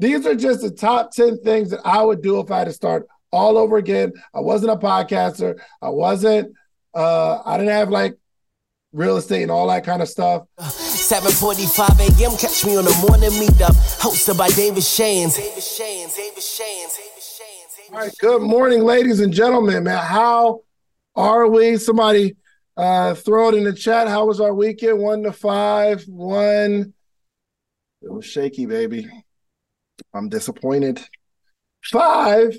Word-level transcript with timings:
These 0.00 0.24
are 0.26 0.34
just 0.34 0.62
the 0.62 0.70
top 0.70 1.12
10 1.12 1.42
things 1.42 1.70
that 1.70 1.80
I 1.84 2.02
would 2.02 2.22
do 2.22 2.40
if 2.40 2.50
I 2.50 2.60
had 2.60 2.68
to 2.68 2.72
start 2.72 3.06
all 3.30 3.58
over 3.58 3.76
again. 3.76 4.12
I 4.34 4.40
wasn't 4.40 4.72
a 4.72 4.76
podcaster. 4.76 5.60
I 5.82 5.90
wasn't, 5.90 6.54
uh, 6.94 7.42
I 7.44 7.58
didn't 7.58 7.74
have 7.74 7.90
like 7.90 8.16
real 8.94 9.18
estate 9.18 9.42
and 9.42 9.50
all 9.50 9.68
that 9.68 9.84
kind 9.84 10.00
of 10.00 10.08
stuff. 10.08 10.46
7:45 10.58 12.00
a.m. 12.00 12.36
Catch 12.38 12.64
me 12.64 12.78
on 12.78 12.86
the 12.86 13.06
morning 13.06 13.30
meetup, 13.32 13.76
hosted 14.00 14.38
by 14.38 14.48
David 14.48 14.82
Shands. 14.82 15.36
David 15.36 15.62
Shands, 15.62 16.16
David 16.16 16.42
Shands, 16.42 16.96
David 16.96 17.22
Shands. 17.22 17.90
All 17.92 17.98
right, 17.98 18.14
good 18.20 18.40
morning, 18.40 18.82
ladies 18.82 19.20
and 19.20 19.34
gentlemen. 19.34 19.84
Man, 19.84 19.98
how 19.98 20.62
are 21.14 21.46
we? 21.46 21.76
Somebody 21.76 22.36
uh, 22.74 23.12
throw 23.14 23.50
it 23.50 23.54
in 23.54 23.64
the 23.64 23.74
chat. 23.74 24.08
How 24.08 24.24
was 24.24 24.40
our 24.40 24.54
weekend? 24.54 24.98
One 24.98 25.24
to 25.24 25.32
five. 25.32 26.04
One. 26.04 26.94
It 28.00 28.10
was 28.10 28.24
shaky, 28.24 28.64
baby. 28.64 29.06
I'm 30.14 30.28
disappointed. 30.28 31.00
Five. 31.84 32.56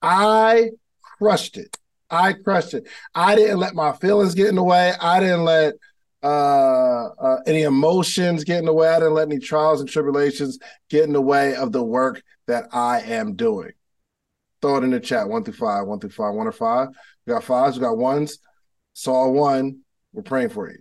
I 0.00 0.70
crushed 1.18 1.56
it. 1.56 1.76
I 2.10 2.34
crushed 2.34 2.74
it. 2.74 2.88
I 3.14 3.34
didn't 3.34 3.58
let 3.58 3.74
my 3.74 3.92
feelings 3.92 4.34
get 4.34 4.48
in 4.48 4.56
the 4.56 4.62
way. 4.62 4.92
I 5.00 5.20
didn't 5.20 5.44
let 5.44 5.74
uh, 6.22 7.06
uh, 7.08 7.40
any 7.46 7.62
emotions 7.62 8.44
get 8.44 8.58
in 8.58 8.64
the 8.66 8.72
way. 8.72 8.88
I 8.88 8.98
didn't 8.98 9.14
let 9.14 9.28
any 9.28 9.38
trials 9.38 9.80
and 9.80 9.88
tribulations 9.88 10.58
get 10.90 11.04
in 11.04 11.12
the 11.12 11.20
way 11.20 11.54
of 11.54 11.72
the 11.72 11.82
work 11.82 12.22
that 12.46 12.66
I 12.72 13.00
am 13.00 13.34
doing. 13.34 13.72
Throw 14.60 14.76
it 14.76 14.84
in 14.84 14.90
the 14.90 15.00
chat. 15.00 15.28
One 15.28 15.42
through 15.42 15.54
five. 15.54 15.86
One 15.86 16.00
through 16.00 16.10
five. 16.10 16.34
One 16.34 16.46
or 16.46 16.52
five. 16.52 16.88
We 17.26 17.32
got 17.32 17.44
fives. 17.44 17.76
We 17.76 17.82
got 17.82 17.96
ones. 17.96 18.38
Saw 18.92 19.28
one. 19.28 19.80
We're 20.12 20.22
praying 20.22 20.50
for 20.50 20.70
you. 20.70 20.78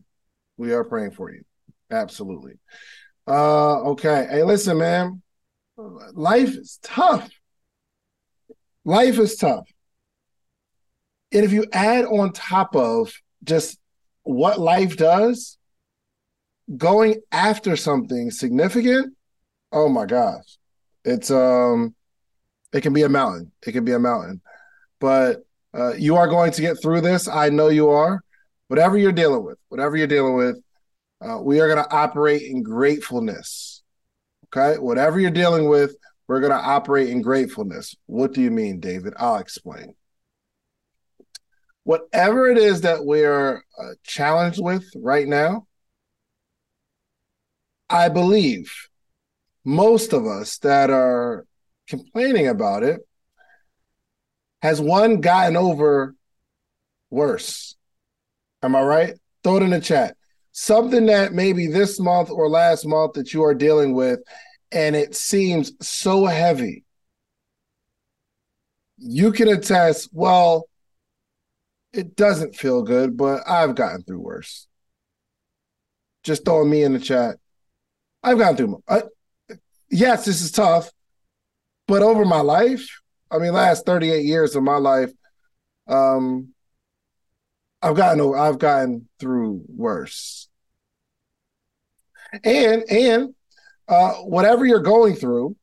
We 0.57 0.73
are 0.73 0.83
praying 0.83 1.11
for 1.11 1.31
you. 1.31 1.43
Absolutely. 1.89 2.59
Uh, 3.27 3.81
okay. 3.91 4.27
Hey, 4.29 4.43
listen, 4.43 4.77
man. 4.77 5.21
Life 6.13 6.49
is 6.49 6.79
tough. 6.81 7.29
Life 8.83 9.17
is 9.19 9.35
tough. 9.35 9.67
And 11.31 11.45
if 11.45 11.51
you 11.51 11.65
add 11.71 12.05
on 12.05 12.33
top 12.33 12.75
of 12.75 13.13
just 13.43 13.79
what 14.23 14.59
life 14.59 14.97
does, 14.97 15.57
going 16.77 17.21
after 17.31 17.75
something 17.75 18.31
significant, 18.31 19.15
oh 19.71 19.89
my 19.89 20.05
gosh. 20.05 20.57
It's 21.03 21.31
um 21.31 21.95
it 22.73 22.81
can 22.81 22.93
be 22.93 23.03
a 23.03 23.09
mountain. 23.09 23.51
It 23.65 23.71
can 23.71 23.85
be 23.85 23.93
a 23.93 23.99
mountain. 23.99 24.41
But 24.99 25.43
uh, 25.73 25.93
you 25.93 26.15
are 26.15 26.27
going 26.27 26.51
to 26.51 26.61
get 26.61 26.81
through 26.81 27.01
this. 27.01 27.27
I 27.27 27.49
know 27.49 27.69
you 27.69 27.89
are. 27.89 28.21
Whatever 28.67 28.97
you're 28.97 29.11
dealing 29.11 29.43
with, 29.43 29.57
whatever 29.67 29.97
you're 29.97 30.07
dealing 30.07 30.35
with, 30.35 30.61
uh, 31.21 31.39
we 31.41 31.59
are 31.59 31.67
going 31.67 31.83
to 31.83 31.95
operate 31.95 32.43
in 32.43 32.63
gratefulness. 32.63 33.83
Okay. 34.47 34.79
Whatever 34.79 35.19
you're 35.19 35.31
dealing 35.31 35.69
with, 35.69 35.95
we're 36.27 36.39
going 36.39 36.51
to 36.51 36.57
operate 36.57 37.09
in 37.09 37.21
gratefulness. 37.21 37.95
What 38.05 38.33
do 38.33 38.41
you 38.41 38.51
mean, 38.51 38.79
David? 38.79 39.13
I'll 39.17 39.37
explain. 39.37 39.95
Whatever 41.83 42.49
it 42.49 42.57
is 42.57 42.81
that 42.81 43.05
we're 43.05 43.57
uh, 43.57 43.93
challenged 44.03 44.61
with 44.61 44.85
right 44.95 45.27
now, 45.27 45.67
I 47.89 48.09
believe 48.09 48.71
most 49.65 50.13
of 50.13 50.25
us 50.25 50.57
that 50.59 50.89
are 50.89 51.45
complaining 51.87 52.47
about 52.47 52.83
it 52.83 53.01
has 54.61 54.79
one 54.79 55.21
gotten 55.21 55.57
over 55.57 56.15
worse. 57.09 57.75
Am 58.63 58.75
I 58.75 58.81
right? 58.81 59.13
Throw 59.43 59.57
it 59.57 59.63
in 59.63 59.71
the 59.71 59.81
chat. 59.81 60.15
Something 60.51 61.05
that 61.05 61.33
maybe 61.33 61.67
this 61.67 61.99
month 61.99 62.29
or 62.29 62.49
last 62.49 62.85
month 62.85 63.13
that 63.13 63.33
you 63.33 63.43
are 63.43 63.53
dealing 63.53 63.93
with, 63.93 64.19
and 64.71 64.95
it 64.95 65.15
seems 65.15 65.71
so 65.81 66.25
heavy. 66.25 66.83
You 68.97 69.31
can 69.31 69.47
attest, 69.47 70.09
well, 70.11 70.67
it 71.93 72.15
doesn't 72.15 72.55
feel 72.55 72.83
good, 72.83 73.17
but 73.17 73.47
I've 73.47 73.75
gotten 73.75 74.03
through 74.03 74.19
worse. 74.19 74.67
Just 76.23 76.45
throwing 76.45 76.69
me 76.69 76.83
in 76.83 76.93
the 76.93 76.99
chat. 76.99 77.37
I've 78.23 78.37
gotten 78.37 78.57
through. 78.57 78.83
Yes, 79.89 80.25
this 80.25 80.41
is 80.41 80.51
tough, 80.51 80.89
but 81.87 82.01
over 82.01 82.23
my 82.23 82.41
life, 82.41 82.87
I 83.29 83.39
mean, 83.39 83.53
last 83.53 83.85
38 83.85 84.23
years 84.23 84.55
of 84.55 84.63
my 84.63 84.77
life, 84.77 85.11
um, 85.87 86.53
I've 87.81 87.95
gotten 87.95 88.33
I've 88.35 88.59
gotten 88.59 89.07
through 89.19 89.63
worse. 89.67 90.47
And 92.43 92.83
and 92.89 93.35
uh, 93.87 94.13
whatever 94.13 94.65
you're 94.65 94.79
going 94.79 95.15
through, 95.15 95.55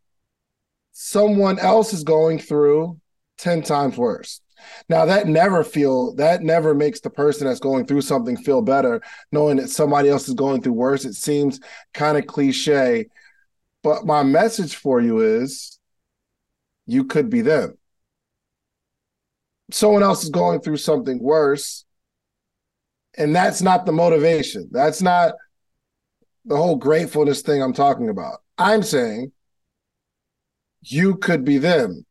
someone 0.92 1.58
else 1.58 1.92
is 1.92 2.04
going 2.04 2.38
through 2.38 2.98
10 3.38 3.62
times 3.62 3.96
worse. 3.96 4.40
Now 4.88 5.04
that 5.06 5.28
never 5.28 5.62
feel 5.62 6.14
that 6.16 6.42
never 6.42 6.74
makes 6.74 7.00
the 7.00 7.10
person 7.10 7.46
that's 7.46 7.60
going 7.60 7.86
through 7.86 8.00
something 8.00 8.36
feel 8.36 8.60
better, 8.62 9.00
knowing 9.30 9.56
that 9.58 9.70
somebody 9.70 10.08
else 10.08 10.28
is 10.28 10.34
going 10.34 10.62
through 10.62 10.72
worse. 10.72 11.04
It 11.04 11.14
seems 11.14 11.60
kind 11.94 12.18
of 12.18 12.26
cliche, 12.26 13.06
but 13.82 14.04
my 14.04 14.24
message 14.24 14.74
for 14.74 15.00
you 15.00 15.20
is 15.20 15.78
you 16.86 17.04
could 17.04 17.30
be 17.30 17.42
them. 17.42 17.78
Someone 19.70 20.02
else 20.02 20.24
is 20.24 20.30
going 20.30 20.60
through 20.60 20.78
something 20.78 21.22
worse, 21.22 21.84
and 23.18 23.34
that's 23.34 23.60
not 23.60 23.84
the 23.84 23.92
motivation. 23.92 24.68
That's 24.70 25.02
not 25.02 25.34
the 26.44 26.56
whole 26.56 26.76
gratefulness 26.76 27.42
thing 27.42 27.62
I'm 27.62 27.74
talking 27.74 28.08
about. 28.08 28.38
I'm 28.56 28.82
saying 28.82 29.32
you 30.82 31.16
could 31.16 31.44
be 31.44 31.58
them. 31.58 32.06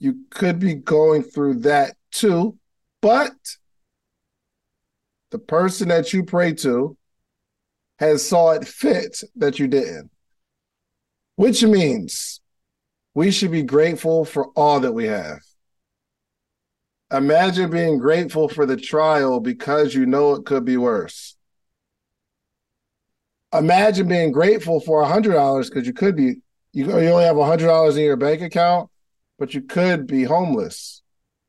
You 0.00 0.24
could 0.30 0.58
be 0.58 0.74
going 0.74 1.22
through 1.22 1.60
that 1.60 1.94
too, 2.10 2.58
but 3.00 3.32
the 5.30 5.38
person 5.38 5.88
that 5.88 6.12
you 6.12 6.24
pray 6.24 6.52
to 6.54 6.96
has 7.98 8.26
saw 8.28 8.50
it 8.50 8.66
fit 8.66 9.22
that 9.36 9.60
you 9.60 9.68
didn't. 9.68 10.10
Which 11.36 11.62
means 11.62 12.40
we 13.14 13.30
should 13.30 13.52
be 13.52 13.62
grateful 13.62 14.24
for 14.24 14.48
all 14.48 14.80
that 14.80 14.92
we 14.92 15.06
have. 15.06 15.38
Imagine 17.12 17.70
being 17.70 17.98
grateful 17.98 18.48
for 18.48 18.64
the 18.64 18.76
trial 18.76 19.38
because 19.38 19.94
you 19.94 20.06
know 20.06 20.32
it 20.32 20.46
could 20.46 20.64
be 20.64 20.78
worse. 20.78 21.36
Imagine 23.52 24.08
being 24.08 24.32
grateful 24.32 24.80
for 24.80 25.02
a 25.02 25.06
hundred 25.06 25.34
dollars 25.34 25.68
because 25.68 25.86
you 25.86 25.92
could 25.92 26.16
be 26.16 26.36
you, 26.72 26.86
you 26.86 27.10
only 27.10 27.24
have 27.24 27.36
a 27.36 27.44
hundred 27.44 27.66
dollars 27.66 27.98
in 27.98 28.04
your 28.04 28.16
bank 28.16 28.40
account, 28.40 28.88
but 29.38 29.52
you 29.52 29.60
could 29.60 30.06
be 30.06 30.24
homeless. 30.24 31.02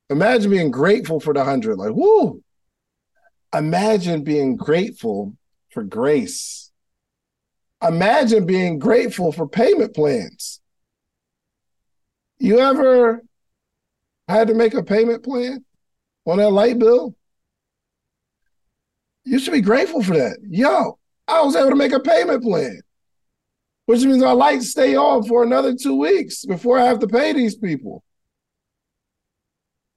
Imagine 0.09 0.51
being 0.51 0.69
grateful 0.69 1.21
for 1.21 1.33
the 1.33 1.45
hundred, 1.45 1.77
like 1.77 1.93
whoo. 1.93 2.43
Imagine 3.53 4.23
being 4.23 4.57
grateful 4.57 5.37
for 5.69 5.83
grace. 5.83 6.71
Imagine 7.81 8.45
being 8.45 8.79
grateful 8.79 9.31
for 9.31 9.47
payment 9.47 9.95
plans. 9.95 10.59
You 12.37 12.59
ever 12.59 13.21
had 14.27 14.47
to 14.47 14.53
make 14.53 14.73
a 14.73 14.83
payment 14.83 15.23
plan 15.23 15.63
on 16.25 16.37
that 16.37 16.51
light 16.51 16.79
bill? 16.79 17.15
You 19.25 19.39
should 19.39 19.53
be 19.53 19.61
grateful 19.61 20.03
for 20.03 20.15
that. 20.15 20.37
Yo, 20.49 20.97
I 21.27 21.41
was 21.41 21.55
able 21.55 21.69
to 21.69 21.75
make 21.75 21.93
a 21.93 21.99
payment 21.99 22.43
plan, 22.43 22.81
which 23.85 24.03
means 24.03 24.21
my 24.21 24.31
lights 24.31 24.69
stay 24.69 24.95
on 24.95 25.23
for 25.23 25.43
another 25.43 25.75
two 25.75 25.97
weeks 25.97 26.45
before 26.45 26.77
I 26.77 26.85
have 26.85 26.99
to 26.99 27.07
pay 27.07 27.33
these 27.33 27.55
people. 27.55 28.03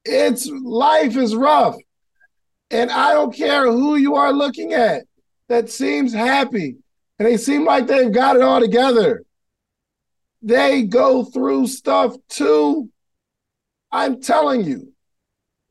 It's 0.05 0.49
life 0.49 1.17
is 1.17 1.35
rough. 1.35 1.75
And 2.69 2.91
I 2.91 3.13
don't 3.13 3.33
care 3.33 3.71
who 3.71 3.95
you 3.95 4.15
are 4.15 4.33
looking 4.33 4.73
at 4.73 5.03
that 5.47 5.69
seems 5.69 6.13
happy 6.13 6.75
and 7.19 7.27
they 7.27 7.37
seem 7.37 7.65
like 7.65 7.87
they've 7.87 8.11
got 8.11 8.35
it 8.35 8.41
all 8.41 8.59
together. 8.59 9.23
They 10.41 10.83
go 10.83 11.23
through 11.23 11.67
stuff 11.67 12.15
too. 12.29 12.89
I'm 13.91 14.21
telling 14.21 14.63
you. 14.63 14.93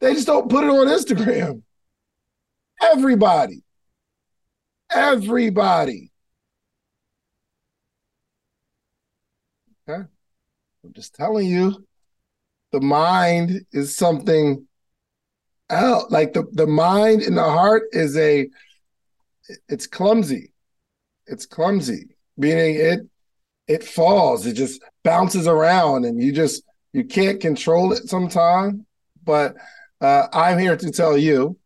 They 0.01 0.15
just 0.15 0.27
don't 0.27 0.51
put 0.51 0.65
it 0.65 0.71
on 0.71 0.89
Instagram. 0.89 1.63
Everybody. 2.81 3.63
Everybody. 4.91 6.11
Okay. 9.89 10.03
I'm 10.85 10.93
just 10.93 11.15
telling 11.15 11.47
you, 11.47 11.87
the 12.73 12.81
mind 12.81 13.65
is 13.73 13.97
something 13.97 14.67
else. 15.71 16.11
Like 16.11 16.33
the, 16.33 16.45
the 16.53 16.67
mind 16.67 17.23
and 17.23 17.37
the 17.37 17.45
heart 17.45 17.85
is 17.93 18.17
a 18.17 18.49
it's 19.69 19.87
clumsy. 19.87 20.53
It's 21.27 21.47
clumsy. 21.47 22.09
Meaning 22.37 22.77
it 22.77 23.01
it 23.67 23.85
falls. 23.85 24.47
It 24.47 24.55
just 24.55 24.83
bounces 25.03 25.47
around, 25.47 26.05
and 26.05 26.23
you 26.23 26.33
just 26.33 26.63
you 26.93 27.05
can't 27.05 27.41
control 27.41 27.93
it 27.93 28.09
sometimes. 28.09 28.83
But 29.25 29.57
uh, 30.01 30.29
I'm 30.33 30.59
here 30.59 30.77
to 30.77 30.91
tell 30.91 31.17
you 31.17 31.59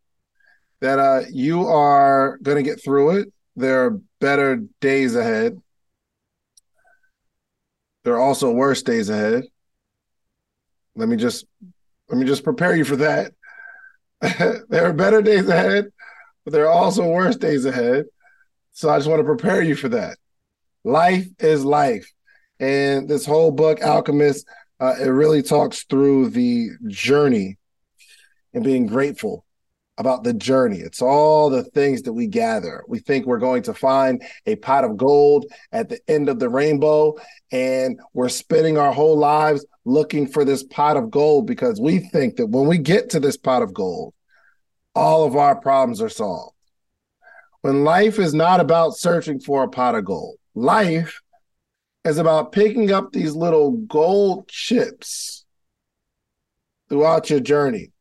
that 0.81 0.99
uh, 0.99 1.21
you 1.31 1.67
are 1.67 2.37
going 2.41 2.57
to 2.57 2.63
get 2.63 2.83
through 2.83 3.17
it. 3.17 3.33
There 3.55 3.85
are 3.85 3.99
better 4.19 4.63
days 4.79 5.15
ahead. 5.15 5.59
there 8.03 8.15
are 8.15 8.21
also 8.21 8.51
worse 8.51 8.81
days 8.81 9.09
ahead. 9.09 9.43
Let 10.95 11.07
me 11.07 11.15
just 11.17 11.45
let 12.09 12.17
me 12.17 12.25
just 12.25 12.43
prepare 12.43 12.75
you 12.75 12.83
for 12.83 12.97
that. 12.97 13.33
there 14.21 14.85
are 14.85 14.93
better 14.93 15.21
days 15.21 15.47
ahead, 15.47 15.91
but 16.43 16.53
there 16.53 16.67
are 16.67 16.73
also 16.73 17.07
worse 17.07 17.37
days 17.37 17.65
ahead. 17.65 18.05
So 18.73 18.89
I 18.89 18.97
just 18.97 19.09
want 19.09 19.19
to 19.19 19.25
prepare 19.25 19.61
you 19.61 19.75
for 19.75 19.89
that. 19.89 20.17
Life 20.83 21.27
is 21.39 21.63
life. 21.63 22.11
And 22.59 23.07
this 23.09 23.25
whole 23.25 23.51
book, 23.51 23.81
Alchemist, 23.81 24.47
uh, 24.81 24.95
it 24.99 25.09
really 25.09 25.43
talks 25.43 25.83
through 25.83 26.29
the 26.31 26.69
journey 26.87 27.57
and 28.53 28.63
being 28.63 28.87
grateful 28.87 29.45
about 29.99 30.23
the 30.23 30.33
journey. 30.33 30.79
It's 30.79 31.03
all 31.03 31.51
the 31.51 31.63
things 31.63 32.01
that 32.01 32.13
we 32.13 32.25
gather. 32.25 32.83
We 32.87 32.97
think 32.97 33.27
we're 33.27 33.37
going 33.37 33.61
to 33.63 33.75
find 33.75 34.23
a 34.47 34.55
pot 34.55 34.83
of 34.83 34.97
gold 34.97 35.45
at 35.71 35.89
the 35.89 35.99
end 36.07 36.29
of 36.29 36.39
the 36.39 36.49
rainbow, 36.49 37.15
and 37.51 37.99
we're 38.13 38.29
spending 38.29 38.79
our 38.79 38.91
whole 38.91 39.17
lives 39.17 39.63
looking 39.85 40.27
for 40.27 40.43
this 40.43 40.63
pot 40.63 40.97
of 40.97 41.11
gold 41.11 41.45
because 41.45 41.79
we 41.79 41.99
think 41.99 42.37
that 42.37 42.47
when 42.47 42.67
we 42.67 42.79
get 42.79 43.11
to 43.11 43.19
this 43.19 43.37
pot 43.37 43.61
of 43.61 43.75
gold, 43.75 44.15
all 44.95 45.25
of 45.25 45.35
our 45.35 45.55
problems 45.55 46.01
are 46.01 46.09
solved. 46.09 46.55
When 47.61 47.83
life 47.83 48.17
is 48.17 48.33
not 48.33 48.59
about 48.59 48.97
searching 48.97 49.39
for 49.39 49.63
a 49.63 49.69
pot 49.69 49.93
of 49.93 50.05
gold, 50.05 50.37
life 50.55 51.20
is 52.03 52.17
about 52.17 52.51
picking 52.51 52.91
up 52.91 53.11
these 53.11 53.35
little 53.35 53.71
gold 53.71 54.47
chips 54.47 55.45
throughout 56.89 57.29
your 57.29 57.39
journey. 57.39 57.91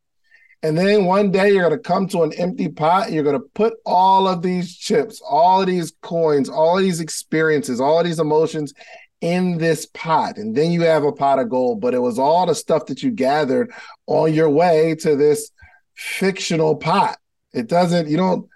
And 0.63 0.77
then 0.77 1.07
one 1.07 1.31
day 1.31 1.53
you're 1.53 1.67
going 1.69 1.79
to 1.81 1.89
come 1.89 2.07
to 2.09 2.23
an 2.23 2.33
empty 2.35 2.69
pot. 2.69 3.13
You're 3.13 3.25
going 3.25 3.41
to 3.41 3.49
put 3.55 3.75
all 3.87 4.29
of 4.29 4.43
these 4.43 4.77
chips, 4.77 5.23
all 5.27 5.63
of 5.63 5.67
these 5.67 5.93
coins, 6.03 6.51
all 6.51 6.77
of 6.77 6.85
these 6.85 7.01
experiences, 7.01 7.81
all 7.81 8.01
of 8.01 8.05
these 8.05 8.19
emotions 8.19 8.75
in 9.23 9.57
this 9.57 9.87
pot. 9.87 10.37
And 10.37 10.55
then 10.55 10.71
you 10.71 10.83
have 10.83 11.05
a 11.05 11.13
pot 11.13 11.39
of 11.39 11.49
gold. 11.49 11.81
But 11.81 11.95
it 11.95 12.01
was 12.01 12.19
all 12.19 12.47
the 12.47 12.55
stuff 12.55 12.87
that 12.87 13.03
you 13.03 13.11
gathered 13.11 13.73
on 14.07 14.35
your 14.35 14.51
way 14.51 14.95
to 14.97 15.17
this 15.17 15.51
fictional 15.95 16.77
pot. 16.77 17.19
It 17.55 17.67
doesn't, 17.67 18.09
you 18.09 18.19
don't, 18.19 18.47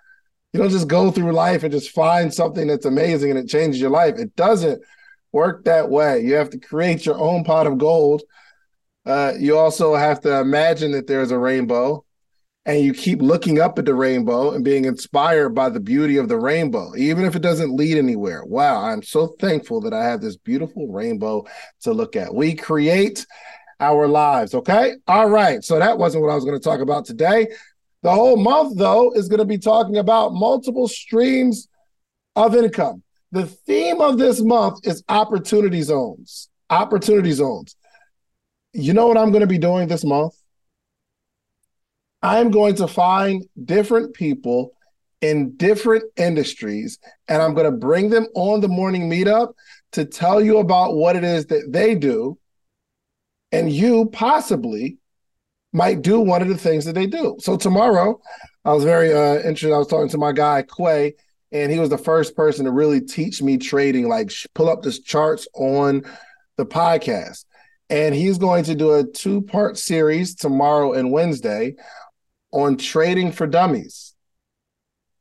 you 0.53 0.61
don't 0.61 0.71
just 0.71 0.89
go 0.89 1.11
through 1.11 1.33
life 1.33 1.63
and 1.63 1.73
just 1.73 1.91
find 1.91 2.33
something 2.33 2.67
that's 2.67 2.87
amazing 2.87 3.31
and 3.31 3.39
it 3.39 3.49
changes 3.49 3.81
your 3.81 3.91
life. 3.91 4.19
It 4.19 4.37
doesn't 4.37 4.83
work 5.35 5.65
that 5.65 5.91
way. 5.91 6.23
You 6.23 6.35
have 6.35 6.51
to 6.51 6.59
create 6.59 7.05
your 7.05 7.19
own 7.19 7.45
pot 7.45 7.67
of 7.67 7.77
gold. 7.77 8.23
Uh, 9.05 9.35
you 9.39 9.59
also 9.59 9.95
have 9.95 10.21
to 10.23 10.41
imagine 10.41 10.93
that 10.93 11.07
there's 11.07 11.31
a 11.31 11.39
rainbow 11.39 12.05
and 12.65 12.83
you 12.83 12.95
keep 12.95 13.21
looking 13.21 13.61
up 13.61 13.79
at 13.79 13.85
the 13.85 13.95
rainbow 13.95 14.53
and 14.53 14.65
being 14.65 14.87
inspired 14.87 15.51
by 15.51 15.69
the 15.69 15.81
beauty 15.81 16.17
of 16.17 16.29
the 16.29 16.39
rainbow, 16.39 16.97
even 16.97 17.27
if 17.27 17.37
it 17.37 17.43
doesn't 17.43 17.77
lead 17.77 17.99
anywhere. 17.99 18.43
Wow, 18.45 18.83
I'm 18.83 19.03
so 19.03 19.27
thankful 19.39 19.83
that 19.83 19.93
I 19.93 20.05
have 20.05 20.23
this 20.23 20.39
beautiful 20.39 20.89
rainbow 20.89 21.45
to 21.83 21.93
look 21.93 22.17
at. 22.17 22.35
We 22.35 22.55
create 22.55 23.27
our 23.81 24.09
lives. 24.09 24.55
Okay. 24.55 24.95
All 25.07 25.29
right. 25.29 25.63
So 25.63 25.79
that 25.79 25.99
wasn't 25.99 26.23
what 26.25 26.31
I 26.31 26.35
was 26.37 26.45
going 26.45 26.59
to 26.59 26.65
talk 26.65 26.81
about 26.81 27.05
today. 27.05 27.49
The 28.03 28.11
whole 28.11 28.37
month, 28.37 28.79
though, 28.79 29.13
is 29.13 29.29
going 29.29 29.41
to 29.41 29.45
be 29.45 29.59
talking 29.59 29.99
about 29.99 30.33
multiple 30.33 30.89
streams 30.89 31.69
of 32.37 32.55
income. 32.55 33.04
The 33.35 33.47
theme 33.47 34.01
of 34.01 34.17
this 34.17 34.41
month 34.41 34.87
is 34.87 35.03
opportunity 35.09 35.83
zones. 35.83 36.49
Opportunity 36.71 37.33
zones. 37.33 37.75
You 38.73 38.93
know 38.93 39.09
what 39.09 39.19
I'm 39.19 39.33
going 39.33 39.41
to 39.41 39.49
be 39.49 39.59
doing 39.59 39.89
this 39.89 40.05
month? 40.05 40.35
I'm 42.23 42.53
going 42.53 42.77
to 42.77 42.87
find 42.87 43.45
different 43.65 44.15
people 44.15 44.71
in 45.21 45.57
different 45.57 46.05
industries 46.17 47.01
and 47.27 47.43
I'm 47.43 47.55
going 47.55 47.69
to 47.69 47.77
bring 47.77 48.09
them 48.09 48.29
on 48.37 48.61
the 48.61 48.69
morning 48.69 49.11
meetup 49.11 49.55
to 49.93 50.05
tell 50.05 50.41
you 50.41 50.59
about 50.59 50.95
what 50.95 51.17
it 51.17 51.25
is 51.25 51.47
that 51.47 51.73
they 51.73 51.97
do 51.97 52.39
and 53.51 53.73
you 53.73 54.11
possibly 54.13 54.99
might 55.73 56.03
do 56.03 56.21
one 56.21 56.41
of 56.41 56.47
the 56.47 56.57
things 56.57 56.85
that 56.85 56.95
they 56.95 57.09
do. 57.09 57.35
So 57.41 57.57
tomorrow, 57.57 58.21
I 58.65 58.73
was 58.73 58.85
very 58.85 59.13
uh, 59.13 59.39
interested. 59.39 59.73
I 59.73 59.79
was 59.79 59.89
talking 59.89 60.09
to 60.11 60.19
my 60.19 60.31
guy 60.31 60.63
Quay, 60.63 61.15
and 61.55 61.73
he 61.73 61.79
was 61.79 61.89
the 61.89 61.97
first 61.97 62.37
person 62.37 62.67
to 62.67 62.71
really 62.71 63.01
teach 63.01 63.41
me 63.41 63.57
trading, 63.57 64.09
like 64.09 64.31
pull 64.55 64.69
up 64.69 64.83
this 64.83 64.99
charts 64.99 65.49
on 65.55 66.05
the 66.57 66.67
podcast. 66.67 67.47
And 67.89 68.15
he's 68.15 68.39
going 68.39 68.65
to 68.65 68.75
do 68.75 68.93
a 68.95 69.05
two 69.05 69.41
part 69.43 69.79
series 69.79 70.35
tomorrow 70.35 70.93
and 70.93 71.13
Wednesday 71.13 71.77
on 72.51 72.77
trading 72.77 73.33
for 73.33 73.47
dummies. 73.47 74.15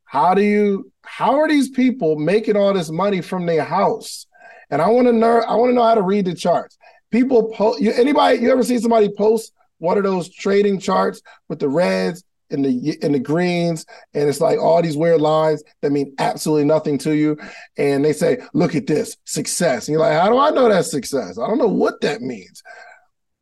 How 0.05 0.33
do 0.33 0.41
you? 0.41 0.91
How 1.03 1.39
are 1.39 1.47
these 1.47 1.69
people 1.69 2.17
making 2.17 2.57
all 2.57 2.73
this 2.73 2.89
money 2.89 3.21
from 3.21 3.45
their 3.45 3.63
house? 3.63 4.25
And 4.69 4.81
I 4.81 4.87
want 4.87 5.07
to 5.07 5.13
know. 5.13 5.39
I 5.41 5.55
want 5.55 5.69
to 5.69 5.75
know 5.75 5.83
how 5.83 5.95
to 5.95 6.01
read 6.01 6.25
the 6.25 6.35
charts 6.35 6.77
people 7.13 7.43
post 7.49 7.79
you 7.79 7.93
anybody 7.93 8.39
you 8.39 8.51
ever 8.51 8.63
see 8.63 8.79
somebody 8.79 9.07
post 9.07 9.53
one 9.77 9.99
of 9.99 10.03
those 10.03 10.33
trading 10.33 10.79
charts 10.79 11.21
with 11.47 11.59
the 11.59 11.69
reds 11.69 12.23
and 12.53 12.63
the 12.63 12.97
and 13.01 13.15
the 13.15 13.19
greens 13.19 13.85
and 14.13 14.29
it's 14.29 14.39
like 14.39 14.59
all 14.59 14.81
these 14.81 14.97
weird 14.97 15.21
lines 15.21 15.63
that 15.81 15.91
mean 15.91 16.13
absolutely 16.19 16.65
nothing 16.65 16.97
to 16.99 17.15
you. 17.15 17.37
And 17.77 18.05
they 18.05 18.13
say 18.13 18.39
look 18.53 18.75
at 18.75 18.87
this 18.87 19.17
success. 19.25 19.87
And 19.87 19.93
you're 19.93 20.01
like 20.01 20.19
how 20.19 20.29
do 20.29 20.37
i 20.37 20.49
know 20.49 20.69
that's 20.69 20.91
success? 20.91 21.37
I 21.37 21.47
don't 21.47 21.57
know 21.57 21.67
what 21.67 22.01
that 22.01 22.21
means. 22.21 22.63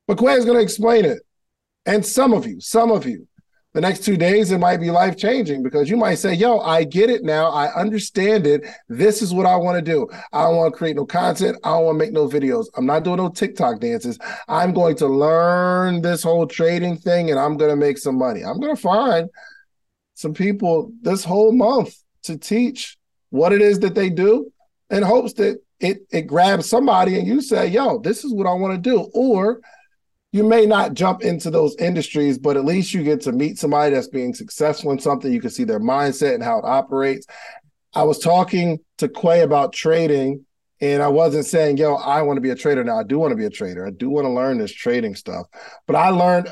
But 0.08 0.18
Quay 0.18 0.34
is 0.34 0.46
going 0.46 0.58
to 0.58 0.63
explain 0.63 1.06
it. 1.06 1.19
And 1.86 2.06
some 2.06 2.34
of 2.34 2.46
you 2.46 2.60
some 2.62 2.92
of 2.92 3.06
you 3.06 3.28
the 3.73 3.81
next 3.81 4.03
two 4.03 4.18
days, 4.18 4.51
it 4.51 4.57
might 4.57 4.77
be 4.77 4.91
life 4.91 5.15
changing 5.15 5.63
because 5.63 5.89
you 5.89 5.95
might 5.95 6.15
say, 6.15 6.33
Yo, 6.33 6.59
I 6.59 6.83
get 6.83 7.09
it 7.09 7.23
now. 7.23 7.50
I 7.50 7.73
understand 7.73 8.45
it. 8.45 8.65
This 8.89 9.21
is 9.21 9.33
what 9.33 9.45
I 9.45 9.56
want 9.56 9.77
to 9.77 9.91
do. 9.91 10.09
I 10.33 10.44
don't 10.44 10.57
want 10.57 10.73
to 10.73 10.77
create 10.77 10.97
no 10.97 11.06
content. 11.06 11.57
I 11.63 11.69
don't 11.69 11.85
want 11.85 11.95
to 11.95 12.06
make 12.06 12.12
no 12.12 12.27
videos. 12.27 12.65
I'm 12.75 12.85
not 12.85 13.03
doing 13.03 13.18
no 13.18 13.29
TikTok 13.29 13.79
dances. 13.79 14.19
I'm 14.50 14.73
going 14.73 14.97
to 14.97 15.07
learn 15.07 16.01
this 16.01 16.21
whole 16.21 16.47
trading 16.47 16.97
thing 16.97 17.29
and 17.29 17.39
I'm 17.39 17.56
going 17.56 17.69
to 17.71 17.77
make 17.77 17.97
some 17.97 18.18
money. 18.18 18.44
I'm 18.44 18.59
going 18.59 18.75
to 18.75 18.81
find 18.81 19.29
some 20.15 20.33
people 20.33 20.91
this 21.01 21.23
whole 21.23 21.53
month 21.53 21.95
to 22.23 22.38
teach 22.38 22.97
what 23.29 23.53
it 23.53 23.62
is 23.62 23.79
that 23.79 23.95
they 23.95 24.09
do 24.09 24.51
in 24.89 25.01
hopes 25.01 25.31
that 25.33 25.59
it, 25.79 26.06
it 26.12 26.23
grabs 26.23 26.69
somebody 26.69 27.18
and 27.18 27.25
you 27.25 27.39
say, 27.41 27.68
Yo, 27.68 28.00
this 28.00 28.25
is 28.25 28.33
what 28.33 28.47
I 28.47 28.53
want 28.53 28.73
to 28.73 28.89
do. 28.89 29.09
Or 29.13 29.62
you 30.31 30.44
may 30.44 30.66
not 30.66 30.94
jump 30.94 31.22
into 31.22 31.51
those 31.51 31.75
industries, 31.78 32.38
but 32.38 32.56
at 32.56 32.63
least 32.63 32.94
you 32.94 33.04
get 33.04 33.22
to 33.22 33.31
meet 33.31 33.60
somebody 33.60 33.94
that's 33.94 34.07
being 34.07 34.33
successful 34.33 34.92
in 34.92 35.00
something. 35.00 35.31
You 35.31 35.42
can 35.42 35.50
see 35.50 35.66
their 35.66 35.80
mindset 35.80 36.36
and 36.36 36.44
how 36.44 36.60
it 36.60 36.66
operates. 36.66 37.28
I 37.94 38.04
was 38.04 38.19
talking 38.19 38.80
to 39.00 39.10
Quay 39.10 39.42
about 39.42 39.74
trading, 39.74 40.45
and 40.80 41.04
I 41.04 41.10
wasn't 41.10 41.45
saying, 41.45 41.78
yo, 41.78 41.95
I 41.95 42.22
want 42.22 42.38
to 42.38 42.42
be 42.42 42.50
a 42.50 42.56
trader 42.56 42.83
now. 42.83 43.00
I 43.00 43.04
do 43.04 43.19
want 43.19 43.31
to 43.31 43.36
be 43.36 43.45
a 43.45 43.50
trader. 43.50 43.86
I 43.86 43.92
do 43.92 44.10
want 44.10 44.25
to 44.25 44.31
learn 44.31 44.57
this 44.57 44.71
trading 44.71 45.16
stuff. 45.16 45.47
But 45.85 45.97
I 45.97 46.09
learned 46.09 46.47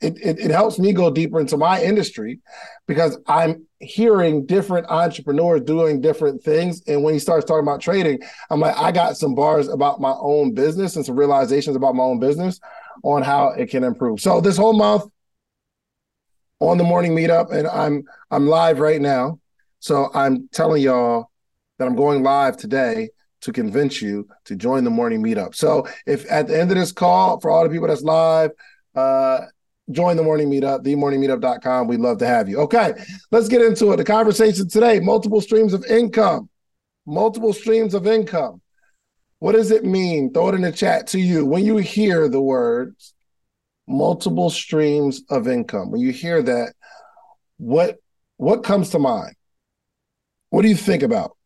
it, 0.00 0.16
it, 0.22 0.38
it 0.38 0.50
helps 0.50 0.78
me 0.78 0.92
go 0.92 1.10
deeper 1.10 1.40
into 1.40 1.56
my 1.56 1.82
industry 1.82 2.38
because 2.86 3.18
I'm 3.26 3.66
hearing 3.80 4.46
different 4.46 4.86
entrepreneurs 4.88 5.62
doing 5.62 6.00
different 6.00 6.42
things. 6.42 6.82
And 6.86 7.02
when 7.02 7.14
he 7.14 7.20
starts 7.20 7.44
talking 7.44 7.64
about 7.64 7.80
trading, 7.80 8.20
I'm 8.48 8.60
like, 8.60 8.76
I 8.76 8.92
got 8.92 9.16
some 9.16 9.34
bars 9.34 9.68
about 9.68 10.00
my 10.00 10.14
own 10.20 10.54
business 10.54 10.96
and 10.96 11.04
some 11.04 11.16
realizations 11.16 11.76
about 11.76 11.94
my 11.94 12.04
own 12.04 12.20
business 12.20 12.60
on 13.02 13.22
how 13.22 13.48
it 13.50 13.70
can 13.70 13.84
improve. 13.84 14.20
So 14.20 14.40
this 14.40 14.56
whole 14.56 14.76
month 14.76 15.04
on 16.60 16.78
the 16.78 16.84
morning 16.84 17.14
meetup, 17.14 17.52
and 17.52 17.66
I'm 17.68 18.04
I'm 18.30 18.46
live 18.46 18.80
right 18.80 19.00
now. 19.00 19.40
So 19.80 20.10
I'm 20.14 20.48
telling 20.52 20.82
y'all 20.82 21.30
that 21.78 21.86
I'm 21.86 21.96
going 21.96 22.22
live 22.22 22.56
today 22.56 23.10
to 23.40 23.52
convince 23.52 24.02
you 24.02 24.28
to 24.44 24.56
join 24.56 24.82
the 24.84 24.90
morning 24.90 25.22
meetup. 25.22 25.54
So 25.54 25.86
if 26.06 26.30
at 26.30 26.48
the 26.48 26.58
end 26.58 26.70
of 26.70 26.76
this 26.76 26.92
call, 26.92 27.38
for 27.40 27.50
all 27.50 27.62
the 27.62 27.70
people 27.70 27.86
that's 27.86 28.02
live, 28.02 28.50
uh, 28.96 29.42
join 29.90 30.16
the 30.16 30.22
morning 30.22 30.50
meetup, 30.50 30.84
themorningmeetup.com. 30.84 31.86
We'd 31.86 32.00
love 32.00 32.18
to 32.18 32.26
have 32.26 32.48
you. 32.48 32.58
Okay, 32.60 32.94
let's 33.30 33.48
get 33.48 33.62
into 33.62 33.92
it. 33.92 33.96
The 33.96 34.04
conversation 34.04 34.68
today 34.68 35.00
multiple 35.00 35.40
streams 35.40 35.72
of 35.72 35.84
income. 35.86 36.48
Multiple 37.06 37.52
streams 37.52 37.94
of 37.94 38.06
income. 38.06 38.60
What 39.40 39.52
does 39.52 39.70
it 39.70 39.84
mean? 39.84 40.32
Throw 40.32 40.48
it 40.48 40.54
in 40.54 40.62
the 40.62 40.72
chat 40.72 41.08
to 41.08 41.20
you. 41.20 41.46
When 41.46 41.64
you 41.64 41.76
hear 41.76 42.28
the 42.28 42.40
words 42.40 43.14
multiple 43.86 44.50
streams 44.50 45.22
of 45.30 45.48
income, 45.48 45.90
when 45.90 46.00
you 46.00 46.12
hear 46.12 46.42
that, 46.42 46.74
what 47.56 47.98
what 48.36 48.64
comes 48.64 48.90
to 48.90 48.98
mind? 48.98 49.34
What 50.50 50.62
do 50.62 50.68
you 50.68 50.76
think 50.76 51.02
about? 51.02 51.36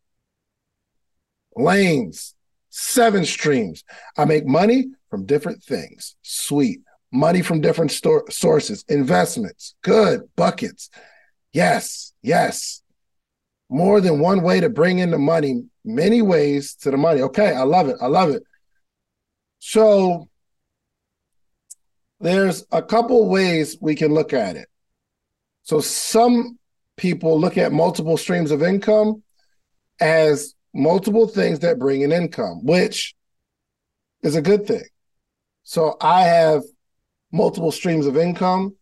Lanes, 1.55 2.35
seven 2.69 3.25
streams. 3.25 3.83
I 4.17 4.25
make 4.25 4.45
money 4.45 4.85
from 5.09 5.25
different 5.25 5.63
things. 5.63 6.15
Sweet. 6.21 6.81
Money 7.11 7.43
from 7.43 7.61
different 7.61 7.91
store, 7.91 8.25
sources, 8.31 8.83
investments. 8.87 9.75
Good. 9.83 10.21
Buckets. 10.35 10.89
Yes. 11.51 12.13
Yes. 12.23 12.81
More 13.69 14.01
than 14.01 14.19
one 14.19 14.41
way 14.41 14.59
to 14.59 14.69
bring 14.69 14.99
in 14.99 15.11
the 15.11 15.19
money 15.19 15.65
many 15.85 16.21
ways 16.21 16.75
to 16.75 16.91
the 16.91 16.97
money. 16.97 17.21
Okay, 17.21 17.53
I 17.53 17.63
love 17.63 17.89
it. 17.89 17.97
I 18.01 18.07
love 18.07 18.29
it. 18.29 18.43
So 19.59 20.29
there's 22.19 22.65
a 22.71 22.81
couple 22.81 23.29
ways 23.29 23.77
we 23.81 23.95
can 23.95 24.13
look 24.13 24.33
at 24.33 24.55
it. 24.55 24.67
So 25.63 25.79
some 25.79 26.57
people 26.97 27.39
look 27.39 27.57
at 27.57 27.71
multiple 27.71 28.17
streams 28.17 28.51
of 28.51 28.61
income 28.61 29.23
as 29.99 30.53
multiple 30.73 31.27
things 31.27 31.59
that 31.59 31.79
bring 31.79 32.01
in 32.01 32.11
income, 32.11 32.65
which 32.65 33.15
is 34.21 34.35
a 34.35 34.41
good 34.41 34.65
thing. 34.65 34.83
So 35.63 35.95
I 36.01 36.23
have 36.23 36.63
multiple 37.31 37.71
streams 37.71 38.05
of 38.05 38.17
income 38.17 38.75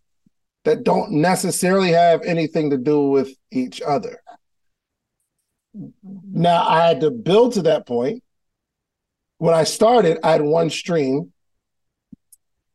that 0.64 0.84
don't 0.84 1.12
necessarily 1.12 1.92
have 1.92 2.22
anything 2.24 2.70
to 2.70 2.78
do 2.78 3.10
with 3.10 3.30
each 3.52 3.82
other. 3.82 4.21
Now 5.74 6.68
I 6.68 6.88
had 6.88 7.02
to 7.02 7.12
build 7.12 7.54
to 7.54 7.64
that 7.64 7.86
point. 7.86 8.24
When 9.38 9.54
I 9.54 9.64
started, 9.64 10.20
I 10.24 10.32
had 10.32 10.42
one 10.42 10.70
stream 10.70 11.32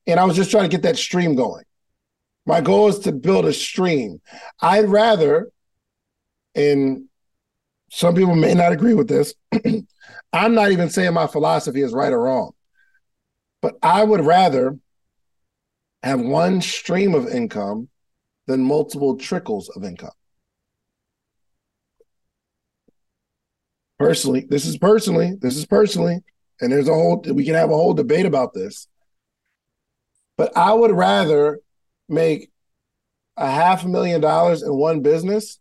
and 0.07 0.21
I 0.21 0.25
was 0.25 0.37
just 0.37 0.51
trying 0.51 0.65
to 0.65 0.75
get 0.75 0.83
that 0.83 0.97
stream 0.97 1.35
going. 1.35 1.65
My 2.47 2.61
goal 2.61 2.89
is 2.89 3.01
to 3.01 3.13
build 3.13 3.45
a 3.45 3.53
stream. 3.53 4.21
I'd 4.61 4.89
rather, 4.89 5.51
and 6.55 7.07
some 7.91 8.15
people 8.15 8.37
may 8.37 8.55
not 8.55 8.73
agree 8.73 8.95
with 8.95 9.09
this, 9.09 9.35
I'm 10.33 10.55
not 10.55 10.71
even 10.71 10.91
saying 10.91 11.13
my 11.13 11.27
philosophy 11.27 11.83
is 11.83 11.93
right 11.93 12.13
or 12.13 12.23
wrong, 12.23 12.53
but 13.63 13.77
I 13.83 14.05
would 14.05 14.25
rather 14.25 14.79
have 16.03 16.21
one 16.21 16.61
stream 16.61 17.15
of 17.15 17.27
income 17.27 17.89
than 18.47 18.63
multiple 18.63 19.17
trickles 19.17 19.69
of 19.71 19.83
income. 19.83 20.11
Personally, 23.99 24.47
this 24.49 24.67
is 24.67 24.77
personally, 24.77 25.35
this 25.41 25.57
is 25.57 25.67
personally, 25.67 26.21
and 26.61 26.71
there's 26.71 26.89
a 26.89 26.95
whole, 26.95 27.23
we 27.33 27.45
can 27.45 27.55
have 27.55 27.71
a 27.71 27.75
whole 27.75 27.95
debate 27.95 28.27
about 28.27 28.53
this. 28.53 28.89
But 30.37 30.57
I 30.57 30.73
would 30.73 30.91
rather 30.91 31.61
make 32.09 32.51
a 33.37 33.51
half 33.51 33.85
a 33.85 33.89
million 33.89 34.21
dollars 34.21 34.63
in 34.63 34.75
one 34.75 35.01
business 35.01 35.59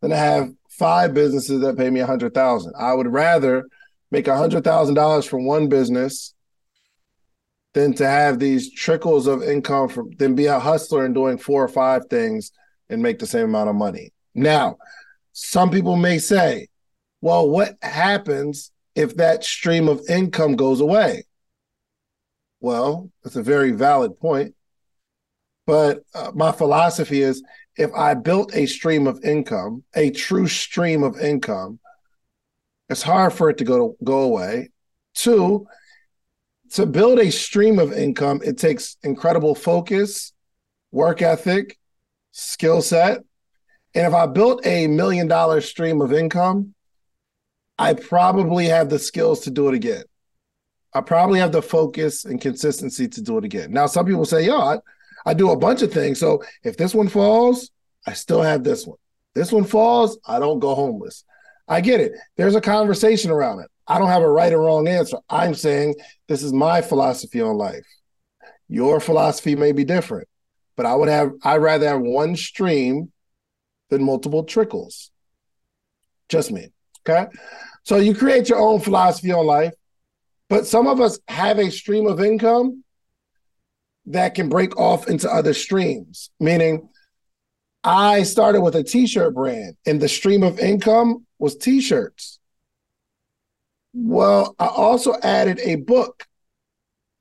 than 0.00 0.10
to 0.10 0.16
have 0.16 0.50
five 0.70 1.14
businesses 1.14 1.60
that 1.62 1.76
pay 1.76 1.90
me 1.90 2.00
a 2.00 2.06
hundred 2.06 2.34
thousand. 2.34 2.74
I 2.78 2.92
would 2.92 3.08
rather 3.08 3.66
make 4.10 4.28
a 4.28 4.36
hundred 4.36 4.64
thousand 4.64 4.94
dollars 4.94 5.24
from 5.24 5.46
one 5.46 5.68
business 5.68 6.34
than 7.72 7.92
to 7.94 8.06
have 8.06 8.38
these 8.38 8.72
trickles 8.72 9.26
of 9.26 9.42
income 9.42 9.88
from 9.88 10.10
than 10.18 10.34
be 10.34 10.46
a 10.46 10.58
hustler 10.58 11.04
and 11.04 11.14
doing 11.14 11.38
four 11.38 11.64
or 11.64 11.68
five 11.68 12.06
things 12.06 12.52
and 12.88 13.02
make 13.02 13.18
the 13.18 13.26
same 13.26 13.44
amount 13.44 13.68
of 13.68 13.76
money. 13.76 14.12
Now, 14.34 14.76
some 15.32 15.70
people 15.70 15.96
may 15.96 16.18
say, 16.18 16.68
well, 17.20 17.48
what 17.48 17.76
happens 17.82 18.70
if 18.94 19.16
that 19.16 19.44
stream 19.44 19.88
of 19.88 20.02
income 20.08 20.56
goes 20.56 20.80
away? 20.80 21.24
Well, 22.60 23.10
that's 23.22 23.36
a 23.36 23.42
very 23.42 23.70
valid 23.72 24.16
point. 24.16 24.54
But 25.66 26.02
uh, 26.14 26.32
my 26.34 26.52
philosophy 26.52 27.20
is 27.20 27.42
if 27.76 27.92
I 27.92 28.14
built 28.14 28.54
a 28.54 28.66
stream 28.66 29.06
of 29.06 29.22
income, 29.24 29.84
a 29.94 30.10
true 30.10 30.46
stream 30.46 31.02
of 31.02 31.18
income, 31.18 31.80
it's 32.88 33.02
hard 33.02 33.32
for 33.32 33.50
it 33.50 33.58
to 33.58 33.64
go 33.64 33.78
to, 33.78 34.04
go 34.04 34.20
away. 34.20 34.70
Two, 35.14 35.66
to 36.72 36.86
build 36.86 37.18
a 37.18 37.30
stream 37.30 37.78
of 37.78 37.92
income, 37.92 38.40
it 38.44 38.58
takes 38.58 38.96
incredible 39.02 39.54
focus, 39.54 40.32
work 40.92 41.20
ethic, 41.22 41.78
skill 42.30 42.80
set. 42.80 43.18
And 43.94 44.06
if 44.06 44.14
I 44.14 44.26
built 44.26 44.64
a 44.66 44.86
million 44.86 45.26
dollar 45.26 45.60
stream 45.60 46.00
of 46.00 46.12
income, 46.12 46.74
I 47.78 47.94
probably 47.94 48.66
have 48.66 48.88
the 48.88 48.98
skills 48.98 49.40
to 49.40 49.50
do 49.50 49.68
it 49.68 49.74
again. 49.74 50.04
I 50.94 51.02
probably 51.02 51.40
have 51.40 51.52
the 51.52 51.62
focus 51.62 52.24
and 52.24 52.40
consistency 52.40 53.06
to 53.08 53.22
do 53.22 53.36
it 53.38 53.44
again. 53.44 53.70
Now, 53.72 53.86
some 53.86 54.06
people 54.06 54.24
say, 54.24 54.46
yo, 54.46 54.58
I, 54.58 54.78
I 55.26 55.34
do 55.34 55.50
a 55.50 55.56
bunch 55.56 55.82
of 55.82 55.92
things. 55.92 56.18
So 56.18 56.42
if 56.64 56.76
this 56.76 56.94
one 56.94 57.08
falls, 57.08 57.70
I 58.06 58.14
still 58.14 58.40
have 58.40 58.64
this 58.64 58.86
one. 58.86 58.98
This 59.34 59.52
one 59.52 59.64
falls, 59.64 60.18
I 60.26 60.38
don't 60.38 60.60
go 60.60 60.74
homeless. 60.74 61.24
I 61.68 61.80
get 61.82 62.00
it. 62.00 62.12
There's 62.36 62.54
a 62.54 62.60
conversation 62.60 63.30
around 63.30 63.60
it. 63.60 63.70
I 63.86 63.98
don't 63.98 64.08
have 64.08 64.22
a 64.22 64.30
right 64.30 64.52
or 64.52 64.60
wrong 64.60 64.88
answer. 64.88 65.18
I'm 65.28 65.54
saying 65.54 65.96
this 66.28 66.42
is 66.42 66.52
my 66.52 66.80
philosophy 66.80 67.40
on 67.40 67.56
life. 67.56 67.86
Your 68.68 68.98
philosophy 69.00 69.54
may 69.54 69.72
be 69.72 69.84
different, 69.84 70.28
but 70.76 70.86
I 70.86 70.94
would 70.94 71.08
have 71.08 71.32
I'd 71.42 71.58
rather 71.58 71.86
have 71.86 72.00
one 72.00 72.34
stream 72.34 73.12
than 73.90 74.02
multiple 74.02 74.44
trickles. 74.44 75.10
Just 76.28 76.50
me. 76.50 76.70
Okay. 77.08 77.26
So 77.84 77.98
you 77.98 78.14
create 78.14 78.48
your 78.48 78.58
own 78.58 78.80
philosophy 78.80 79.32
on 79.32 79.46
life. 79.46 79.72
But 80.48 80.66
some 80.66 80.86
of 80.86 81.00
us 81.00 81.18
have 81.28 81.58
a 81.58 81.70
stream 81.70 82.06
of 82.06 82.20
income 82.20 82.84
that 84.06 84.34
can 84.34 84.48
break 84.48 84.76
off 84.78 85.08
into 85.08 85.30
other 85.30 85.52
streams, 85.52 86.30
meaning 86.38 86.88
I 87.82 88.22
started 88.22 88.60
with 88.60 88.76
a 88.76 88.84
t 88.84 89.06
shirt 89.06 89.34
brand 89.34 89.76
and 89.86 90.00
the 90.00 90.08
stream 90.08 90.42
of 90.42 90.58
income 90.58 91.26
was 91.38 91.56
t 91.56 91.80
shirts. 91.80 92.38
Well, 93.92 94.54
I 94.58 94.66
also 94.66 95.14
added 95.22 95.58
a 95.60 95.76
book, 95.76 96.26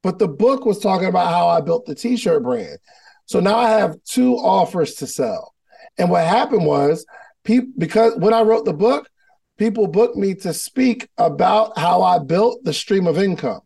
but 0.03 0.19
the 0.19 0.27
book 0.27 0.65
was 0.65 0.79
talking 0.79 1.07
about 1.07 1.31
how 1.31 1.47
I 1.47 1.61
built 1.61 1.85
the 1.85 1.95
t 1.95 2.17
shirt 2.17 2.43
brand. 2.43 2.77
So 3.25 3.39
now 3.39 3.57
I 3.57 3.69
have 3.69 4.03
two 4.03 4.35
offers 4.35 4.95
to 4.95 5.07
sell. 5.07 5.55
And 5.97 6.11
what 6.11 6.25
happened 6.25 6.65
was, 6.65 7.05
people 7.43 7.71
because 7.77 8.15
when 8.17 8.33
I 8.33 8.41
wrote 8.41 8.65
the 8.65 8.73
book, 8.73 9.09
people 9.57 9.87
booked 9.87 10.17
me 10.17 10.35
to 10.35 10.53
speak 10.53 11.07
about 11.17 11.77
how 11.77 12.01
I 12.01 12.19
built 12.19 12.63
the 12.63 12.73
stream 12.73 13.07
of 13.07 13.17
income. 13.17 13.61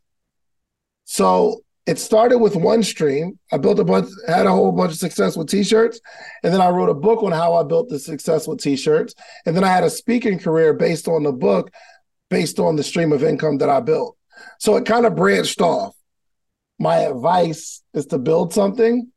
So 1.06 1.62
it 1.86 1.98
started 1.98 2.38
with 2.38 2.56
one 2.56 2.84
stream. 2.84 3.40
I 3.52 3.58
built 3.58 3.80
a 3.80 3.84
bunch, 3.84 4.10
had 4.28 4.46
a 4.46 4.52
whole 4.52 4.72
bunch 4.72 4.92
of 4.92 5.00
success 5.00 5.36
with 5.36 5.50
t-shirts, 5.50 6.00
and 6.44 6.54
then 6.54 6.62
I 6.62 6.70
wrote 6.70 6.90
a 6.90 6.94
book 6.94 7.24
on 7.24 7.32
how 7.32 7.56
I 7.56 7.64
built 7.64 7.90
the 7.90 7.98
success 7.98 8.48
with 8.48 8.62
t-shirts, 8.62 9.16
and 9.46 9.56
then 9.56 9.64
I 9.64 9.70
had 9.70 9.84
a 9.84 9.90
speaking 9.90 10.38
career 10.38 10.74
based 10.74 11.08
on 11.08 11.24
the 11.24 11.32
book, 11.32 11.72
based 12.30 12.60
on 12.60 12.76
the 12.76 12.84
stream 12.84 13.12
of 13.12 13.24
income 13.24 13.58
that 13.58 13.70
I 13.70 13.80
built. 13.80 14.16
So 14.60 14.76
it 14.76 14.86
kind 14.86 15.08
of 15.08 15.16
branched 15.16 15.62
off. 15.62 15.96
My 16.78 16.98
advice 16.98 17.82
is 17.94 18.06
to 18.08 18.20
build 18.20 18.54
something 18.54 19.12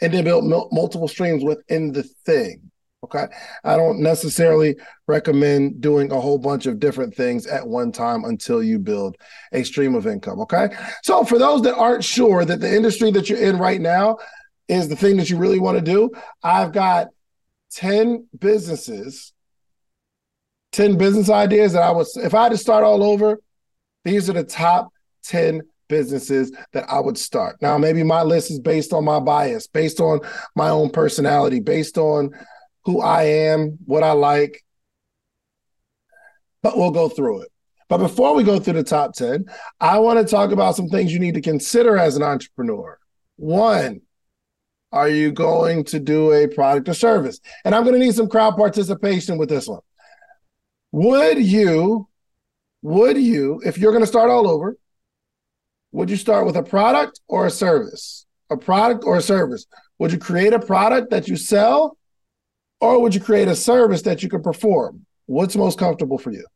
and 0.00 0.12
then 0.12 0.24
build 0.24 0.44
multiple 0.72 1.08
streams 1.08 1.44
within 1.44 1.92
the 1.92 2.02
thing. 2.02 2.67
Okay. 3.04 3.26
I 3.62 3.76
don't 3.76 4.00
necessarily 4.00 4.76
recommend 5.06 5.80
doing 5.80 6.10
a 6.10 6.20
whole 6.20 6.38
bunch 6.38 6.66
of 6.66 6.80
different 6.80 7.14
things 7.14 7.46
at 7.46 7.66
one 7.66 7.92
time 7.92 8.24
until 8.24 8.60
you 8.60 8.78
build 8.78 9.16
a 9.52 9.62
stream 9.62 9.94
of 9.94 10.06
income. 10.06 10.40
Okay. 10.40 10.70
So, 11.04 11.24
for 11.24 11.38
those 11.38 11.62
that 11.62 11.76
aren't 11.76 12.02
sure 12.02 12.44
that 12.44 12.60
the 12.60 12.74
industry 12.74 13.12
that 13.12 13.28
you're 13.28 13.38
in 13.38 13.56
right 13.58 13.80
now 13.80 14.18
is 14.66 14.88
the 14.88 14.96
thing 14.96 15.16
that 15.18 15.30
you 15.30 15.36
really 15.36 15.60
want 15.60 15.78
to 15.78 15.84
do, 15.84 16.10
I've 16.42 16.72
got 16.72 17.08
10 17.72 18.26
businesses, 18.36 19.32
10 20.72 20.98
business 20.98 21.30
ideas 21.30 21.74
that 21.74 21.84
I 21.84 21.92
would, 21.92 22.06
if 22.16 22.34
I 22.34 22.44
had 22.44 22.52
to 22.52 22.58
start 22.58 22.82
all 22.82 23.04
over, 23.04 23.38
these 24.04 24.28
are 24.28 24.34
the 24.34 24.44
top 24.44 24.88
10 25.22 25.62
businesses 25.88 26.52
that 26.72 26.84
I 26.90 26.98
would 26.98 27.16
start. 27.16 27.62
Now, 27.62 27.78
maybe 27.78 28.02
my 28.02 28.22
list 28.22 28.50
is 28.50 28.58
based 28.58 28.92
on 28.92 29.04
my 29.04 29.20
bias, 29.20 29.68
based 29.68 30.00
on 30.00 30.20
my 30.56 30.68
own 30.68 30.90
personality, 30.90 31.60
based 31.60 31.96
on 31.96 32.30
who 32.88 33.02
I 33.02 33.24
am, 33.24 33.76
what 33.84 34.02
I 34.02 34.12
like, 34.12 34.64
but 36.62 36.74
we'll 36.74 36.90
go 36.90 37.10
through 37.10 37.42
it. 37.42 37.52
But 37.90 37.98
before 37.98 38.34
we 38.34 38.44
go 38.44 38.58
through 38.58 38.72
the 38.74 38.82
top 38.82 39.12
10, 39.12 39.44
I 39.78 39.98
want 39.98 40.18
to 40.18 40.24
talk 40.24 40.52
about 40.52 40.74
some 40.74 40.88
things 40.88 41.12
you 41.12 41.18
need 41.18 41.34
to 41.34 41.42
consider 41.42 41.98
as 41.98 42.16
an 42.16 42.22
entrepreneur. 42.22 42.98
One, 43.36 44.00
are 44.90 45.10
you 45.10 45.32
going 45.32 45.84
to 45.84 46.00
do 46.00 46.32
a 46.32 46.48
product 46.48 46.88
or 46.88 46.94
service? 46.94 47.40
And 47.62 47.74
I'm 47.74 47.84
going 47.84 47.92
to 47.92 48.00
need 48.00 48.14
some 48.14 48.26
crowd 48.26 48.56
participation 48.56 49.36
with 49.36 49.50
this 49.50 49.68
one. 49.68 49.82
Would 50.92 51.44
you, 51.44 52.08
would 52.80 53.18
you, 53.18 53.60
if 53.66 53.76
you're 53.76 53.92
going 53.92 54.02
to 54.02 54.06
start 54.06 54.30
all 54.30 54.48
over, 54.48 54.78
would 55.92 56.08
you 56.08 56.16
start 56.16 56.46
with 56.46 56.56
a 56.56 56.62
product 56.62 57.20
or 57.28 57.44
a 57.44 57.50
service? 57.50 58.24
A 58.48 58.56
product 58.56 59.04
or 59.04 59.18
a 59.18 59.22
service? 59.22 59.66
Would 59.98 60.10
you 60.10 60.18
create 60.18 60.54
a 60.54 60.58
product 60.58 61.10
that 61.10 61.28
you 61.28 61.36
sell 61.36 61.97
or 62.80 63.00
would 63.00 63.14
you 63.14 63.20
create 63.20 63.48
a 63.48 63.56
service 63.56 64.02
that 64.02 64.22
you 64.22 64.28
can 64.28 64.42
perform? 64.42 65.04
What's 65.26 65.56
most 65.56 65.78
comfortable 65.78 66.18
for 66.18 66.30
you? 66.30 66.46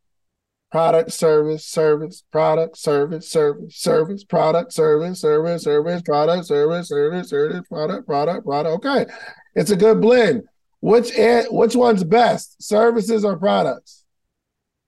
Product, 0.70 1.12
service, 1.12 1.66
service, 1.66 2.24
product, 2.32 2.78
service, 2.78 3.30
service, 3.30 3.76
service, 3.76 4.24
product, 4.24 4.72
service, 4.72 5.20
service, 5.20 5.64
service, 5.64 6.02
product, 6.02 6.46
service, 6.46 6.88
service, 6.88 7.28
service, 7.28 7.68
product, 7.68 8.06
product, 8.06 8.46
product. 8.46 8.86
Okay. 8.86 9.06
It's 9.54 9.70
a 9.70 9.76
good 9.76 10.00
blend. 10.00 10.44
Which 10.80 11.12
which 11.50 11.76
one's 11.76 12.04
best? 12.04 12.62
Services 12.62 13.24
or 13.24 13.36
products? 13.36 14.04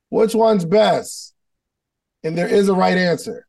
Which 0.08 0.34
one's 0.34 0.64
best? 0.64 1.34
And 2.22 2.36
there 2.38 2.48
is 2.48 2.68
a 2.68 2.74
right 2.74 2.96
answer. 2.96 3.46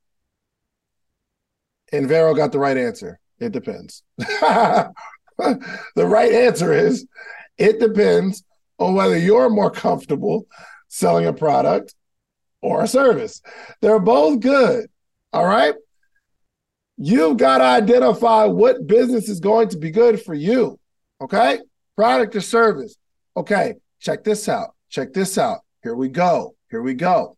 And 1.91 2.07
Vero 2.07 2.33
got 2.33 2.51
the 2.51 2.59
right 2.59 2.77
answer. 2.77 3.19
It 3.39 3.53
depends. 3.53 4.03
the 4.17 4.91
right 5.97 6.31
answer 6.31 6.73
is 6.73 7.07
it 7.57 7.79
depends 7.79 8.43
on 8.79 8.95
whether 8.95 9.17
you're 9.17 9.49
more 9.49 9.71
comfortable 9.71 10.47
selling 10.87 11.25
a 11.25 11.33
product 11.33 11.95
or 12.61 12.83
a 12.83 12.87
service. 12.87 13.41
They're 13.81 13.99
both 13.99 14.39
good. 14.39 14.87
All 15.33 15.45
right. 15.45 15.75
You've 16.97 17.37
got 17.37 17.57
to 17.57 17.65
identify 17.65 18.45
what 18.45 18.87
business 18.87 19.27
is 19.27 19.39
going 19.39 19.69
to 19.69 19.77
be 19.77 19.91
good 19.91 20.21
for 20.21 20.33
you. 20.33 20.79
Okay. 21.21 21.59
Product 21.95 22.35
or 22.35 22.41
service. 22.41 22.95
Okay. 23.35 23.75
Check 23.99 24.23
this 24.23 24.47
out. 24.47 24.75
Check 24.89 25.13
this 25.13 25.37
out. 25.37 25.59
Here 25.83 25.95
we 25.95 26.09
go. 26.09 26.55
Here 26.69 26.81
we 26.81 26.93
go. 26.93 27.35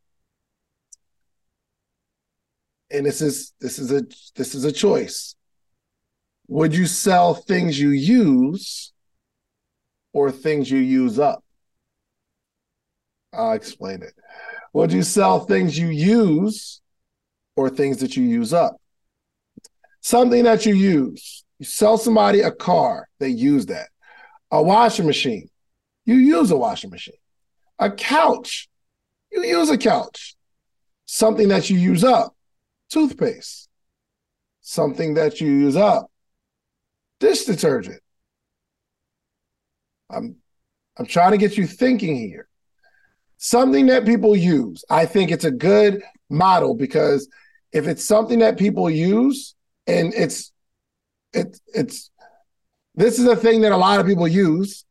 and 2.89 3.05
this 3.05 3.21
is 3.21 3.53
this 3.59 3.79
is 3.79 3.91
a 3.91 4.03
this 4.35 4.55
is 4.55 4.63
a 4.63 4.71
choice. 4.71 5.35
Would 6.47 6.75
you 6.75 6.85
sell 6.85 7.33
things 7.33 7.79
you 7.79 7.89
use 7.89 8.93
or 10.17 10.31
things 10.31 10.71
you 10.71 10.79
use 10.79 11.19
up? 11.19 11.43
I'll 13.31 13.51
explain 13.51 14.01
it. 14.01 14.13
Would 14.73 14.91
you 14.91 15.03
sell 15.03 15.41
things 15.41 15.77
you 15.77 15.89
use 15.89 16.81
or 17.55 17.69
things 17.69 17.97
that 17.97 18.17
you 18.17 18.23
use 18.23 18.51
up? 18.51 18.81
Something 20.01 20.43
that 20.45 20.65
you 20.65 20.73
use. 20.73 21.43
You 21.59 21.67
sell 21.67 21.99
somebody 21.99 22.41
a 22.41 22.49
car, 22.51 23.07
they 23.19 23.29
use 23.29 23.67
that. 23.67 23.89
A 24.49 24.63
washing 24.63 25.05
machine, 25.05 25.49
you 26.05 26.15
use 26.15 26.49
a 26.49 26.57
washing 26.57 26.89
machine. 26.89 27.21
A 27.77 27.91
couch, 27.91 28.69
you 29.31 29.43
use 29.43 29.69
a 29.69 29.77
couch. 29.77 30.35
Something 31.05 31.49
that 31.49 31.69
you 31.69 31.77
use 31.77 32.03
up, 32.03 32.35
toothpaste. 32.89 33.69
Something 34.61 35.13
that 35.13 35.39
you 35.41 35.47
use 35.47 35.75
up, 35.75 36.09
dish 37.19 37.45
detergent. 37.45 38.01
I'm 40.09 40.35
I'm 40.97 41.05
trying 41.05 41.31
to 41.31 41.37
get 41.37 41.57
you 41.57 41.67
thinking 41.67 42.15
here. 42.15 42.47
Something 43.37 43.85
that 43.87 44.05
people 44.05 44.35
use. 44.35 44.83
I 44.89 45.05
think 45.05 45.31
it's 45.31 45.45
a 45.45 45.51
good 45.51 46.01
model 46.29 46.73
because 46.75 47.27
if 47.71 47.87
it's 47.87 48.05
something 48.05 48.39
that 48.39 48.57
people 48.57 48.89
use 48.89 49.55
and 49.85 50.13
it's 50.13 50.51
it's 51.33 51.61
it's 51.67 52.11
this 52.95 53.19
is 53.19 53.25
a 53.27 53.35
thing 53.35 53.61
that 53.61 53.71
a 53.71 53.77
lot 53.77 53.99
of 53.99 54.07
people 54.07 54.27
use, 54.27 54.85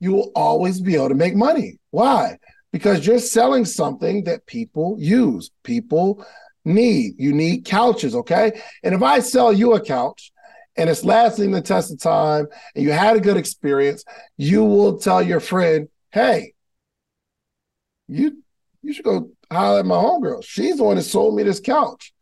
you 0.00 0.12
will 0.12 0.32
always 0.34 0.80
be 0.80 0.94
able 0.94 1.10
to 1.10 1.14
make 1.14 1.36
money. 1.36 1.78
Why? 1.90 2.38
Because 2.72 3.06
you're 3.06 3.18
selling 3.18 3.66
something 3.66 4.24
that 4.24 4.46
people 4.46 4.96
use, 4.98 5.50
people 5.62 6.24
need. 6.64 7.14
You 7.18 7.32
need 7.34 7.66
couches, 7.66 8.14
okay? 8.14 8.62
And 8.82 8.94
if 8.94 9.02
I 9.02 9.18
sell 9.20 9.52
you 9.52 9.74
a 9.74 9.80
couch 9.80 10.31
and 10.76 10.88
it's 10.88 11.04
lasting 11.04 11.50
the 11.50 11.60
test 11.60 11.92
of 11.92 12.00
time 12.00 12.46
and 12.74 12.84
you 12.84 12.92
had 12.92 13.16
a 13.16 13.20
good 13.20 13.36
experience, 13.36 14.04
you 14.36 14.64
will 14.64 14.98
tell 14.98 15.22
your 15.22 15.40
friend, 15.40 15.88
hey, 16.10 16.54
you 18.08 18.42
you 18.82 18.92
should 18.92 19.04
go 19.04 19.30
holler 19.50 19.80
at 19.80 19.86
my 19.86 19.96
homegirl. 19.96 20.44
She's 20.44 20.76
the 20.76 20.84
one 20.84 20.96
that 20.96 21.02
sold 21.02 21.36
me 21.36 21.44
this 21.44 21.60
couch. 21.60 22.12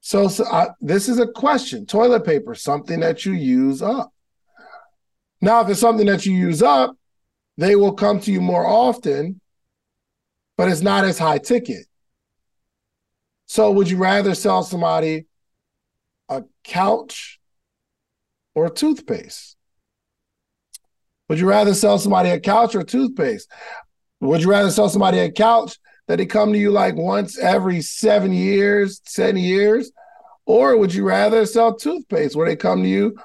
So, 0.00 0.28
so 0.28 0.46
I, 0.46 0.68
this 0.80 1.08
is 1.08 1.18
a 1.18 1.26
question. 1.26 1.84
Toilet 1.84 2.24
paper, 2.24 2.54
something 2.54 3.00
that 3.00 3.26
you 3.26 3.32
use 3.32 3.82
up. 3.82 4.10
Now, 5.42 5.60
if 5.60 5.68
it's 5.68 5.80
something 5.80 6.06
that 6.06 6.24
you 6.24 6.32
use 6.32 6.62
up, 6.62 6.96
they 7.58 7.76
will 7.76 7.92
come 7.92 8.18
to 8.20 8.32
you 8.32 8.40
more 8.40 8.66
often, 8.66 9.40
but 10.56 10.70
it's 10.70 10.80
not 10.80 11.04
as 11.04 11.18
high 11.18 11.38
ticket. 11.38 11.86
So, 13.46 13.70
would 13.72 13.90
you 13.90 13.98
rather 13.98 14.34
sell 14.34 14.62
somebody 14.62 15.26
a 16.28 16.44
couch 16.64 17.40
or 18.54 18.66
a 18.66 18.70
toothpaste? 18.70 19.56
Would 21.28 21.38
you 21.38 21.48
rather 21.48 21.74
sell 21.74 21.98
somebody 21.98 22.30
a 22.30 22.40
couch 22.40 22.74
or 22.74 22.80
a 22.80 22.84
toothpaste? 22.84 23.50
Would 24.20 24.42
you 24.42 24.50
rather 24.50 24.70
sell 24.70 24.88
somebody 24.88 25.18
a 25.18 25.30
couch 25.30 25.78
that 26.06 26.16
they 26.16 26.26
come 26.26 26.52
to 26.52 26.58
you 26.58 26.70
like 26.70 26.96
once 26.96 27.38
every 27.38 27.82
seven 27.82 28.32
years, 28.32 29.00
10 29.00 29.36
years? 29.36 29.92
Or 30.46 30.76
would 30.78 30.94
you 30.94 31.04
rather 31.04 31.44
sell 31.44 31.74
toothpaste 31.76 32.34
where 32.34 32.48
they 32.48 32.56
come 32.56 32.82
to 32.82 32.88
you 32.88 33.16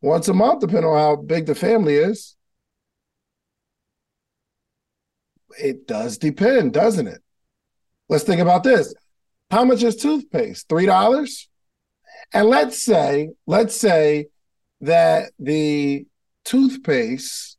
once 0.00 0.28
a 0.28 0.34
month, 0.34 0.60
depending 0.60 0.86
on 0.86 0.98
how 0.98 1.16
big 1.16 1.44
the 1.44 1.54
family 1.54 1.96
is? 1.96 2.36
It 5.58 5.86
does 5.86 6.16
depend, 6.16 6.72
doesn't 6.72 7.06
it? 7.06 7.20
Let's 8.08 8.24
think 8.24 8.40
about 8.40 8.64
this. 8.64 8.94
How 9.50 9.64
much 9.64 9.82
is 9.82 9.96
toothpaste? 9.96 10.68
Three 10.68 10.86
dollars? 10.86 11.49
And 12.32 12.48
let's 12.48 12.82
say, 12.82 13.30
let's 13.46 13.76
say 13.76 14.26
that 14.82 15.32
the 15.38 16.06
toothpaste, 16.44 17.58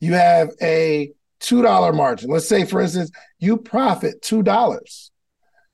you 0.00 0.14
have 0.14 0.50
a 0.62 1.12
$2 1.40 1.94
margin. 1.94 2.30
Let's 2.30 2.48
say, 2.48 2.64
for 2.64 2.80
instance, 2.80 3.10
you 3.38 3.56
profit 3.56 4.22
$2, 4.22 5.10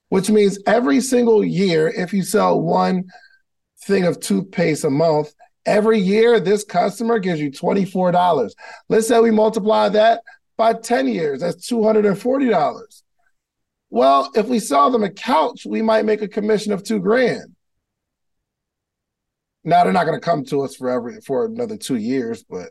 which 0.09 0.30
means 0.30 0.59
every 0.66 1.00
single 1.00 1.44
year, 1.44 1.88
if 1.88 2.12
you 2.12 2.22
sell 2.22 2.61
one 2.61 3.04
thing 3.82 4.04
of 4.04 4.20
toothpaste 4.20 4.85
a 4.85 4.90
month, 4.90 5.35
every 5.66 5.98
year 5.98 6.40
this 6.40 6.64
customer 6.64 7.18
gives 7.18 7.40
you 7.40 7.50
$24. 7.50 8.50
Let's 8.88 9.09
say 9.09 9.20
we 9.20 9.30
multiply 9.30 9.88
that 9.90 10.22
by 10.56 10.74
10 10.74 11.09
years, 11.09 11.40
that's 11.40 11.70
$240. 11.70 13.02
Well, 13.90 14.30
if 14.35 14.46
we 14.46 14.59
sell 14.59 14.90
them 14.90 15.04
a 15.04 15.11
couch, 15.11 15.66
we 15.66 15.82
might 15.82 16.04
make 16.04 16.22
a 16.22 16.28
commission 16.28 16.72
of 16.72 16.82
two 16.82 16.98
grand. 16.98 17.53
Now 19.64 19.85
they're 19.85 19.92
not 19.92 20.07
going 20.07 20.20
to 20.20 20.24
come 20.24 20.44
to 20.46 20.62
us 20.62 20.77
for 20.77 20.90
every 20.90 21.20
for 21.20 21.46
another 21.46 21.77
two 21.77 21.96
years, 21.96 22.44
but 22.44 22.70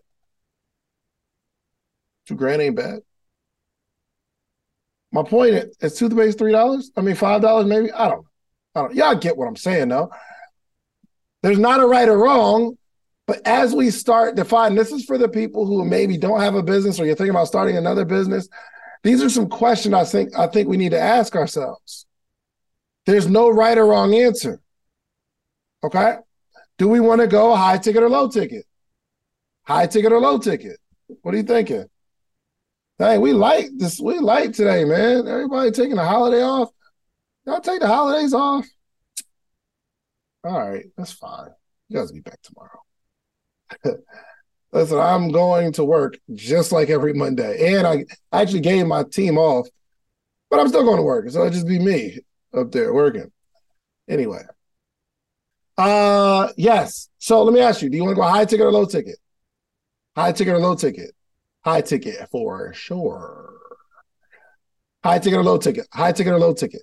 Two 2.26 2.36
grand 2.36 2.62
ain't 2.62 2.76
bad. 2.76 3.00
My 5.12 5.24
point 5.24 5.56
is, 5.56 5.78
is 5.82 5.96
toothpaste 5.96 6.38
three 6.38 6.52
dollars? 6.52 6.92
I 6.96 7.02
mean, 7.02 7.16
five 7.16 7.42
dollars 7.42 7.66
maybe. 7.66 7.92
I 7.92 8.10
don't. 8.10 8.26
I 8.76 8.82
don't. 8.82 8.96
Y'all 8.96 9.16
get 9.16 9.38
what 9.38 9.48
I'm 9.48 9.56
saying 9.56 9.90
though. 9.90 10.10
There's 11.44 11.60
not 11.60 11.82
a 11.82 11.86
right 11.86 12.08
or 12.08 12.18
wrong, 12.18 12.78
but 13.28 13.46
as 13.46 13.76
we 13.76 13.90
start 13.92 14.36
defining, 14.36 14.78
this 14.78 14.92
is 14.92 15.04
for 15.04 15.18
the 15.18 15.28
people 15.28 15.66
who 15.66 15.84
maybe 15.84 16.18
don't 16.18 16.40
have 16.40 16.56
a 16.56 16.64
business 16.64 17.00
or 17.00 17.06
you're 17.06 17.16
thinking 17.16 17.32
about 17.32 17.48
starting 17.48 17.78
another 17.78 18.06
business. 18.06 18.48
These 19.04 19.22
are 19.22 19.30
some 19.30 19.50
questions 19.50 19.94
I 19.94 20.06
think 20.06 20.38
I 20.38 20.48
think 20.48 20.70
we 20.70 20.78
need 20.78 20.92
to 20.92 21.00
ask 21.00 21.36
ourselves. 21.36 22.06
There's 23.06 23.28
no 23.28 23.50
right 23.50 23.78
or 23.78 23.86
wrong 23.86 24.16
answer. 24.16 24.62
Okay. 25.84 26.16
Do 26.78 26.88
we 26.88 27.00
want 27.00 27.22
to 27.22 27.28
go 27.28 27.56
high 27.56 27.78
ticket 27.78 28.04
or 28.04 28.10
low 28.10 28.28
ticket? 28.28 28.66
High 29.64 29.88
ticket 29.88 30.12
or 30.12 30.20
low 30.20 30.38
ticket? 30.40 30.78
What 31.22 31.34
are 31.34 31.38
you 31.38 31.44
thinking? 31.44 31.86
Hey, 32.98 33.18
we 33.18 33.34
light 33.34 33.70
this. 33.78 34.00
We 34.00 34.20
light 34.20 34.54
today, 34.54 34.86
man. 34.86 35.28
Everybody 35.28 35.72
taking 35.72 35.98
a 35.98 36.06
holiday 36.06 36.42
off. 36.42 36.70
Y'all 37.46 37.60
take 37.60 37.82
the 37.82 37.88
holidays 37.88 38.34
off. 38.34 38.66
All 40.44 40.70
right, 40.70 40.86
that's 40.98 41.12
fine. 41.14 41.50
You 41.90 42.00
guys 42.00 42.12
be 42.12 42.20
back 42.20 42.40
tomorrow. 42.42 42.80
Listen, 44.72 45.00
I'm 45.00 45.32
going 45.32 45.72
to 45.74 45.84
work 45.84 46.18
just 46.34 46.72
like 46.72 46.90
every 46.90 47.14
Monday, 47.14 47.76
and 47.76 47.86
I 47.86 48.06
actually 48.32 48.62
gave 48.62 48.88
my 48.88 49.04
team 49.04 49.38
off, 49.38 49.68
but 50.50 50.60
I'm 50.60 50.68
still 50.68 50.84
going 50.84 50.98
to 50.98 51.04
work. 51.04 51.30
So 51.30 51.42
it'll 51.42 51.54
just 51.54 51.68
be 51.68 51.80
me 51.80 52.20
up 52.54 52.72
there 52.72 52.94
working. 52.94 53.32
Anyway, 54.10 54.42
uh, 55.78 56.50
yes. 56.58 57.10
So 57.18 57.44
let 57.44 57.54
me 57.54 57.62
ask 57.62 57.82
you: 57.82 57.90
Do 57.90 57.98
you 57.98 58.04
want 58.04 58.16
to 58.16 58.22
go 58.22 58.28
high 58.28 58.46
ticket 58.46 58.66
or 58.66 58.72
low 58.72 58.86
ticket? 58.86 59.18
High 60.16 60.32
ticket 60.32 60.54
or 60.54 60.60
low 60.60 60.76
ticket? 60.76 61.12
High 61.64 61.82
ticket 61.82 62.30
for 62.30 62.74
sure. 62.74 63.58
High 65.04 65.20
ticket 65.20 65.40
or 65.40 65.44
low 65.44 65.58
ticket? 65.58 65.88
High 65.92 66.12
ticket 66.12 66.34
or 66.34 66.40
low 66.40 66.54
ticket? 66.54 66.82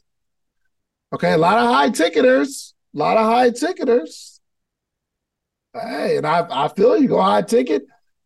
Okay, 1.13 1.33
a 1.33 1.39
lot 1.39 1.59
of 1.59 1.73
high 1.73 1.91
ticketers. 1.91 2.75
A 2.95 2.99
lot 2.99 3.17
of 3.17 3.27
high 3.27 3.51
ticketers. 3.51 4.41
Hey, 5.73 6.17
and 6.17 6.27
I, 6.27 6.47
I 6.51 6.69
feel 6.69 7.01
you 7.01 7.07
go 7.07 7.23
high 7.23 7.43
ticket, 7.43 7.83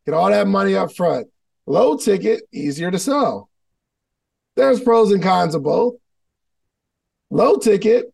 get 0.06 0.14
all 0.14 0.30
that 0.30 0.46
money 0.46 0.74
up 0.74 0.94
front. 0.94 1.26
Low 1.66 1.96
ticket, 1.96 2.42
easier 2.52 2.90
to 2.90 2.98
sell. 2.98 3.50
There's 4.56 4.80
pros 4.80 5.12
and 5.12 5.22
cons 5.22 5.54
of 5.54 5.62
both. 5.62 5.96
Low 7.30 7.56
ticket, 7.56 8.13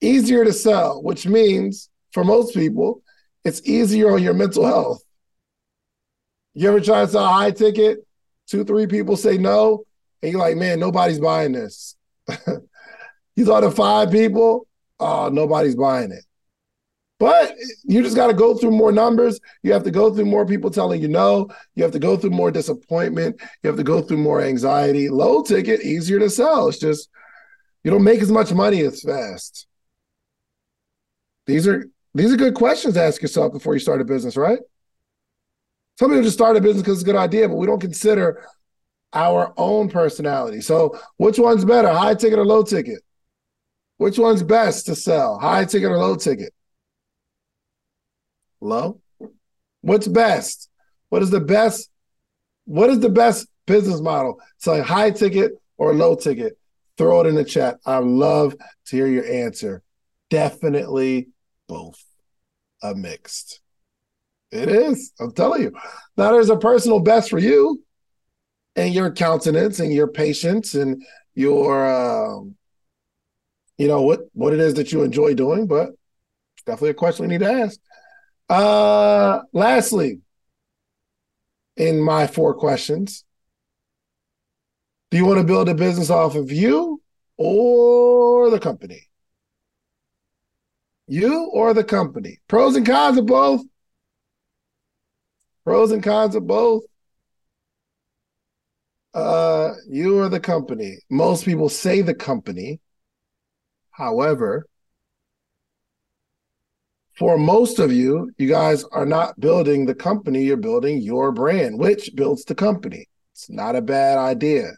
easier 0.00 0.44
to 0.44 0.52
sell, 0.52 1.02
which 1.02 1.26
means 1.26 1.88
for 2.12 2.24
most 2.24 2.54
people, 2.54 3.02
it's 3.44 3.62
easier 3.64 4.12
on 4.12 4.22
your 4.22 4.34
mental 4.34 4.66
health. 4.66 5.02
You 6.54 6.68
ever 6.68 6.80
try 6.80 7.02
to 7.02 7.08
sell 7.08 7.24
a 7.24 7.28
high 7.28 7.50
ticket? 7.52 8.06
Two, 8.46 8.64
three 8.64 8.86
people 8.86 9.16
say 9.16 9.38
no, 9.38 9.84
and 10.22 10.32
you're 10.32 10.40
like, 10.40 10.56
man, 10.56 10.80
nobody's 10.80 11.20
buying 11.20 11.52
this. 11.52 11.96
you 13.36 13.44
thought 13.44 13.64
of 13.64 13.74
five 13.76 14.10
people, 14.10 14.66
oh, 14.98 15.28
nobody's 15.28 15.76
buying 15.76 16.10
it. 16.10 16.24
But 17.20 17.54
you 17.84 18.02
just 18.02 18.16
got 18.16 18.28
to 18.28 18.34
go 18.34 18.56
through 18.56 18.70
more 18.70 18.92
numbers. 18.92 19.38
You 19.62 19.74
have 19.74 19.84
to 19.84 19.90
go 19.90 20.12
through 20.12 20.24
more 20.24 20.46
people 20.46 20.70
telling 20.70 21.02
you 21.02 21.08
no. 21.08 21.50
You 21.74 21.82
have 21.82 21.92
to 21.92 21.98
go 21.98 22.16
through 22.16 22.30
more 22.30 22.50
disappointment. 22.50 23.38
You 23.62 23.68
have 23.68 23.76
to 23.76 23.84
go 23.84 24.00
through 24.00 24.16
more 24.16 24.40
anxiety. 24.40 25.10
Low 25.10 25.42
ticket, 25.42 25.82
easier 25.82 26.18
to 26.18 26.30
sell. 26.30 26.68
It's 26.68 26.78
just 26.78 27.10
you 27.84 27.90
don't 27.90 28.04
make 28.04 28.22
as 28.22 28.32
much 28.32 28.54
money 28.54 28.80
as 28.80 29.02
fast. 29.02 29.66
These 31.46 31.66
are 31.66 31.86
these 32.14 32.32
are 32.32 32.36
good 32.36 32.54
questions 32.54 32.94
to 32.94 33.02
ask 33.02 33.22
yourself 33.22 33.52
before 33.52 33.74
you 33.74 33.80
start 33.80 34.00
a 34.00 34.04
business, 34.04 34.36
right? 34.36 34.58
Some 35.98 36.10
people 36.10 36.22
just 36.22 36.36
start 36.36 36.56
a 36.56 36.60
business 36.60 36.82
because 36.82 36.94
it's 36.98 37.02
a 37.02 37.12
good 37.12 37.18
idea, 37.18 37.48
but 37.48 37.56
we 37.56 37.66
don't 37.66 37.80
consider 37.80 38.46
our 39.12 39.52
own 39.56 39.88
personality. 39.88 40.60
So, 40.60 40.98
which 41.18 41.38
one's 41.38 41.64
better, 41.64 41.88
high 41.88 42.14
ticket 42.14 42.38
or 42.38 42.46
low 42.46 42.62
ticket? 42.62 43.00
Which 43.98 44.18
one's 44.18 44.42
best 44.42 44.86
to 44.86 44.94
sell, 44.94 45.38
high 45.38 45.64
ticket 45.64 45.90
or 45.90 45.98
low 45.98 46.16
ticket? 46.16 46.52
Low. 48.60 49.00
What's 49.82 50.08
best? 50.08 50.68
What 51.10 51.22
is 51.22 51.30
the 51.30 51.40
best? 51.40 51.90
What 52.64 52.90
is 52.90 53.00
the 53.00 53.10
best 53.10 53.46
business 53.66 54.00
model? 54.00 54.40
Selling 54.58 54.82
high 54.82 55.10
ticket 55.10 55.52
or 55.76 55.94
low 55.94 56.14
ticket? 56.16 56.56
throw 57.00 57.22
it 57.22 57.26
in 57.26 57.34
the 57.34 57.44
chat. 57.44 57.78
I 57.86 57.98
love 57.98 58.54
to 58.86 58.96
hear 58.96 59.06
your 59.06 59.24
answer. 59.24 59.82
Definitely 60.30 61.28
both. 61.68 62.02
A 62.82 62.94
mixed. 62.94 63.60
It 64.50 64.68
is. 64.68 65.12
I'm 65.20 65.32
telling 65.32 65.62
you. 65.62 65.72
Now 66.16 66.32
there's 66.32 66.50
a 66.50 66.56
personal 66.56 67.00
best 67.00 67.28
for 67.28 67.38
you 67.38 67.82
and 68.74 68.94
your 68.94 69.10
countenance 69.12 69.80
and 69.80 69.92
your 69.92 70.08
patience 70.08 70.74
and 70.74 71.02
your 71.34 71.86
um, 71.86 72.56
you 73.78 73.88
know 73.88 74.02
what 74.02 74.20
what 74.32 74.52
it 74.52 74.60
is 74.60 74.74
that 74.74 74.92
you 74.92 75.02
enjoy 75.02 75.34
doing, 75.34 75.66
but 75.66 75.90
definitely 76.66 76.90
a 76.90 76.94
question 76.94 77.26
we 77.26 77.32
need 77.32 77.44
to 77.44 77.52
ask. 77.52 77.78
Uh 78.48 79.40
lastly, 79.52 80.20
in 81.76 82.00
my 82.00 82.26
four 82.26 82.54
questions, 82.54 83.24
do 85.10 85.16
you 85.18 85.26
want 85.26 85.38
to 85.38 85.44
build 85.44 85.68
a 85.68 85.74
business 85.74 86.10
off 86.10 86.34
of 86.34 86.50
you 86.50 87.02
or 87.36 88.50
the 88.50 88.60
company? 88.60 89.09
You 91.10 91.50
or 91.52 91.74
the 91.74 91.82
company? 91.82 92.38
Pros 92.46 92.76
and 92.76 92.86
cons 92.86 93.18
of 93.18 93.26
both. 93.26 93.62
Pros 95.64 95.90
and 95.90 96.04
cons 96.04 96.36
of 96.36 96.46
both. 96.46 96.84
Uh, 99.12 99.72
you 99.88 100.20
or 100.20 100.28
the 100.28 100.38
company. 100.38 100.98
Most 101.10 101.44
people 101.44 101.68
say 101.68 102.00
the 102.00 102.14
company. 102.14 102.78
However, 103.90 104.66
for 107.18 107.36
most 107.36 107.80
of 107.80 107.90
you, 107.90 108.30
you 108.38 108.48
guys 108.48 108.84
are 108.92 109.04
not 109.04 109.40
building 109.40 109.86
the 109.86 109.96
company, 109.96 110.44
you're 110.44 110.56
building 110.56 111.02
your 111.02 111.32
brand, 111.32 111.76
which 111.76 112.14
builds 112.14 112.44
the 112.44 112.54
company. 112.54 113.08
It's 113.32 113.50
not 113.50 113.74
a 113.74 113.82
bad 113.82 114.16
idea. 114.16 114.70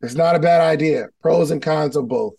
It's 0.00 0.16
not 0.16 0.34
a 0.34 0.40
bad 0.40 0.60
idea. 0.60 1.10
Pros 1.22 1.52
and 1.52 1.62
cons 1.62 1.94
of 1.94 2.08
both. 2.08 2.34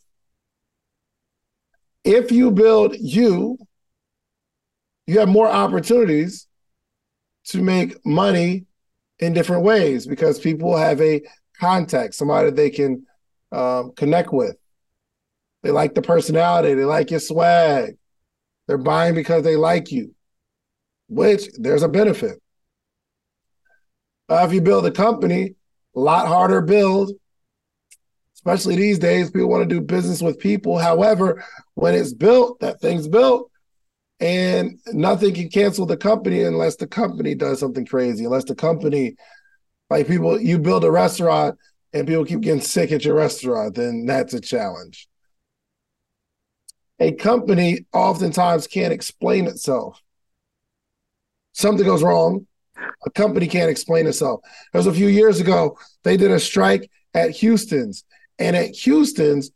If 2.04 2.32
you 2.32 2.52
build 2.52 2.96
you, 3.00 3.58
you 5.08 5.20
have 5.20 5.30
more 5.30 5.48
opportunities 5.48 6.48
to 7.46 7.62
make 7.62 8.04
money 8.06 8.66
in 9.20 9.34
different 9.34 9.64
ways 9.64 10.08
because 10.08 10.40
people 10.40 10.76
have 10.76 11.02
a 11.02 11.22
contact, 11.60 12.16
somebody 12.16 12.50
they 12.50 12.70
can 12.70 13.06
um, 13.52 13.92
connect 13.96 14.34
with. 14.34 14.56
They 15.64 15.72
like 15.72 15.94
the 15.94 16.02
personality, 16.02 16.74
they 16.74 16.86
like 16.86 17.12
your 17.12 17.20
swag. 17.20 17.98
They're 18.68 18.78
buying 18.78 19.16
because 19.16 19.44
they 19.44 19.56
like 19.56 19.92
you, 19.92 20.16
which 21.10 21.50
there's 21.58 21.84
a 21.84 21.90
benefit. 21.90 22.42
Uh, 24.30 24.46
if 24.46 24.54
you 24.54 24.62
build 24.62 24.86
a 24.86 24.92
company, 24.92 25.56
a 25.96 26.00
lot 26.00 26.28
harder 26.28 26.62
build, 26.62 27.12
especially 28.36 28.76
these 28.76 28.98
days. 28.98 29.30
People 29.30 29.50
want 29.50 29.68
to 29.68 29.76
do 29.76 29.82
business 29.82 30.22
with 30.22 30.40
people. 30.40 30.78
However, 30.78 31.44
when 31.82 31.96
it's 31.96 32.14
built, 32.14 32.60
that 32.60 32.80
thing's 32.80 33.08
built, 33.08 33.50
and 34.20 34.80
nothing 34.94 35.34
can 35.34 35.50
cancel 35.50 35.88
the 35.88 35.98
company 35.98 36.44
unless 36.44 36.76
the 36.76 36.86
company 36.86 37.34
does 37.34 37.60
something 37.60 37.88
crazy. 37.88 38.24
Unless 38.24 38.44
the 38.44 38.54
company, 38.54 39.16
like 39.90 40.06
people, 40.06 40.40
you 40.40 40.60
build 40.60 40.84
a 40.84 40.92
restaurant 40.92 41.58
and 41.92 42.08
people 42.08 42.24
keep 42.24 42.42
getting 42.42 42.62
sick 42.62 42.92
at 42.92 43.04
your 43.04 43.16
restaurant, 43.16 43.74
then 43.74 44.06
that's 44.06 44.36
a 44.36 44.40
challenge. 44.40 45.10
A 47.00 47.14
company 47.14 47.88
oftentimes 47.94 48.68
can't 48.68 48.94
explain 48.94 49.48
itself. 49.48 50.00
Something 51.54 51.88
goes 51.88 52.04
wrong, 52.04 52.46
a 53.08 53.10
company 53.10 53.48
can't 53.48 53.72
explain 53.72 54.06
itself. 54.06 54.42
There 54.72 54.78
was 54.78 54.86
a 54.86 54.94
few 54.94 55.08
years 55.08 55.40
ago, 55.40 55.80
they 56.04 56.16
did 56.16 56.30
a 56.30 56.40
strike 56.40 56.92
at 57.16 57.32
Houston's 57.32 58.04
and 58.38 58.56
at 58.56 58.70
Houston's, 58.76 59.50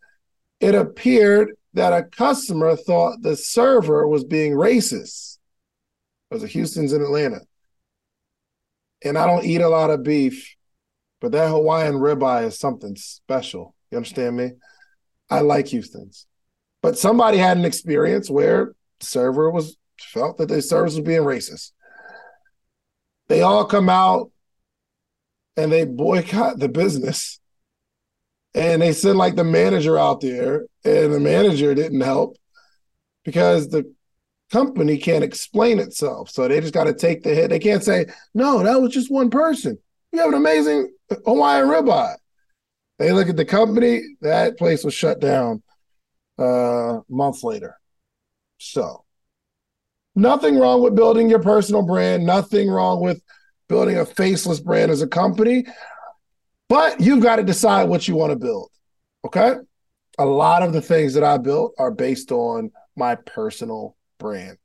it 0.60 0.74
appeared 0.74 1.52
that 1.76 1.92
a 1.92 2.04
customer 2.04 2.76
thought 2.76 3.22
the 3.22 3.36
server 3.36 4.08
was 4.08 4.24
being 4.24 4.54
racist. 4.54 5.38
It 6.32 6.36
was 6.36 6.44
a 6.44 6.48
Houston's 6.48 6.94
in 6.94 7.02
Atlanta. 7.02 7.42
And 9.04 9.18
I 9.18 9.28
don't 9.28 9.46
eat 9.46 9.62
a 9.62 9.68
lot 9.68 9.90
of 9.90 10.02
beef, 10.02 10.56
but 11.20 11.34
that 11.34 11.50
Hawaiian 11.50 11.96
ribeye 11.96 12.46
is 12.46 12.58
something 12.58 12.96
special. 12.96 13.76
You 13.92 13.98
understand 13.98 14.38
me? 14.38 14.52
I 15.30 15.42
like 15.42 15.68
Houston's. 15.68 16.28
But 16.82 16.98
somebody 16.98 17.38
had 17.38 17.58
an 17.58 17.66
experience 17.66 18.30
where 18.30 18.74
the 19.02 19.06
server 19.06 19.52
was 19.52 19.78
felt 20.00 20.38
that 20.38 20.48
the 20.48 20.62
service 20.62 20.96
was 20.96 21.04
being 21.04 21.22
racist. 21.22 21.74
They 23.28 23.42
all 23.42 23.66
come 23.66 23.90
out 23.90 24.32
and 25.58 25.72
they 25.72 25.84
boycott 25.84 26.60
the 26.60 26.70
business 26.70 27.40
and 28.56 28.82
they 28.82 28.94
sent 28.94 29.18
like 29.18 29.36
the 29.36 29.44
manager 29.44 29.98
out 29.98 30.22
there, 30.22 30.66
and 30.86 31.14
the 31.14 31.20
manager 31.20 31.76
didn't 31.76 32.02
help 32.02 32.38
because 33.26 33.68
the 33.68 33.94
company 34.52 34.98
can't 34.98 35.24
explain 35.24 35.80
itself. 35.80 36.30
So 36.30 36.48
they 36.48 36.62
just 36.62 36.74
got 36.74 36.86
to 36.86 36.94
take 36.94 37.24
the 37.24 37.36
hit. 37.36 37.50
They 37.50 37.60
can't 37.60 37.84
say, 37.84 38.06
no, 38.34 38.64
that 38.64 38.82
was 38.82 38.94
just 38.94 39.12
one 39.12 39.30
person. 39.30 39.78
You 40.12 40.20
have 40.20 40.30
an 40.30 40.36
amazing 40.36 40.94
Hawaiian 41.26 41.68
ribeye. 41.68 42.16
They 42.98 43.12
look 43.12 43.28
at 43.28 43.36
the 43.36 43.46
company, 43.46 44.02
that 44.22 44.58
place 44.58 44.86
was 44.86 44.94
shut 44.94 45.20
down 45.20 45.62
uh, 46.40 47.00
a 47.00 47.04
month 47.10 47.44
later. 47.44 47.78
So, 48.58 49.04
nothing 50.16 50.58
wrong 50.58 50.82
with 50.82 50.96
building 50.96 51.30
your 51.30 51.42
personal 51.42 51.82
brand, 51.82 52.26
nothing 52.26 52.70
wrong 52.70 53.02
with 53.02 53.22
building 53.68 53.98
a 53.98 54.06
faceless 54.06 54.62
brand 54.62 54.92
as 54.92 55.02
a 55.02 55.08
company. 55.08 55.66
But 56.70 57.00
you've 57.00 57.24
got 57.24 57.38
to 57.38 57.44
decide 57.44 57.90
what 57.90 58.08
you 58.08 58.16
want 58.16 58.32
to 58.32 58.36
build. 58.38 58.70
Okay. 59.26 59.56
A 60.18 60.26
lot 60.26 60.64
of 60.64 60.74
the 60.74 60.82
things 60.82 61.14
that 61.14 61.24
I 61.24 61.38
built 61.38 61.74
are 61.78 61.92
based 61.92 62.32
on 62.32 62.72
my 62.96 63.16
personal 63.16 63.96
brand. 64.18 64.58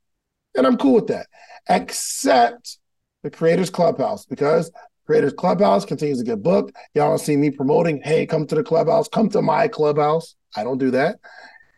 And 0.55 0.65
I'm 0.65 0.77
cool 0.77 0.95
with 0.95 1.07
that, 1.07 1.27
except 1.69 2.77
the 3.23 3.29
Creators 3.29 3.69
Clubhouse, 3.69 4.25
because 4.25 4.71
Creators 5.05 5.33
Clubhouse 5.33 5.85
continues 5.85 6.19
to 6.19 6.25
get 6.25 6.41
booked. 6.41 6.75
Y'all 6.93 7.09
don't 7.09 7.19
see 7.19 7.37
me 7.37 7.51
promoting, 7.51 8.01
hey, 8.03 8.25
come 8.25 8.47
to 8.47 8.55
the 8.55 8.63
clubhouse, 8.63 9.07
come 9.07 9.29
to 9.29 9.41
my 9.41 9.67
clubhouse. 9.67 10.35
I 10.55 10.63
don't 10.63 10.77
do 10.77 10.91
that. 10.91 11.17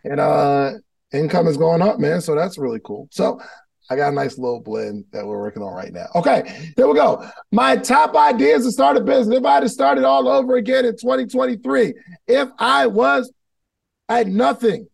And 0.03 0.19
uh 0.19 0.73
income 1.11 1.47
is 1.47 1.57
going 1.57 1.81
up, 1.81 1.99
man. 1.99 2.21
So 2.21 2.35
that's 2.35 2.57
really 2.57 2.81
cool. 2.83 3.07
So 3.11 3.39
I 3.93 3.95
got 3.95 4.11
a 4.11 4.15
nice 4.15 4.39
little 4.39 4.59
blend 4.59 5.05
that 5.11 5.23
we're 5.23 5.39
working 5.39 5.61
on 5.61 5.71
right 5.71 5.93
now. 5.93 6.07
Okay, 6.15 6.71
here 6.75 6.87
we 6.87 6.95
go. 6.95 7.29
My 7.51 7.75
top 7.75 8.15
ideas 8.15 8.65
to 8.65 8.71
start 8.71 8.97
a 8.97 9.01
business. 9.01 9.37
If 9.37 9.45
I 9.45 9.55
had 9.55 9.69
started 9.69 10.03
all 10.03 10.27
over 10.27 10.55
again 10.55 10.83
in 10.83 10.97
2023, 10.97 11.93
if 12.27 12.49
I 12.57 12.87
was, 12.87 13.31
I 14.09 14.17
had 14.17 14.29
nothing 14.29 14.87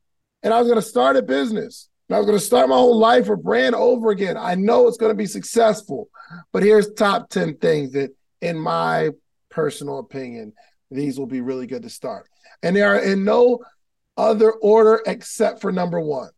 and 0.44 0.54
I 0.54 0.60
was 0.60 0.68
going 0.68 0.82
to 0.82 0.86
start 0.86 1.16
a 1.16 1.22
business 1.22 1.88
and 2.10 2.18
I 2.18 2.20
was 2.20 2.26
going 2.26 2.38
to 2.38 2.44
start 2.44 2.68
my 2.68 2.76
whole 2.76 3.00
life 3.00 3.30
or 3.30 3.38
brand 3.38 3.74
over 3.74 4.10
again, 4.10 4.36
I 4.36 4.56
know 4.56 4.90
it's 4.90 4.98
going 4.98 5.14
to 5.14 5.18
be 5.18 5.28
successful. 5.28 6.10
But 6.52 6.64
here's 6.64 6.92
top 6.92 7.30
10 7.30 7.56
things 7.60 7.94
that, 7.94 8.10
in 8.42 8.60
my 8.60 9.12
personal 9.50 10.00
opinion, 10.00 10.52
these 10.92 11.18
will 11.18 11.26
be 11.26 11.40
really 11.40 11.68
good 11.68 11.84
to 11.84 11.90
start. 11.90 12.28
And 12.64 12.76
they 12.76 12.82
are 12.82 13.00
in 13.00 13.24
no 13.24 13.60
other 14.18 14.52
order 14.52 15.02
except 15.06 15.62
for 15.62 15.72
number 15.72 16.02
one. 16.02 16.32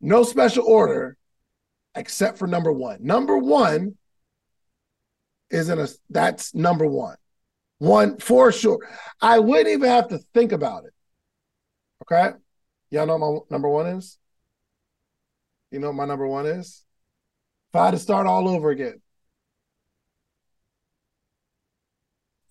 No 0.00 0.22
special 0.22 0.64
order 0.66 1.16
except 1.94 2.38
for 2.38 2.46
number 2.46 2.72
one. 2.72 2.98
Number 3.02 3.36
one 3.36 3.96
isn't 5.50 5.78
a 5.78 5.88
that's 6.08 6.54
number 6.54 6.86
one. 6.86 7.16
One 7.78 8.18
for 8.18 8.52
sure. 8.52 8.78
I 9.20 9.38
wouldn't 9.38 9.68
even 9.68 9.88
have 9.88 10.08
to 10.08 10.18
think 10.34 10.52
about 10.52 10.84
it. 10.84 10.92
Okay. 12.02 12.36
Y'all 12.90 13.06
know 13.06 13.18
my 13.18 13.38
number 13.50 13.68
one 13.68 13.86
is? 13.86 14.18
You 15.70 15.78
know 15.78 15.88
what 15.88 15.96
my 15.96 16.04
number 16.04 16.26
one 16.26 16.46
is? 16.46 16.84
If 17.70 17.76
I 17.76 17.86
had 17.86 17.90
to 17.92 17.98
start 17.98 18.26
all 18.26 18.48
over 18.48 18.70
again. 18.70 19.00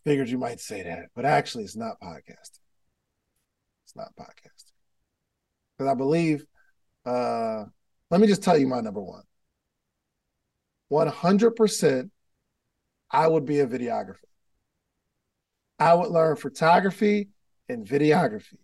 Figured 0.06 0.30
you 0.30 0.38
might 0.38 0.62
say 0.62 0.82
that, 0.84 1.08
but 1.14 1.26
actually 1.26 1.66
it's 1.66 1.76
not 1.76 2.00
podcasting. 2.02 2.62
It's 3.84 3.96
not 3.96 4.16
podcasting. 4.18 4.72
Because 5.78 5.92
I 5.92 5.94
believe 5.94 6.46
uh, 7.06 7.66
let 8.10 8.22
me 8.22 8.28
just 8.28 8.44
tell 8.44 8.58
you 8.58 8.68
my 8.68 8.82
number 8.82 9.02
one. 9.02 9.24
100% 10.92 12.10
I 13.12 13.28
would 13.28 13.46
be 13.46 13.60
a 13.60 13.68
videographer. 13.68 14.18
I 15.80 15.94
would 15.94 16.10
learn 16.10 16.36
photography 16.36 17.30
and 17.68 17.88
videography. 17.88 18.58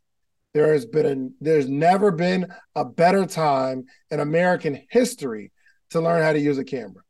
There 0.53 0.73
has 0.73 0.85
been 0.85 1.05
a, 1.05 1.43
there's 1.43 1.67
never 1.67 2.11
been 2.11 2.47
a 2.75 2.85
better 2.85 3.25
time 3.25 3.85
in 4.09 4.19
American 4.19 4.85
history 4.89 5.51
to 5.89 6.01
learn 6.01 6.21
how 6.21 6.33
to 6.33 6.39
use 6.39 6.57
a 6.57 6.63
camera. 6.63 7.03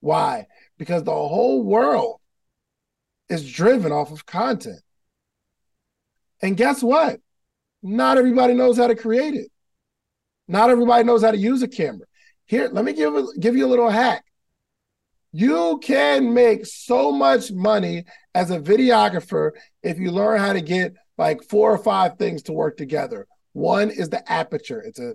Why? 0.00 0.46
Because 0.78 1.04
the 1.04 1.12
whole 1.12 1.62
world 1.62 2.20
is 3.28 3.50
driven 3.50 3.92
off 3.92 4.12
of 4.12 4.26
content. 4.26 4.80
And 6.42 6.56
guess 6.56 6.82
what? 6.82 7.20
Not 7.82 8.18
everybody 8.18 8.54
knows 8.54 8.76
how 8.76 8.86
to 8.88 8.94
create 8.94 9.34
it. 9.34 9.50
Not 10.48 10.70
everybody 10.70 11.04
knows 11.04 11.22
how 11.22 11.30
to 11.32 11.36
use 11.36 11.62
a 11.62 11.68
camera. 11.68 12.06
Here, 12.46 12.68
let 12.72 12.84
me 12.84 12.92
give 12.92 13.14
give 13.40 13.56
you 13.56 13.66
a 13.66 13.68
little 13.68 13.90
hack. 13.90 14.24
You 15.32 15.78
can 15.82 16.32
make 16.32 16.64
so 16.64 17.12
much 17.12 17.52
money 17.52 18.04
as 18.34 18.50
a 18.50 18.60
videographer 18.60 19.50
if 19.82 19.98
you 19.98 20.10
learn 20.10 20.40
how 20.40 20.52
to 20.52 20.60
get 20.60 20.94
like 21.18 21.42
four 21.42 21.72
or 21.72 21.78
five 21.78 22.16
things 22.16 22.42
to 22.44 22.52
work 22.52 22.76
together. 22.76 23.26
One 23.52 23.90
is 23.90 24.08
the 24.08 24.30
aperture, 24.30 24.80
it's 24.80 24.98
a 24.98 25.14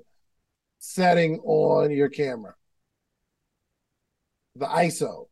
setting 0.79 1.39
on 1.39 1.91
your 1.91 2.09
camera, 2.09 2.55
the 4.55 4.65
ISO, 4.65 5.27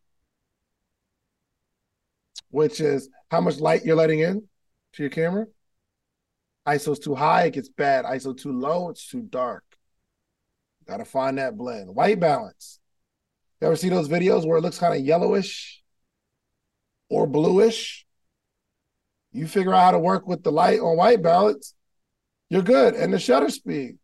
which 2.52 2.80
is 2.80 3.10
how 3.30 3.42
much 3.42 3.60
light 3.60 3.84
you're 3.84 3.96
letting 3.96 4.20
in 4.20 4.48
to 4.94 5.04
your 5.04 5.10
camera. 5.10 5.48
ISO's 6.68 7.00
too 7.00 7.16
high, 7.16 7.46
it 7.46 7.54
gets 7.54 7.70
bad. 7.70 8.06
ISO 8.06 8.38
too 8.38 8.52
low, 8.52 8.90
it's 8.90 9.08
too 9.08 9.22
dark. 9.22 9.64
Got 10.90 10.98
to 10.98 11.06
find 11.06 11.38
that 11.38 11.56
blend. 11.56 11.94
White 11.94 12.20
balance. 12.20 12.80
You 13.62 13.68
ever 13.68 13.76
see 13.76 13.90
those 13.90 14.10
videos 14.10 14.44
where 14.48 14.58
it 14.58 14.62
looks 14.62 14.80
kind 14.80 15.00
of 15.00 15.06
yellowish 15.06 15.84
or 17.10 17.28
bluish? 17.28 18.08
You 19.32 19.46
figure 19.46 19.72
out 19.72 19.84
how 19.84 19.92
to 19.92 20.00
work 20.00 20.28
with 20.28 20.42
the 20.42 20.52
light 20.52 20.80
on 20.80 20.98
white 20.98 21.22
balance, 21.22 21.76
you're 22.50 22.64
good. 22.64 22.96
And 22.96 23.14
the 23.14 23.20
shutter 23.20 23.50
speed. 23.50 24.00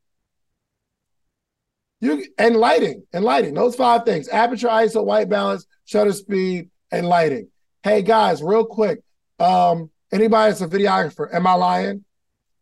You 2.02 2.24
and 2.38 2.56
lighting 2.56 3.04
and 3.12 3.26
lighting. 3.26 3.56
Those 3.56 3.76
five 3.76 4.06
things: 4.06 4.30
aperture, 4.30 4.68
ISO, 4.68 5.04
white 5.04 5.28
balance, 5.28 5.66
shutter 5.86 6.14
speed, 6.14 6.70
and 6.92 7.08
lighting. 7.08 7.48
Hey 7.82 8.04
guys, 8.04 8.44
real 8.44 8.66
quick. 8.66 9.00
Um, 9.40 9.90
anybody 10.12 10.52
that's 10.52 10.62
a 10.62 10.68
videographer, 10.68 11.34
am 11.34 11.48
I 11.48 11.54
lying? 11.54 12.06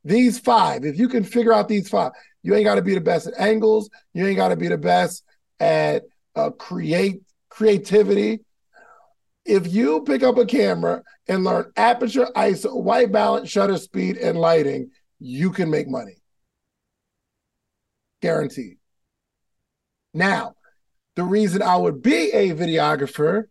These 0.05 0.39
five, 0.39 0.85
if 0.85 0.97
you 0.97 1.09
can 1.09 1.25
figure 1.25 1.51
out 1.51 1.67
these 1.67 1.89
five, 1.89 2.13
you 2.43 2.53
ain't 2.53 2.65
got 2.65 2.75
to 2.75 2.81
be 2.81 2.93
the 2.93 3.01
best 3.01 3.27
at 3.27 3.39
angles. 3.39 3.89
You 4.13 4.27
ain't 4.27 4.37
got 4.37 4.49
to 4.49 4.57
be 4.57 4.67
the 4.67 4.77
best 4.77 5.23
at 5.59 6.03
uh, 6.35 6.51
create 6.51 7.21
creativity. 7.49 8.41
If 9.45 9.73
you 9.73 10.03
pick 10.03 10.23
up 10.23 10.37
a 10.37 10.45
camera 10.45 11.03
and 11.27 11.43
learn 11.43 11.71
aperture, 11.75 12.27
ISO, 12.35 12.81
white 12.81 13.11
balance, 13.11 13.49
shutter 13.49 13.77
speed, 13.77 14.17
and 14.17 14.37
lighting, 14.37 14.91
you 15.19 15.51
can 15.51 15.69
make 15.69 15.87
money. 15.87 16.17
Guaranteed. 18.21 18.77
Now, 20.13 20.55
the 21.15 21.23
reason 21.23 21.61
I 21.61 21.77
would 21.77 22.01
be 22.01 22.31
a 22.31 22.51
videographer 22.53 23.45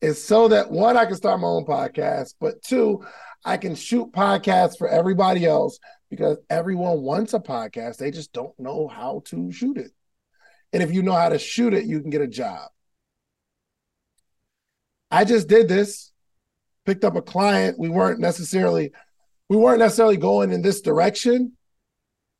is 0.00 0.22
so 0.22 0.48
that 0.48 0.70
one, 0.70 0.96
I 0.96 1.06
can 1.06 1.16
start 1.16 1.40
my 1.40 1.48
own 1.48 1.64
podcast, 1.64 2.34
but 2.40 2.62
two, 2.62 3.04
I 3.44 3.56
can 3.56 3.74
shoot 3.74 4.12
podcasts 4.12 4.76
for 4.78 4.88
everybody 4.88 5.44
else 5.44 5.78
because 6.10 6.38
everyone 6.50 7.02
wants 7.02 7.34
a 7.34 7.40
podcast. 7.40 7.96
They 7.96 8.10
just 8.10 8.32
don't 8.32 8.58
know 8.58 8.88
how 8.88 9.22
to 9.26 9.50
shoot 9.52 9.78
it. 9.78 9.92
And 10.72 10.82
if 10.82 10.92
you 10.92 11.02
know 11.02 11.12
how 11.12 11.28
to 11.28 11.38
shoot 11.38 11.72
it, 11.72 11.86
you 11.86 12.00
can 12.00 12.10
get 12.10 12.20
a 12.20 12.28
job. 12.28 12.68
I 15.10 15.24
just 15.24 15.48
did 15.48 15.68
this, 15.68 16.12
picked 16.84 17.04
up 17.04 17.16
a 17.16 17.22
client. 17.22 17.78
We 17.78 17.88
weren't 17.88 18.20
necessarily 18.20 18.92
we 19.48 19.56
weren't 19.56 19.80
necessarily 19.80 20.16
going 20.16 20.52
in 20.52 20.62
this 20.62 20.80
direction. 20.80 21.56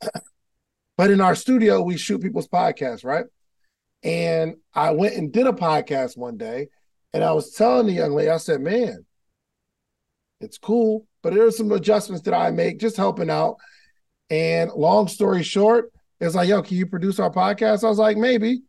but 0.97 1.11
in 1.11 1.21
our 1.21 1.35
studio, 1.35 1.83
we 1.83 1.97
shoot 1.97 2.23
people's 2.23 2.49
podcasts, 2.49 3.05
right? 3.05 3.25
And 4.03 4.55
I 4.75 4.93
went 4.93 5.17
and 5.17 5.33
did 5.33 5.47
a 5.47 5.53
podcast 5.53 6.17
one 6.17 6.37
day, 6.37 6.69
and 7.13 7.25
I 7.25 7.33
was 7.33 7.53
telling 7.53 7.87
the 7.87 7.93
young 7.93 8.13
lady, 8.13 8.31
I 8.31 8.37
said, 8.37 8.61
Man, 8.61 9.05
it's 10.41 10.57
cool, 10.57 11.07
but 11.23 11.35
there 11.35 11.47
are 11.47 11.51
some 11.51 11.73
adjustments 11.73 12.23
that 12.25 12.35
I 12.35 12.51
make 12.51 12.79
just 12.79 12.97
helping 12.97 13.31
out. 13.31 13.57
And 14.31 14.71
long 14.73 15.09
story 15.09 15.43
short, 15.43 15.93
it's 16.21 16.35
like, 16.35 16.49
yo, 16.49 16.63
can 16.63 16.77
you 16.77 16.87
produce 16.87 17.19
our 17.19 17.31
podcast? 17.31 17.85
I 17.85 17.89
was 17.89 17.99
like, 17.99 18.17
maybe. 18.17 18.63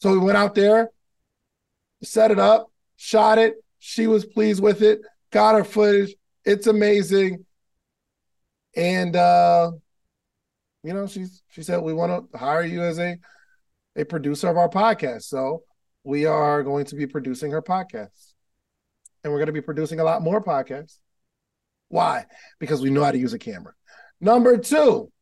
So 0.00 0.12
we 0.12 0.18
went 0.18 0.38
out 0.38 0.54
there, 0.54 0.90
set 2.02 2.30
it 2.30 2.38
up, 2.38 2.70
shot 2.96 3.38
it. 3.38 3.56
She 3.78 4.06
was 4.06 4.24
pleased 4.24 4.62
with 4.62 4.82
it, 4.82 5.00
got 5.30 5.54
her 5.54 5.64
footage. 5.64 6.14
It's 6.44 6.66
amazing. 6.66 7.44
And 8.76 9.16
uh, 9.16 9.72
you 10.82 10.94
know, 10.94 11.06
she's 11.06 11.42
she 11.50 11.62
said 11.62 11.82
we 11.82 11.92
want 11.92 12.32
to 12.32 12.38
hire 12.38 12.62
you 12.62 12.82
as 12.82 12.98
a 12.98 13.18
a 13.96 14.04
producer 14.04 14.48
of 14.48 14.56
our 14.56 14.68
podcast. 14.68 15.22
So 15.22 15.62
we 16.04 16.26
are 16.26 16.62
going 16.62 16.86
to 16.86 16.94
be 16.94 17.06
producing 17.06 17.50
her 17.50 17.62
podcast. 17.62 18.32
And 19.22 19.32
we're 19.32 19.38
going 19.38 19.46
to 19.46 19.52
be 19.52 19.60
producing 19.60 20.00
a 20.00 20.04
lot 20.04 20.22
more 20.22 20.42
podcasts. 20.42 20.98
Why? 21.90 22.24
Because 22.58 22.80
we 22.80 22.88
know 22.90 23.04
how 23.04 23.12
to 23.12 23.18
use 23.18 23.34
a 23.34 23.38
camera. 23.38 23.74
Number 24.20 24.56
two, 24.56 25.12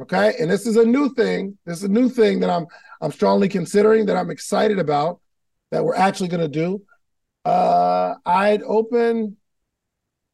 Okay. 0.00 0.34
And 0.38 0.50
this 0.50 0.66
is 0.66 0.76
a 0.76 0.84
new 0.84 1.12
thing. 1.14 1.56
This 1.64 1.78
is 1.78 1.84
a 1.84 1.88
new 1.88 2.08
thing 2.08 2.40
that 2.40 2.50
I'm 2.50 2.66
I'm 3.00 3.12
strongly 3.12 3.48
considering 3.48 4.06
that 4.06 4.16
I'm 4.16 4.30
excited 4.30 4.78
about 4.78 5.20
that 5.70 5.84
we're 5.84 5.96
actually 5.96 6.28
going 6.28 6.42
to 6.42 6.48
do. 6.48 6.82
Uh, 7.44 8.14
I'd 8.24 8.62
open 8.62 9.36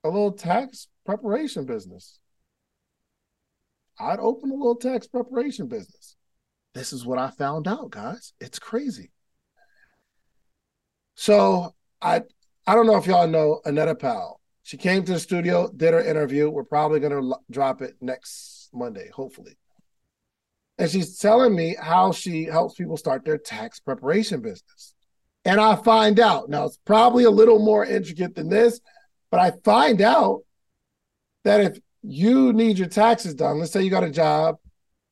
a 0.04 0.08
little 0.08 0.32
tax 0.32 0.88
preparation 1.06 1.64
business. 1.64 2.18
I'd 3.98 4.18
open 4.18 4.50
a 4.50 4.54
little 4.54 4.76
tax 4.76 5.06
preparation 5.06 5.68
business. 5.68 6.16
This 6.74 6.92
is 6.92 7.04
what 7.04 7.18
I 7.18 7.30
found 7.30 7.68
out, 7.68 7.90
guys. 7.90 8.32
It's 8.40 8.58
crazy. 8.58 9.12
So 11.14 11.74
I 12.00 12.22
I 12.66 12.74
don't 12.74 12.86
know 12.86 12.96
if 12.96 13.06
y'all 13.06 13.28
know 13.28 13.60
Anetta 13.64 13.98
Powell. 13.98 14.40
She 14.62 14.76
came 14.76 15.04
to 15.04 15.12
the 15.12 15.20
studio, 15.20 15.70
did 15.74 15.92
her 15.92 16.02
interview. 16.02 16.48
We're 16.48 16.64
probably 16.64 17.00
going 17.00 17.12
to 17.12 17.36
drop 17.50 17.82
it 17.82 17.96
next 18.00 18.70
Monday, 18.72 19.10
hopefully. 19.12 19.56
And 20.78 20.90
she's 20.90 21.18
telling 21.18 21.54
me 21.54 21.76
how 21.80 22.12
she 22.12 22.44
helps 22.44 22.74
people 22.74 22.96
start 22.96 23.24
their 23.24 23.38
tax 23.38 23.80
preparation 23.80 24.40
business. 24.40 24.94
And 25.44 25.60
I 25.60 25.76
find 25.76 26.20
out 26.20 26.48
now 26.48 26.66
it's 26.66 26.78
probably 26.84 27.24
a 27.24 27.30
little 27.30 27.58
more 27.58 27.84
intricate 27.84 28.34
than 28.34 28.48
this, 28.48 28.80
but 29.30 29.40
I 29.40 29.52
find 29.64 30.00
out 30.00 30.42
that 31.44 31.60
if 31.60 31.78
you 32.02 32.52
need 32.52 32.78
your 32.78 32.88
taxes 32.88 33.34
done, 33.34 33.58
let's 33.58 33.72
say 33.72 33.82
you 33.82 33.90
got 33.90 34.04
a 34.04 34.10
job, 34.10 34.56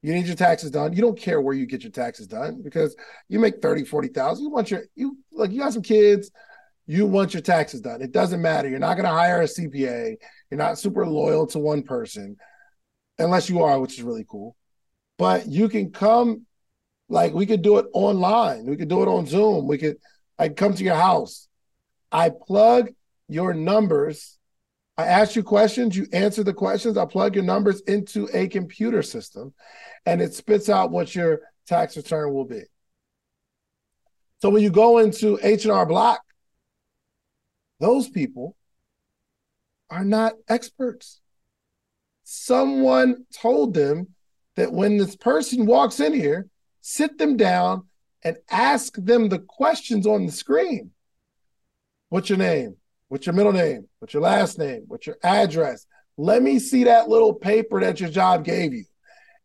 you 0.02 0.14
need 0.14 0.26
your 0.26 0.36
taxes 0.36 0.70
done. 0.70 0.92
You 0.92 1.02
don't 1.02 1.18
care 1.18 1.40
where 1.40 1.54
you 1.54 1.66
get 1.66 1.82
your 1.82 1.92
taxes 1.92 2.26
done 2.26 2.62
because 2.62 2.96
you 3.28 3.38
make 3.38 3.60
30, 3.60 3.84
40,000. 3.84 4.42
You 4.42 4.50
want 4.50 4.70
your, 4.70 4.84
you 4.94 5.18
like, 5.32 5.50
you 5.50 5.58
got 5.58 5.72
some 5.72 5.82
kids, 5.82 6.30
you 6.90 7.06
want 7.06 7.32
your 7.32 7.40
taxes 7.40 7.80
done. 7.80 8.02
It 8.02 8.10
doesn't 8.10 8.42
matter. 8.42 8.68
You're 8.68 8.80
not 8.80 8.94
going 8.94 9.04
to 9.04 9.14
hire 9.14 9.42
a 9.42 9.44
CPA. 9.44 10.16
You're 10.50 10.58
not 10.58 10.76
super 10.76 11.06
loyal 11.06 11.46
to 11.48 11.60
one 11.60 11.84
person 11.84 12.36
unless 13.16 13.48
you 13.48 13.62
are, 13.62 13.78
which 13.78 13.92
is 13.92 14.02
really 14.02 14.26
cool. 14.28 14.56
But 15.16 15.46
you 15.46 15.68
can 15.68 15.92
come, 15.92 16.46
like 17.08 17.32
we 17.32 17.46
could 17.46 17.62
do 17.62 17.78
it 17.78 17.86
online. 17.92 18.66
We 18.66 18.76
could 18.76 18.88
do 18.88 19.02
it 19.02 19.08
on 19.08 19.24
Zoom. 19.26 19.68
We 19.68 19.78
could, 19.78 19.98
I 20.36 20.48
come 20.48 20.74
to 20.74 20.82
your 20.82 20.96
house. 20.96 21.46
I 22.10 22.30
plug 22.30 22.90
your 23.28 23.54
numbers. 23.54 24.36
I 24.98 25.06
ask 25.06 25.36
you 25.36 25.44
questions. 25.44 25.96
You 25.96 26.08
answer 26.12 26.42
the 26.42 26.52
questions. 26.52 26.98
I 26.98 27.04
plug 27.04 27.36
your 27.36 27.44
numbers 27.44 27.82
into 27.82 28.28
a 28.34 28.48
computer 28.48 29.02
system, 29.04 29.54
and 30.06 30.20
it 30.20 30.34
spits 30.34 30.68
out 30.68 30.90
what 30.90 31.14
your 31.14 31.42
tax 31.68 31.96
return 31.96 32.34
will 32.34 32.46
be. 32.46 32.62
So 34.42 34.50
when 34.50 34.64
you 34.64 34.70
go 34.70 34.98
into 34.98 35.38
H 35.40 35.66
and 35.66 35.72
R 35.72 35.86
Block, 35.86 36.20
those 37.80 38.08
people 38.08 38.56
are 39.90 40.04
not 40.04 40.34
experts 40.48 41.20
someone 42.32 43.26
told 43.34 43.74
them 43.74 44.06
that 44.54 44.72
when 44.72 44.96
this 44.96 45.16
person 45.16 45.66
walks 45.66 45.98
in 45.98 46.14
here, 46.14 46.46
sit 46.80 47.18
them 47.18 47.36
down 47.36 47.84
and 48.22 48.36
ask 48.48 48.94
them 48.96 49.28
the 49.28 49.40
questions 49.40 50.06
on 50.06 50.26
the 50.26 50.32
screen. 50.32 50.92
What's 52.08 52.28
your 52.28 52.38
name? 52.38 52.76
What's 53.08 53.26
your 53.26 53.34
middle 53.34 53.52
name? 53.52 53.88
What's 53.98 54.14
your 54.14 54.22
last 54.22 54.60
name? 54.60 54.84
What's 54.86 55.08
your 55.08 55.16
address? 55.24 55.86
Let 56.16 56.40
me 56.40 56.60
see 56.60 56.84
that 56.84 57.08
little 57.08 57.34
paper 57.34 57.80
that 57.80 57.98
your 57.98 58.10
job 58.10 58.44
gave 58.44 58.74
you 58.74 58.84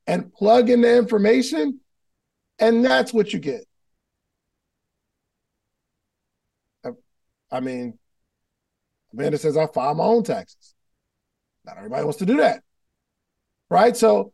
and 0.05 0.31
plug 0.31 0.69
in 0.69 0.81
the 0.81 0.95
information, 0.95 1.79
and 2.59 2.85
that's 2.85 3.11
what 3.11 3.33
you 3.33 3.39
get. 3.39 3.65
I 7.51 7.59
mean, 7.61 7.97
Amanda 9.17 9.37
says 9.37 9.57
I 9.57 9.67
file 9.67 9.95
my 9.95 10.03
own 10.03 10.23
taxes. 10.23 10.75
Not 11.65 11.77
everybody 11.77 12.03
wants 12.03 12.19
to 12.19 12.25
do 12.25 12.37
that 12.37 12.61
right? 13.69 13.95
So 13.95 14.33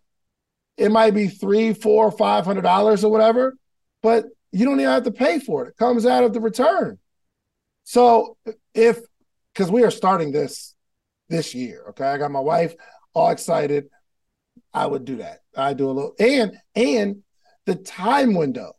it 0.78 0.91
might 0.91 1.13
be 1.13 1.28
three, 1.28 1.74
four, 1.74 2.12
five 2.12 2.46
hundred 2.46 2.62
dollars 2.62 3.04
or 3.04 3.12
whatever, 3.12 3.56
but 4.02 4.26
you 4.52 4.65
don't 4.65 4.80
even 4.80 4.91
have 4.91 5.04
to 5.04 5.12
pay 5.12 5.39
for 5.39 5.65
it. 5.65 5.70
It 5.70 5.78
comes 5.78 6.06
out 6.06 6.24
of 6.24 6.34
the 6.34 6.41
return. 6.41 6.98
So 7.84 8.38
if 8.74 9.00
because 9.54 9.72
we 9.72 9.84
are 9.84 9.91
starting 9.91 10.32
this 10.32 10.76
this 11.30 11.54
year, 11.54 11.86
okay, 11.89 12.06
I 12.06 12.17
got 12.17 12.32
my 12.32 12.39
wife 12.39 12.74
all 13.13 13.30
excited. 13.30 13.86
I 14.74 14.86
would 14.86 15.06
do 15.06 15.17
that. 15.17 15.39
I 15.56 15.74
do 15.74 15.89
a 15.89 15.91
little 15.91 16.15
and 16.20 16.58
and 16.76 17.24
the 17.65 17.76
time 17.76 18.34
window. 18.34 18.74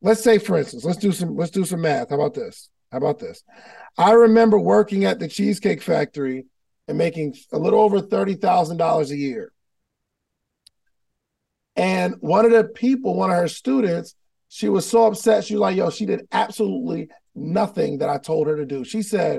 Let's 0.00 0.22
say, 0.22 0.38
for 0.38 0.58
instance, 0.58 0.84
let's 0.84 0.98
do 0.98 1.12
some 1.12 1.36
let's 1.36 1.50
do 1.50 1.64
some 1.64 1.80
math. 1.80 2.10
How 2.10 2.16
about 2.16 2.34
this? 2.34 2.68
How 2.90 2.98
about 2.98 3.18
this? 3.18 3.42
I 3.98 4.12
remember 4.12 4.58
working 4.58 5.04
at 5.04 5.18
the 5.18 5.28
Cheesecake 5.28 5.82
Factory 5.82 6.46
and 6.88 6.98
making 6.98 7.36
a 7.52 7.58
little 7.58 7.80
over 7.80 8.00
$30,000 8.00 9.10
a 9.10 9.16
year. 9.16 9.52
And 11.76 12.16
one 12.20 12.44
of 12.44 12.52
the 12.52 12.64
people, 12.64 13.14
one 13.14 13.30
of 13.30 13.36
her 13.36 13.48
students, 13.48 14.14
She 14.54 14.68
was 14.68 14.86
so 14.86 15.06
upset. 15.06 15.44
She 15.44 15.54
was 15.54 15.62
like, 15.62 15.76
yo, 15.78 15.88
she 15.88 16.04
did 16.04 16.28
absolutely 16.30 17.08
nothing 17.34 17.98
that 17.98 18.10
I 18.10 18.18
told 18.18 18.48
her 18.48 18.56
to 18.56 18.66
do. 18.66 18.84
She 18.84 19.00
said, 19.00 19.38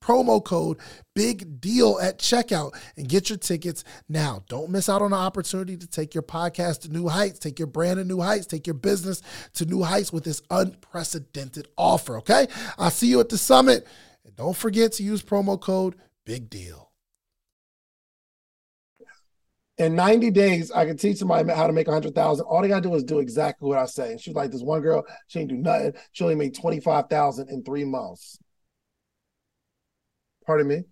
promo 0.00 0.42
code 0.42 0.78
big 1.14 1.60
deal 1.60 1.98
at 2.00 2.18
checkout 2.18 2.74
and 2.96 3.08
get 3.08 3.28
your 3.28 3.38
tickets 3.38 3.84
now. 4.08 4.42
Don't 4.48 4.70
miss 4.70 4.88
out 4.88 5.02
on 5.02 5.10
the 5.10 5.16
opportunity 5.16 5.76
to 5.76 5.86
take 5.86 6.14
your 6.14 6.22
podcast 6.22 6.82
to 6.82 6.88
new 6.88 7.08
heights, 7.08 7.38
take 7.38 7.58
your 7.58 7.66
brand 7.66 7.98
to 7.98 8.04
new 8.04 8.20
heights, 8.20 8.46
take 8.46 8.66
your 8.66 8.74
business 8.74 9.22
to 9.54 9.64
new 9.64 9.82
heights 9.82 10.12
with 10.12 10.24
this 10.24 10.40
unprecedented 10.50 11.68
offer, 11.76 12.18
okay? 12.18 12.46
I'll 12.78 12.90
see 12.90 13.08
you 13.08 13.20
at 13.20 13.28
the 13.28 13.38
summit. 13.38 13.86
And 14.24 14.36
don't 14.36 14.56
forget 14.56 14.92
to 14.92 15.02
use 15.02 15.22
promo 15.22 15.60
code 15.60 15.96
big 16.24 16.50
deal. 16.50 16.88
In 19.78 19.94
90 19.94 20.32
days, 20.32 20.72
I 20.72 20.84
can 20.86 20.96
teach 20.96 21.18
somebody 21.18 21.48
how 21.52 21.68
to 21.68 21.72
make 21.72 21.86
100,000. 21.86 22.44
All 22.44 22.60
they 22.60 22.68
got 22.68 22.82
to 22.82 22.88
do 22.88 22.94
is 22.96 23.04
do 23.04 23.20
exactly 23.20 23.68
what 23.68 23.78
I 23.78 23.86
say. 23.86 24.10
And 24.10 24.20
she's 24.20 24.34
like, 24.34 24.50
this 24.50 24.60
one 24.60 24.80
girl, 24.80 25.04
she 25.28 25.38
ain't 25.38 25.50
do 25.50 25.56
nothing. 25.56 25.94
She 26.12 26.24
only 26.24 26.34
made 26.34 26.56
25,000 26.56 27.48
in 27.48 27.62
three 27.62 27.84
months. 27.84 28.38
Pardon 30.48 30.66
me. 30.66 30.84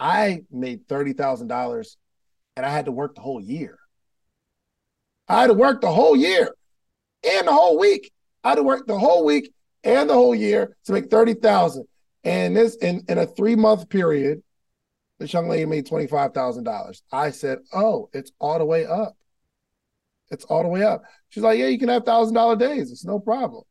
I 0.00 0.42
made 0.50 0.88
thirty 0.88 1.12
thousand 1.12 1.46
dollars, 1.46 1.98
and 2.56 2.66
I 2.66 2.68
had 2.68 2.86
to 2.86 2.92
work 2.92 3.14
the 3.14 3.20
whole 3.20 3.40
year. 3.40 3.78
I 5.28 5.42
had 5.42 5.46
to 5.46 5.54
work 5.54 5.80
the 5.80 5.92
whole 5.92 6.16
year 6.16 6.52
and 7.22 7.46
the 7.46 7.52
whole 7.52 7.78
week. 7.78 8.10
I 8.42 8.48
had 8.48 8.54
to 8.56 8.64
work 8.64 8.88
the 8.88 8.98
whole 8.98 9.24
week 9.24 9.52
and 9.84 10.10
the 10.10 10.14
whole 10.14 10.34
year 10.34 10.76
to 10.86 10.92
make 10.92 11.12
thirty 11.12 11.34
thousand. 11.34 11.86
And 12.24 12.56
this 12.56 12.74
in, 12.74 13.04
in 13.08 13.18
a 13.18 13.26
three 13.26 13.54
month 13.54 13.88
period, 13.88 14.42
this 15.20 15.32
young 15.32 15.48
lady 15.48 15.64
made 15.64 15.86
twenty 15.86 16.08
five 16.08 16.34
thousand 16.34 16.64
dollars. 16.64 17.04
I 17.12 17.30
said, 17.30 17.60
"Oh, 17.72 18.10
it's 18.12 18.32
all 18.40 18.58
the 18.58 18.64
way 18.64 18.84
up. 18.84 19.16
It's 20.32 20.44
all 20.46 20.64
the 20.64 20.68
way 20.68 20.82
up." 20.82 21.04
She's 21.28 21.44
like, 21.44 21.60
"Yeah, 21.60 21.68
you 21.68 21.78
can 21.78 21.88
have 21.88 22.04
thousand 22.04 22.34
dollar 22.34 22.56
days. 22.56 22.90
It's 22.90 23.04
no 23.04 23.20
problem." 23.20 23.62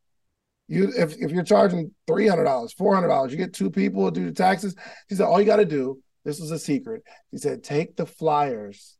You 0.70 0.94
if, 0.96 1.16
if 1.18 1.32
you're 1.32 1.44
charging 1.44 1.92
three 2.06 2.28
hundred 2.28 2.44
dollars, 2.44 2.72
four 2.72 2.94
hundred 2.94 3.08
dollars, 3.08 3.32
you 3.32 3.38
get 3.38 3.54
two 3.54 3.72
people 3.72 4.06
to 4.06 4.12
do 4.12 4.28
the 4.28 4.32
taxes. 4.32 4.76
She 5.10 5.16
said, 5.16 5.26
all 5.26 5.40
you 5.40 5.46
got 5.46 5.56
to 5.58 5.66
do. 5.66 6.00
This 6.24 6.40
was 6.40 6.52
a 6.52 6.60
secret. 6.60 7.02
She 7.32 7.38
said, 7.38 7.64
take 7.64 7.96
the 7.96 8.06
flyers 8.06 8.98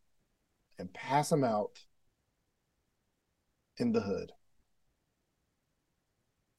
and 0.80 0.92
pass 0.92 1.30
them 1.30 1.44
out 1.44 1.72
in 3.78 3.92
the 3.92 4.02
hood. 4.02 4.32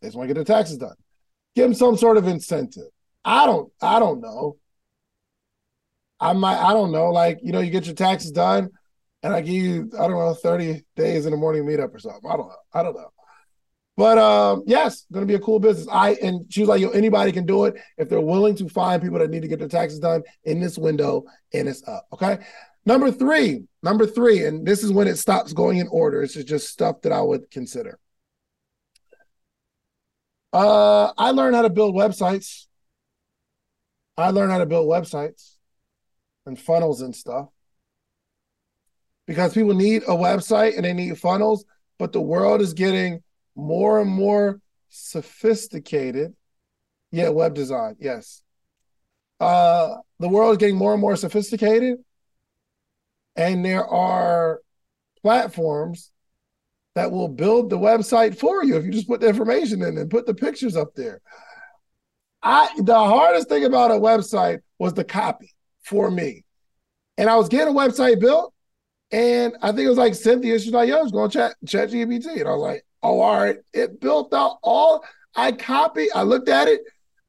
They 0.01 0.09
just 0.09 0.17
want 0.17 0.29
to 0.29 0.35
get 0.35 0.45
their 0.45 0.57
taxes 0.57 0.77
done. 0.79 0.95
Give 1.57 1.65
them 1.65 1.75
some 1.75 1.97
sort 1.97 2.17
of 2.17 2.29
incentive. 2.29 2.91
I 3.25 3.47
don't. 3.47 3.73
I 3.83 3.99
don't 3.99 4.21
know. 4.21 4.59
I 6.21 6.35
might. 6.35 6.59
I 6.59 6.73
don't 6.73 6.93
know. 6.93 7.11
Like 7.11 7.41
you 7.43 7.51
know, 7.51 7.61
you 7.61 7.71
get 7.71 7.87
your 7.87 7.97
taxes 7.97 8.31
done, 8.31 8.71
and 9.25 9.35
I 9.35 9.41
give 9.41 9.55
you. 9.55 9.91
I 9.99 10.07
don't 10.07 10.13
know, 10.13 10.35
thirty 10.35 10.85
days 10.95 11.27
in 11.27 11.33
the 11.33 11.37
morning 11.37 11.65
meetup 11.65 11.93
or 11.93 11.99
something. 11.99 12.31
I 12.31 12.37
don't 12.37 12.49
know. 12.49 12.57
I 12.73 12.83
don't 12.85 12.95
know. 12.95 13.11
But 14.01 14.17
um, 14.17 14.63
yes, 14.67 15.05
gonna 15.13 15.27
be 15.27 15.35
a 15.35 15.39
cool 15.39 15.61
business. 15.61 15.87
I 15.93 16.13
and 16.23 16.51
she 16.51 16.61
was 16.61 16.71
like, 16.71 16.81
yo, 16.81 16.89
anybody 16.89 17.33
can 17.33 17.45
do 17.45 17.67
it 17.67 17.75
if 17.99 18.09
they're 18.09 18.19
willing 18.19 18.55
to 18.55 18.67
find 18.67 19.03
people 19.03 19.19
that 19.19 19.29
need 19.29 19.43
to 19.43 19.49
get 19.49 19.59
their 19.59 19.69
taxes 19.69 19.99
done 19.99 20.23
in 20.45 20.59
this 20.59 20.79
window, 20.79 21.25
and 21.53 21.69
it's 21.69 21.87
up. 21.87 22.07
Okay. 22.11 22.39
Number 22.87 23.11
three, 23.11 23.65
number 23.83 24.07
three, 24.07 24.47
and 24.47 24.67
this 24.67 24.83
is 24.83 24.91
when 24.91 25.07
it 25.07 25.17
stops 25.17 25.53
going 25.53 25.77
in 25.77 25.89
order. 25.89 26.23
It's 26.23 26.33
just 26.33 26.71
stuff 26.71 27.03
that 27.03 27.13
I 27.13 27.21
would 27.21 27.51
consider. 27.51 27.99
Uh, 30.51 31.13
I 31.19 31.33
learned 31.33 31.57
how 31.57 31.63
to 31.63 31.69
build 31.69 31.95
websites. 31.95 32.69
I 34.17 34.31
learned 34.31 34.51
how 34.51 34.61
to 34.61 34.67
build 34.67 34.89
websites 34.89 35.57
and 36.47 36.59
funnels 36.59 37.03
and 37.03 37.15
stuff 37.15 37.49
because 39.27 39.53
people 39.53 39.75
need 39.75 40.05
a 40.05 40.17
website 40.17 40.77
and 40.77 40.87
they 40.87 40.95
need 40.95 41.19
funnels, 41.19 41.67
but 41.99 42.15
the 42.15 42.21
world 42.23 42.63
is 42.63 42.73
getting 42.73 43.23
more 43.61 44.01
and 44.01 44.11
more 44.11 44.61
sophisticated. 44.89 46.35
Yeah, 47.13 47.31
web 47.31 47.55
design, 47.55 47.97
yes. 47.99 48.43
Uh, 49.41 49.97
the 50.19 50.29
world 50.29 50.53
is 50.53 50.59
getting 50.59 50.77
more 50.77 50.93
and 50.93 51.01
more 51.01 51.17
sophisticated, 51.17 51.99
and 53.37 53.65
there 53.65 53.87
are 53.87 54.61
platforms 55.23 56.11
that 56.95 57.11
will 57.11 57.29
build 57.29 57.71
the 57.71 57.79
website 57.79 58.39
for 58.39 58.65
you 58.65 58.77
if 58.77 58.85
you 58.85 58.91
just 58.91 59.09
put 59.09 59.21
the 59.21 59.29
information 59.29 59.83
in 59.83 59.97
and 59.97 60.11
put 60.11 60.27
the 60.27 60.35
pictures 60.35 60.77
up 60.77 60.95
there. 60.95 61.21
I 62.43 62.69
the 62.79 62.95
hardest 62.95 63.49
thing 63.49 63.65
about 63.65 63.91
a 63.91 63.95
website 63.95 64.61
was 64.79 64.95
the 64.95 65.05
copy 65.05 65.55
for 65.83 66.11
me. 66.11 66.45
And 67.17 67.29
I 67.29 67.37
was 67.37 67.49
getting 67.49 67.75
a 67.75 67.79
website 67.79 68.19
built, 68.19 68.55
and 69.11 69.55
I 69.61 69.69
think 69.69 69.87
it 69.87 69.89
was 69.89 69.99
like 69.99 70.15
Cynthia, 70.15 70.59
she's 70.59 70.73
like, 70.73 70.89
yo, 70.89 70.99
I 70.99 71.03
was 71.03 71.13
going 71.13 71.31
to 71.31 71.39
chat 71.39 71.57
chat 71.67 71.91
GPT. 71.91 72.41
And 72.41 72.49
I 72.49 72.53
was 72.53 72.63
like, 72.63 72.85
oh, 73.03 73.21
all 73.21 73.41
right. 73.41 73.57
It 73.73 74.01
built 74.01 74.33
out 74.35 74.59
all 74.63 75.05
I 75.35 75.53
copied, 75.53 76.11
I 76.15 76.23
looked 76.23 76.49
at 76.49 76.69
it, 76.69 76.81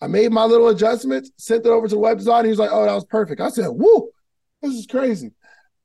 I 0.01 0.07
made 0.07 0.32
my 0.32 0.45
little 0.45 0.69
adjustments, 0.69 1.32
sent 1.38 1.65
it 1.65 1.69
over 1.69 1.88
to 1.88 1.95
the 1.95 2.01
website. 2.01 2.45
He 2.45 2.49
was 2.49 2.59
like, 2.59 2.72
oh, 2.72 2.86
that 2.86 2.93
was 2.93 3.05
perfect. 3.05 3.39
I 3.39 3.49
said, 3.49 3.67
woo, 3.69 4.09
this 4.61 4.74
is 4.74 4.88
crazy. 4.88 5.32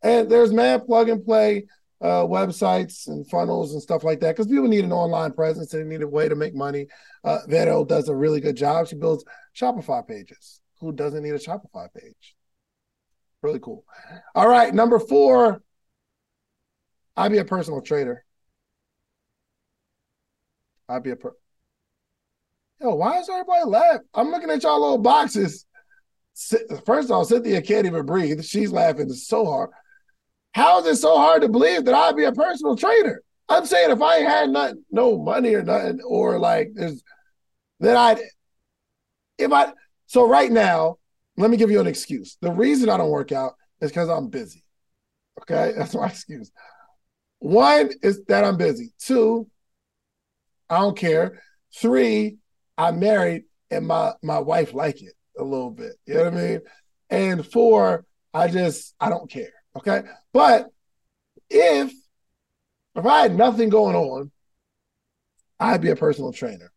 And 0.03 0.31
there's 0.31 0.53
man 0.53 0.81
plug 0.81 1.09
and 1.09 1.25
play 1.25 1.67
uh, 2.01 2.25
websites 2.25 3.09
and 3.09 3.29
funnels 3.29 3.73
and 3.73 3.83
stuff 3.83 4.05
like 4.05 4.21
that 4.21 4.37
because 4.37 4.47
people 4.47 4.69
need 4.69 4.85
an 4.85 4.93
online 4.93 5.33
presence 5.33 5.73
and 5.75 5.85
they 5.85 5.97
need 5.97 6.03
a 6.03 6.09
way 6.09 6.29
to 6.29 6.35
make 6.35 6.55
money. 6.55 6.87
Uh, 7.25 7.39
Vero 7.49 7.85
does 7.85 8.09
a 8.09 8.15
really 8.15 8.41
good 8.41 8.57
job. 8.57 8.87
She 8.87 8.97
builds 8.97 9.25
Shopify 9.55 10.07
pages. 10.07 10.61
Who 10.81 10.93
doesn't 10.93 11.23
need 11.23 11.35
a 11.35 11.39
Shopify 11.39 11.89
page? 11.95 12.37
Really 13.43 13.61
cool. 13.61 13.85
All 14.35 14.49
right, 14.49 14.75
number 14.75 14.99
four, 14.99 15.63
I'd 17.17 17.33
be 17.33 17.39
a 17.39 17.45
personal 17.45 17.81
trader. 17.81 18.26
I'd 20.89 21.03
be 21.03 21.11
a 21.11 21.17
per. 21.17 21.33
Yo, 22.81 22.95
why 22.95 23.19
is 23.19 23.29
everybody 23.29 23.65
laughing? 23.65 24.07
I'm 24.15 24.31
looking 24.31 24.51
at 24.51 24.63
y'all 24.63 24.81
little 24.81 24.99
boxes. 24.99 25.67
First 26.85 27.07
of 27.07 27.13
all, 27.13 27.25
Cynthia 27.25 27.63
can't 27.63 27.87
even 27.87 28.05
breathe. 28.05 28.45
She's 28.45 28.71
laughing 28.71 29.09
so 29.11 29.47
hard. 29.47 29.71
How 30.53 30.81
is 30.81 30.87
it 30.87 30.97
so 30.97 31.17
hard 31.17 31.43
to 31.43 31.49
believe 31.49 31.85
that 31.87 31.95
I'd 31.95 32.17
be 32.17 32.25
a 32.25 32.33
personal 32.33 32.77
trainer? 32.77 33.23
I'm 33.49 33.65
saying 33.65 33.91
if 33.91 34.03
I 34.03 34.17
had 34.17 34.51
nothing, 34.51 34.85
no 34.91 35.19
money 35.19 35.55
or 35.55 35.63
nothing, 35.63 36.01
or 36.03 36.39
like 36.39 36.71
there's 36.75 37.03
then 37.81 37.97
I'd 37.97 38.21
if 39.39 39.53
I 39.53 39.73
so 40.07 40.29
right 40.29 40.51
now, 40.51 40.97
let 41.37 41.51
me 41.51 41.57
give 41.57 41.71
you 41.71 41.81
an 41.81 41.87
excuse. 41.87 42.37
The 42.41 42.51
reason 42.51 42.89
I 42.89 42.97
don't 42.97 43.11
work 43.11 43.33
out 43.33 43.55
is 43.81 43.91
because 43.91 44.09
I'm 44.09 44.29
busy. 44.29 44.65
Okay, 45.43 45.73
that's 45.77 45.95
my 45.95 46.07
excuse. 46.07 46.51
One 47.39 47.91
is 48.03 48.25
that 48.25 48.45
I'm 48.45 48.57
busy. 48.57 48.93
Two, 48.99 49.49
I 50.69 50.79
don't 50.79 50.97
care. 50.97 51.43
Three, 51.75 52.37
I'm 52.79 52.99
married 52.99 53.45
and 53.71 53.87
my 53.87 54.13
my 54.23 54.39
wife 54.39 54.75
like 54.75 55.03
it 55.03 55.15
a 55.39 55.45
little 55.45 55.71
bit. 55.71 55.93
You 56.07 56.15
know 56.15 56.25
what 56.25 56.35
I 56.35 56.37
mean? 56.37 56.61
And 57.11 57.47
four, 57.47 58.05
I 58.33 58.49
just 58.49 58.95
I 59.01 59.09
don't 59.09 59.31
care. 59.31 59.53
Okay. 59.77 60.03
But 60.33 60.69
if 61.51 61.93
if 62.95 63.05
I 63.05 63.23
had 63.23 63.35
nothing 63.35 63.69
going 63.69 63.97
on, 63.97 64.31
I'd 65.61 65.83
be 65.83 65.91
a 65.91 65.97
personal 65.97 66.33
trainer. 66.33 66.73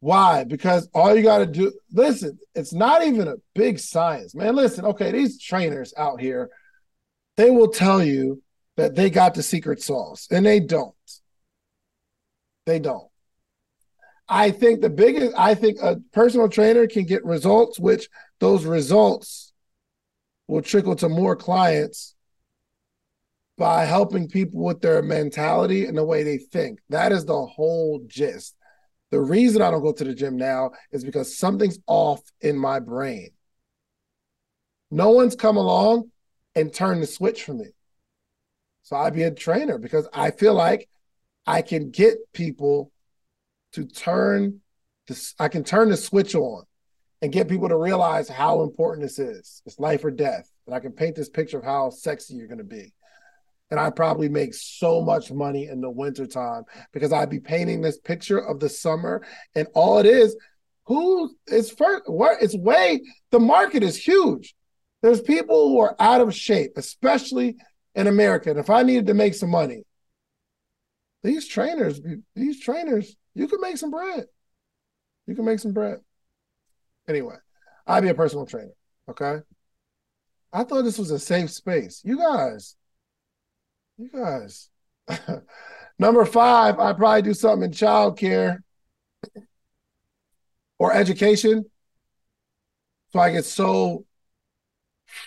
Why? 0.00 0.44
Because 0.44 0.88
all 0.94 1.16
you 1.16 1.22
got 1.22 1.38
to 1.38 1.46
do, 1.46 1.72
listen, 1.92 2.38
it's 2.54 2.72
not 2.72 3.04
even 3.04 3.26
a 3.26 3.36
big 3.54 3.80
science, 3.80 4.34
man. 4.34 4.54
Listen, 4.54 4.84
okay, 4.84 5.10
these 5.10 5.42
trainers 5.42 5.92
out 5.96 6.20
here, 6.20 6.50
they 7.36 7.50
will 7.50 7.68
tell 7.68 8.02
you 8.02 8.42
that 8.76 8.94
they 8.94 9.10
got 9.10 9.34
the 9.34 9.42
secret 9.42 9.82
sauce, 9.82 10.28
and 10.30 10.46
they 10.46 10.60
don't. 10.60 10.94
They 12.68 12.78
don't. 12.78 13.08
I 14.28 14.50
think 14.50 14.82
the 14.82 14.90
biggest, 14.90 15.34
I 15.38 15.54
think 15.54 15.78
a 15.80 15.96
personal 16.12 16.50
trainer 16.50 16.86
can 16.86 17.06
get 17.06 17.24
results, 17.24 17.78
which 17.78 18.10
those 18.40 18.66
results 18.66 19.54
will 20.48 20.60
trickle 20.60 20.94
to 20.96 21.08
more 21.08 21.34
clients 21.34 22.14
by 23.56 23.86
helping 23.86 24.28
people 24.28 24.62
with 24.62 24.82
their 24.82 25.00
mentality 25.00 25.86
and 25.86 25.96
the 25.96 26.04
way 26.04 26.24
they 26.24 26.36
think. 26.36 26.80
That 26.90 27.10
is 27.10 27.24
the 27.24 27.46
whole 27.46 28.04
gist. 28.06 28.54
The 29.12 29.20
reason 29.22 29.62
I 29.62 29.70
don't 29.70 29.82
go 29.82 29.92
to 29.92 30.04
the 30.04 30.14
gym 30.14 30.36
now 30.36 30.72
is 30.92 31.06
because 31.06 31.38
something's 31.38 31.78
off 31.86 32.20
in 32.42 32.58
my 32.58 32.80
brain. 32.80 33.30
No 34.90 35.12
one's 35.12 35.36
come 35.36 35.56
along 35.56 36.10
and 36.54 36.70
turned 36.70 37.02
the 37.02 37.06
switch 37.06 37.44
for 37.44 37.54
me. 37.54 37.68
So 38.82 38.94
I'd 38.96 39.14
be 39.14 39.22
a 39.22 39.30
trainer 39.30 39.78
because 39.78 40.06
I 40.12 40.32
feel 40.32 40.52
like 40.52 40.86
I 41.48 41.62
can 41.62 41.90
get 41.90 42.18
people 42.34 42.92
to 43.72 43.86
turn 43.86 44.60
this, 45.06 45.34
I 45.38 45.48
can 45.48 45.64
turn 45.64 45.88
the 45.88 45.96
switch 45.96 46.34
on 46.34 46.64
and 47.22 47.32
get 47.32 47.48
people 47.48 47.70
to 47.70 47.76
realize 47.76 48.28
how 48.28 48.62
important 48.62 49.02
this 49.02 49.18
is. 49.18 49.62
It's 49.64 49.78
life 49.78 50.04
or 50.04 50.10
death. 50.10 50.46
And 50.66 50.74
I 50.74 50.80
can 50.80 50.92
paint 50.92 51.16
this 51.16 51.30
picture 51.30 51.56
of 51.56 51.64
how 51.64 51.88
sexy 51.88 52.34
you're 52.34 52.48
going 52.48 52.58
to 52.58 52.64
be. 52.64 52.92
And 53.70 53.80
I 53.80 53.88
probably 53.88 54.28
make 54.28 54.52
so 54.52 55.00
much 55.00 55.32
money 55.32 55.68
in 55.68 55.80
the 55.80 55.88
wintertime 55.88 56.64
because 56.92 57.14
I'd 57.14 57.30
be 57.30 57.40
painting 57.40 57.80
this 57.80 57.98
picture 57.98 58.38
of 58.38 58.60
the 58.60 58.68
summer. 58.68 59.26
And 59.54 59.68
all 59.74 59.98
it 60.00 60.06
is, 60.06 60.36
who 60.84 61.34
is 61.46 61.70
first, 61.70 62.02
what 62.10 62.42
it's 62.42 62.56
way, 62.56 63.00
the 63.30 63.40
market 63.40 63.82
is 63.82 63.96
huge. 63.96 64.54
There's 65.00 65.22
people 65.22 65.70
who 65.70 65.80
are 65.80 65.96
out 65.98 66.20
of 66.20 66.34
shape, 66.34 66.72
especially 66.76 67.56
in 67.94 68.06
America. 68.06 68.50
And 68.50 68.58
if 68.58 68.68
I 68.68 68.82
needed 68.82 69.06
to 69.06 69.14
make 69.14 69.34
some 69.34 69.50
money, 69.50 69.84
these 71.22 71.46
trainers, 71.46 72.00
these 72.34 72.60
trainers, 72.60 73.16
you 73.34 73.48
can 73.48 73.60
make 73.60 73.76
some 73.76 73.90
bread. 73.90 74.26
You 75.26 75.34
can 75.34 75.44
make 75.44 75.58
some 75.58 75.72
bread. 75.72 75.98
Anyway, 77.08 77.36
I'd 77.86 78.02
be 78.02 78.08
a 78.08 78.14
personal 78.14 78.46
trainer. 78.46 78.72
Okay. 79.08 79.38
I 80.52 80.64
thought 80.64 80.82
this 80.82 80.98
was 80.98 81.10
a 81.10 81.18
safe 81.18 81.50
space. 81.50 82.00
You 82.04 82.18
guys, 82.18 82.76
you 83.96 84.10
guys. 84.10 84.70
Number 85.98 86.24
five, 86.24 86.78
I'd 86.78 86.96
probably 86.96 87.22
do 87.22 87.34
something 87.34 87.64
in 87.64 87.72
childcare 87.72 88.58
or 90.78 90.92
education. 90.92 91.64
So 93.10 93.18
I 93.18 93.32
get 93.32 93.44
so 93.44 94.04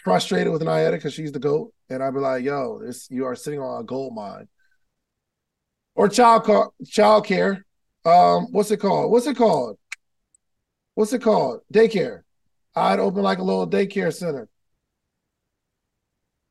frustrated 0.04 0.54
with 0.54 0.62
Nayetta 0.62 0.94
because 0.94 1.14
she's 1.14 1.32
the 1.32 1.40
goat, 1.40 1.74
and 1.90 2.04
I'd 2.04 2.14
be 2.14 2.20
like, 2.20 2.44
"Yo, 2.44 2.80
this 2.80 3.10
you 3.10 3.26
are 3.26 3.36
sitting 3.36 3.60
on 3.60 3.82
a 3.82 3.84
gold 3.84 4.14
mine." 4.14 4.48
Or 5.96 6.08
child 6.10 6.72
child 6.88 7.26
care. 7.26 7.66
Um, 8.06 8.48
what's 8.52 8.72
it 8.72 8.78
called? 8.78 9.12
What's 9.12 9.28
it 9.28 9.38
called? 9.38 9.78
what's 10.96 11.14
it 11.14 11.22
called? 11.22 11.62
Daycare. 11.74 12.22
I'd 12.76 13.00
open 13.00 13.24
like 13.24 13.40
a 13.40 13.44
little 13.44 13.68
daycare 13.68 14.14
center 14.14 14.48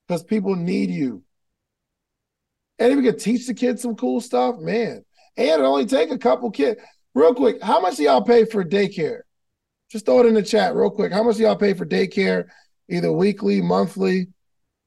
because 0.06 0.22
people 0.22 0.54
need 0.56 0.90
you. 0.90 1.22
And 2.78 2.92
if 2.92 2.96
you 2.96 3.10
could 3.10 3.20
teach 3.20 3.46
the 3.46 3.54
kids 3.54 3.82
some 3.82 3.94
cool 3.94 4.20
stuff, 4.20 4.58
man, 4.58 5.04
and 5.36 5.48
it 5.48 5.60
only 5.60 5.86
take 5.86 6.10
a 6.10 6.18
couple 6.18 6.50
kids. 6.50 6.80
Real 7.14 7.34
quick, 7.34 7.62
how 7.62 7.80
much 7.80 7.96
do 7.96 8.04
y'all 8.04 8.22
pay 8.22 8.44
for 8.44 8.64
daycare? 8.64 9.20
Just 9.90 10.06
throw 10.06 10.20
it 10.20 10.26
in 10.26 10.34
the 10.34 10.42
chat 10.42 10.74
real 10.74 10.90
quick. 10.90 11.12
How 11.12 11.22
much 11.22 11.36
do 11.36 11.42
y'all 11.42 11.56
pay 11.56 11.74
for 11.74 11.86
daycare, 11.86 12.44
either 12.88 13.12
weekly, 13.12 13.60
monthly? 13.60 14.28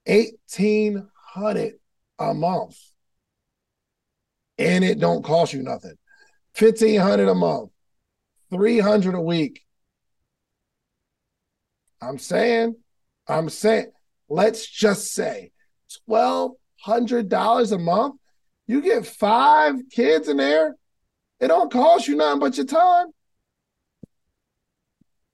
Eighteen 0.06 1.08
hundred 1.16 1.76
a 2.20 2.34
month, 2.34 2.78
and 4.58 4.84
it 4.84 5.00
don't 5.00 5.24
cost 5.24 5.54
you 5.54 5.64
nothing. 5.64 5.96
Fifteen 6.54 7.00
hundred 7.00 7.30
a 7.30 7.36
month. 7.36 7.70
300 8.54 9.16
a 9.16 9.22
week. 9.22 9.62
I'm 12.02 12.20
saying, 12.20 12.76
I'm 13.28 13.50
saying, 13.50 13.92
let's 14.30 14.68
just 14.68 15.12
say 15.12 15.52
$1,200 16.08 17.72
a 17.72 17.78
month. 17.80 18.16
You 18.68 18.82
get 18.82 19.08
five 19.08 19.76
kids 19.92 20.28
in 20.28 20.38
there. 20.38 20.76
It 21.40 21.48
don't 21.48 21.72
cost 21.72 22.08
you 22.08 22.16
nothing 22.16 22.40
but 22.40 22.58
your 22.58 22.66
time. 22.66 23.08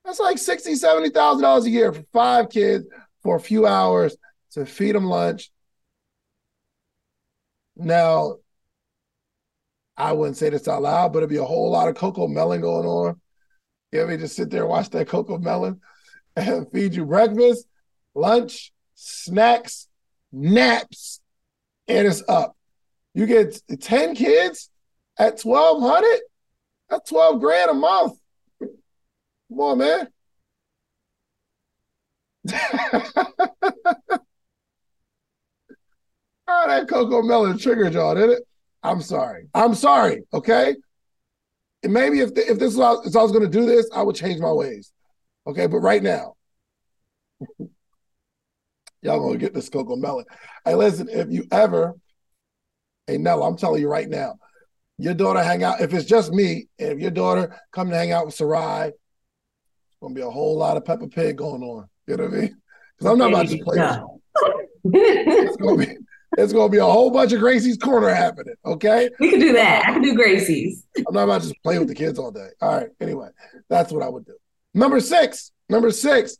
That's 0.06 0.20
like 0.20 0.40
sixty, 0.40 0.74
seventy 0.76 1.10
thousand 1.10 1.44
dollars 1.44 1.66
a 1.66 1.70
year 1.70 1.94
for 1.94 2.04
five 2.12 2.50
kids 2.50 2.88
for 3.22 3.36
a 3.36 3.40
few 3.40 3.68
hours 3.68 4.18
to 4.54 4.66
feed 4.66 4.96
them 4.96 5.06
lunch. 5.06 5.52
Now, 7.76 8.38
I 10.00 10.14
wouldn't 10.14 10.38
say 10.38 10.50
this 10.50 10.68
out 10.70 10.82
loud, 10.82 11.12
but 11.12 11.20
it'd 11.20 11.30
be 11.30 11.38
a 11.38 11.44
whole 11.44 11.72
lot 11.72 11.90
of 11.90 11.96
CoComelon 11.96 12.62
going 12.62 12.88
on. 12.88 13.20
You 13.92 14.02
ever 14.02 14.16
just 14.16 14.38
sit 14.38 14.50
there 14.50 14.62
and 14.62 14.70
watch 14.70 14.90
that 14.92 15.10
CoComelon 15.10 15.80
and 16.38 16.72
feed 16.72 16.96
you 16.96 17.06
breakfast, 17.06 17.68
lunch, 18.16 18.72
snacks, 18.96 19.90
naps, 20.32 21.20
and 21.90 22.08
it's 22.08 22.24
up. 22.30 22.56
You 23.14 23.26
get 23.26 23.62
10 23.82 24.16
kids 24.16 24.70
at 25.18 25.42
1200 25.42 26.22
That's 26.90 27.10
12 27.10 27.42
grand 27.42 27.72
a 27.72 27.74
month. 27.74 28.14
Come 28.62 29.60
on, 29.60 29.78
man. 29.80 30.08
oh, 32.54 32.54
that 36.48 36.88
CoComelon 36.88 37.62
triggered 37.62 37.94
y'all, 37.94 38.16
did 38.16 38.30
it? 38.30 38.49
I'm 38.84 39.02
sorry. 39.02 39.48
I'm 39.54 39.76
sorry. 39.76 40.24
Okay. 40.34 40.76
And 41.84 41.94
maybe 41.94 42.20
if 42.20 42.32
if 42.36 42.60
this 42.60 42.76
was 42.76 43.06
if 43.08 43.16
I 43.16 43.24
was 43.24 43.32
going 43.32 43.50
to 43.50 43.50
do 43.50 43.66
this, 43.66 43.90
I 43.94 44.02
would 44.02 44.16
change 44.16 44.40
my 44.40 44.52
ways. 44.52 44.92
Okay, 45.48 45.68
but 45.68 45.80
right 45.80 46.04
now, 46.04 46.36
y'all 49.02 49.20
gonna 49.20 49.38
get 49.38 49.54
this 49.54 49.70
CoComelon. 49.70 50.26
Hey, 50.66 50.76
listen, 50.76 51.08
if 51.10 51.32
you 51.32 51.46
ever, 51.52 51.96
hey 53.08 53.18
Nella, 53.18 53.48
I'm 53.48 53.58
telling 53.58 53.82
you 53.82 53.88
right 53.90 54.10
now, 54.10 54.36
your 54.98 55.14
daughter 55.14 55.42
hang 55.42 55.64
out. 55.64 55.82
If 55.82 55.94
it's 55.94 56.06
just 56.06 56.34
me, 56.34 56.68
if 56.78 57.00
your 57.00 57.12
daughter 57.12 57.58
come 57.72 57.90
to 57.90 57.96
hang 57.96 58.12
out 58.12 58.26
with 58.26 58.36
Sarai, 58.36 58.90
it's 58.90 59.98
gonna 60.02 60.14
be 60.14 60.22
a 60.22 60.30
whole 60.30 60.58
lot 60.58 60.78
of 60.78 60.86
Peppa 60.86 61.08
Pig 61.08 61.38
going 61.38 61.64
on. 61.64 61.88
You 62.08 62.18
know 62.18 62.26
what 62.26 62.34
I 62.34 62.38
mean? 62.38 62.58
Because 62.98 63.12
I'm 63.12 63.18
not 63.18 63.30
about 63.30 63.48
to 63.48 63.64
play. 63.64 63.78
No. 63.78 64.22
it's 64.84 65.58
gonna 65.58 65.78
be 65.78 65.98
it's 66.38 66.54
gonna 66.54 66.70
be 66.70 66.78
a 66.78 66.86
whole 66.86 67.12
bunch 67.12 67.34
of 67.34 67.40
Gracie's 67.40 67.78
corner 67.78 68.10
happening. 68.10 68.56
Okay, 68.66 69.10
we 69.20 69.30
can 69.30 69.40
do 69.40 69.54
that. 69.54 69.88
I 69.88 69.94
can 69.94 70.02
do 70.02 70.16
Gracie's. 70.16 70.86
I'm 70.98 71.14
not 71.14 71.24
about 71.24 71.42
to 71.42 71.50
just 71.50 71.64
play 71.64 71.80
with 71.80 71.88
the 71.88 71.96
kids 71.96 72.20
all 72.20 72.32
day. 72.32 72.50
All 72.62 72.78
right. 72.78 72.90
Anyway, 73.00 73.30
that's 73.70 73.92
what 73.92 74.04
I 74.04 74.10
would 74.10 74.26
do. 74.26 74.36
Number 74.74 75.00
six. 75.00 75.52
Number 75.70 75.92
six. 75.92 76.38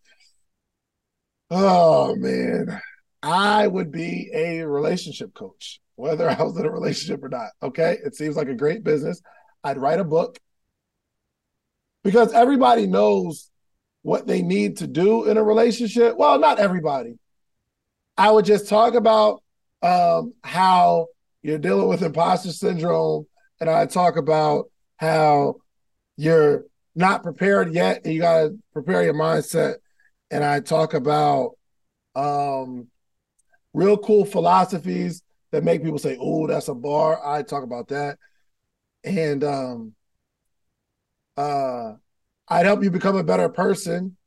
Oh 1.52 2.16
man, 2.16 2.80
I 3.24 3.68
would 3.68 3.92
be 3.92 4.30
a 4.34 4.62
relationship 4.62 5.34
coach, 5.34 5.80
whether 5.96 6.30
I 6.30 6.42
was 6.42 6.58
in 6.58 6.66
a 6.66 6.72
relationship 6.72 7.24
or 7.24 7.30
not. 7.30 7.50
Okay, 7.64 7.98
it 8.04 8.16
seems 8.16 8.36
like 8.36 8.50
a 8.50 8.56
great 8.56 8.84
business. 8.84 9.22
I'd 9.64 9.78
write 9.78 10.00
a 10.00 10.04
book 10.04 10.38
because 12.04 12.32
everybody 12.34 12.88
knows 12.88 13.50
what 14.04 14.28
they 14.28 14.42
need 14.42 14.78
to 14.78 14.88
do 14.88 15.26
in 15.26 15.38
a 15.38 15.44
relationship. 15.44 16.16
Well, 16.18 16.40
not 16.40 16.60
everybody. 16.60 17.18
I 18.18 18.32
would 18.32 18.46
just 18.46 18.70
talk 18.70 18.94
about 18.94 19.42
um, 19.82 20.34
how 20.44 21.08
you're 21.42 21.58
dealing 21.58 21.88
with 21.88 22.02
imposter 22.02 22.52
syndrome, 22.52 23.26
and 23.60 23.70
I 23.70 23.86
talk 23.86 24.18
about 24.18 24.66
how 24.98 25.56
you're 26.18 26.66
not 26.96 27.24
prepared 27.24 27.74
yet, 27.74 28.02
and 28.04 28.14
you 28.14 28.22
got 28.22 28.42
to 28.42 28.60
prepare 28.74 29.04
your 29.04 29.14
mindset. 29.14 29.76
And 30.32 30.44
I 30.44 30.60
talk 30.60 30.94
about 30.94 31.52
um, 32.16 32.88
real 33.74 33.98
cool 33.98 34.26
philosophies 34.26 35.24
that 35.52 35.64
make 35.64 35.84
people 35.84 36.00
say, 36.00 36.18
"Oh, 36.20 36.48
that's 36.48 36.68
a 36.68 36.76
bar." 36.76 37.26
I 37.26 37.42
talk 37.44 37.64
about 37.64 37.88
that, 37.88 38.18
and 39.04 39.44
um, 39.44 39.96
uh, 41.38 41.94
I'd 42.48 42.66
help 42.66 42.84
you 42.84 42.92
become 42.92 43.16
a 43.16 43.24
better 43.24 43.50
person, 43.50 44.18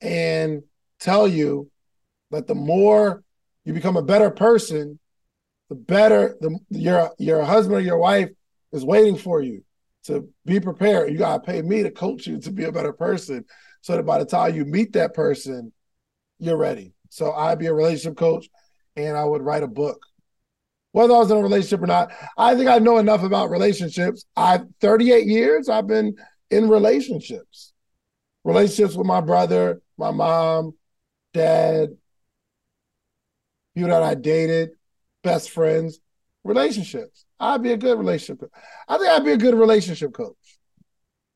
and 0.00 0.62
tell 1.00 1.26
you 1.26 1.70
that 2.30 2.46
the 2.46 2.54
more 2.54 3.24
you 3.64 3.72
become 3.72 3.96
a 3.96 4.02
better 4.02 4.30
person, 4.30 4.98
the 5.68 5.74
better 5.76 6.36
the 6.40 6.58
your 6.70 7.10
your 7.18 7.44
husband 7.44 7.76
or 7.76 7.80
your 7.80 7.98
wife 7.98 8.30
is 8.72 8.84
waiting 8.84 9.16
for 9.16 9.40
you 9.40 9.62
to 10.04 10.28
be 10.44 10.60
prepared. 10.60 11.12
You 11.12 11.18
gotta 11.18 11.42
pay 11.42 11.62
me 11.62 11.82
to 11.82 11.90
coach 11.90 12.26
you 12.26 12.38
to 12.40 12.50
be 12.50 12.64
a 12.64 12.72
better 12.72 12.92
person, 12.92 13.44
so 13.80 13.96
that 13.96 14.04
by 14.04 14.18
the 14.18 14.24
time 14.24 14.54
you 14.54 14.64
meet 14.64 14.92
that 14.94 15.14
person, 15.14 15.72
you're 16.38 16.56
ready. 16.56 16.92
So 17.10 17.32
I'd 17.32 17.58
be 17.58 17.66
a 17.66 17.74
relationship 17.74 18.16
coach, 18.16 18.48
and 18.96 19.16
I 19.16 19.24
would 19.24 19.42
write 19.42 19.62
a 19.62 19.68
book. 19.68 20.04
Whether 20.92 21.14
I 21.14 21.18
was 21.18 21.30
in 21.30 21.36
a 21.36 21.42
relationship 21.42 21.82
or 21.82 21.86
not, 21.86 22.10
I 22.36 22.56
think 22.56 22.68
I 22.68 22.78
know 22.78 22.98
enough 22.98 23.22
about 23.22 23.50
relationships. 23.50 24.24
I've 24.36 24.62
38 24.80 25.26
years. 25.26 25.68
I've 25.68 25.86
been 25.86 26.16
in 26.50 26.68
relationships, 26.68 27.72
relationships 28.42 28.96
with 28.96 29.06
my 29.06 29.20
brother, 29.20 29.80
my 29.96 30.10
mom, 30.10 30.72
dad, 31.32 31.90
people 33.74 33.90
that 33.90 34.02
I 34.02 34.14
dated, 34.14 34.70
best 35.22 35.50
friends, 35.50 36.00
relationships. 36.44 37.24
I'd 37.38 37.62
be 37.62 37.72
a 37.72 37.76
good 37.76 37.98
relationship. 37.98 38.50
I 38.88 38.98
think 38.98 39.08
I'd 39.08 39.24
be 39.24 39.32
a 39.32 39.36
good 39.36 39.54
relationship 39.54 40.12
coach. 40.12 40.36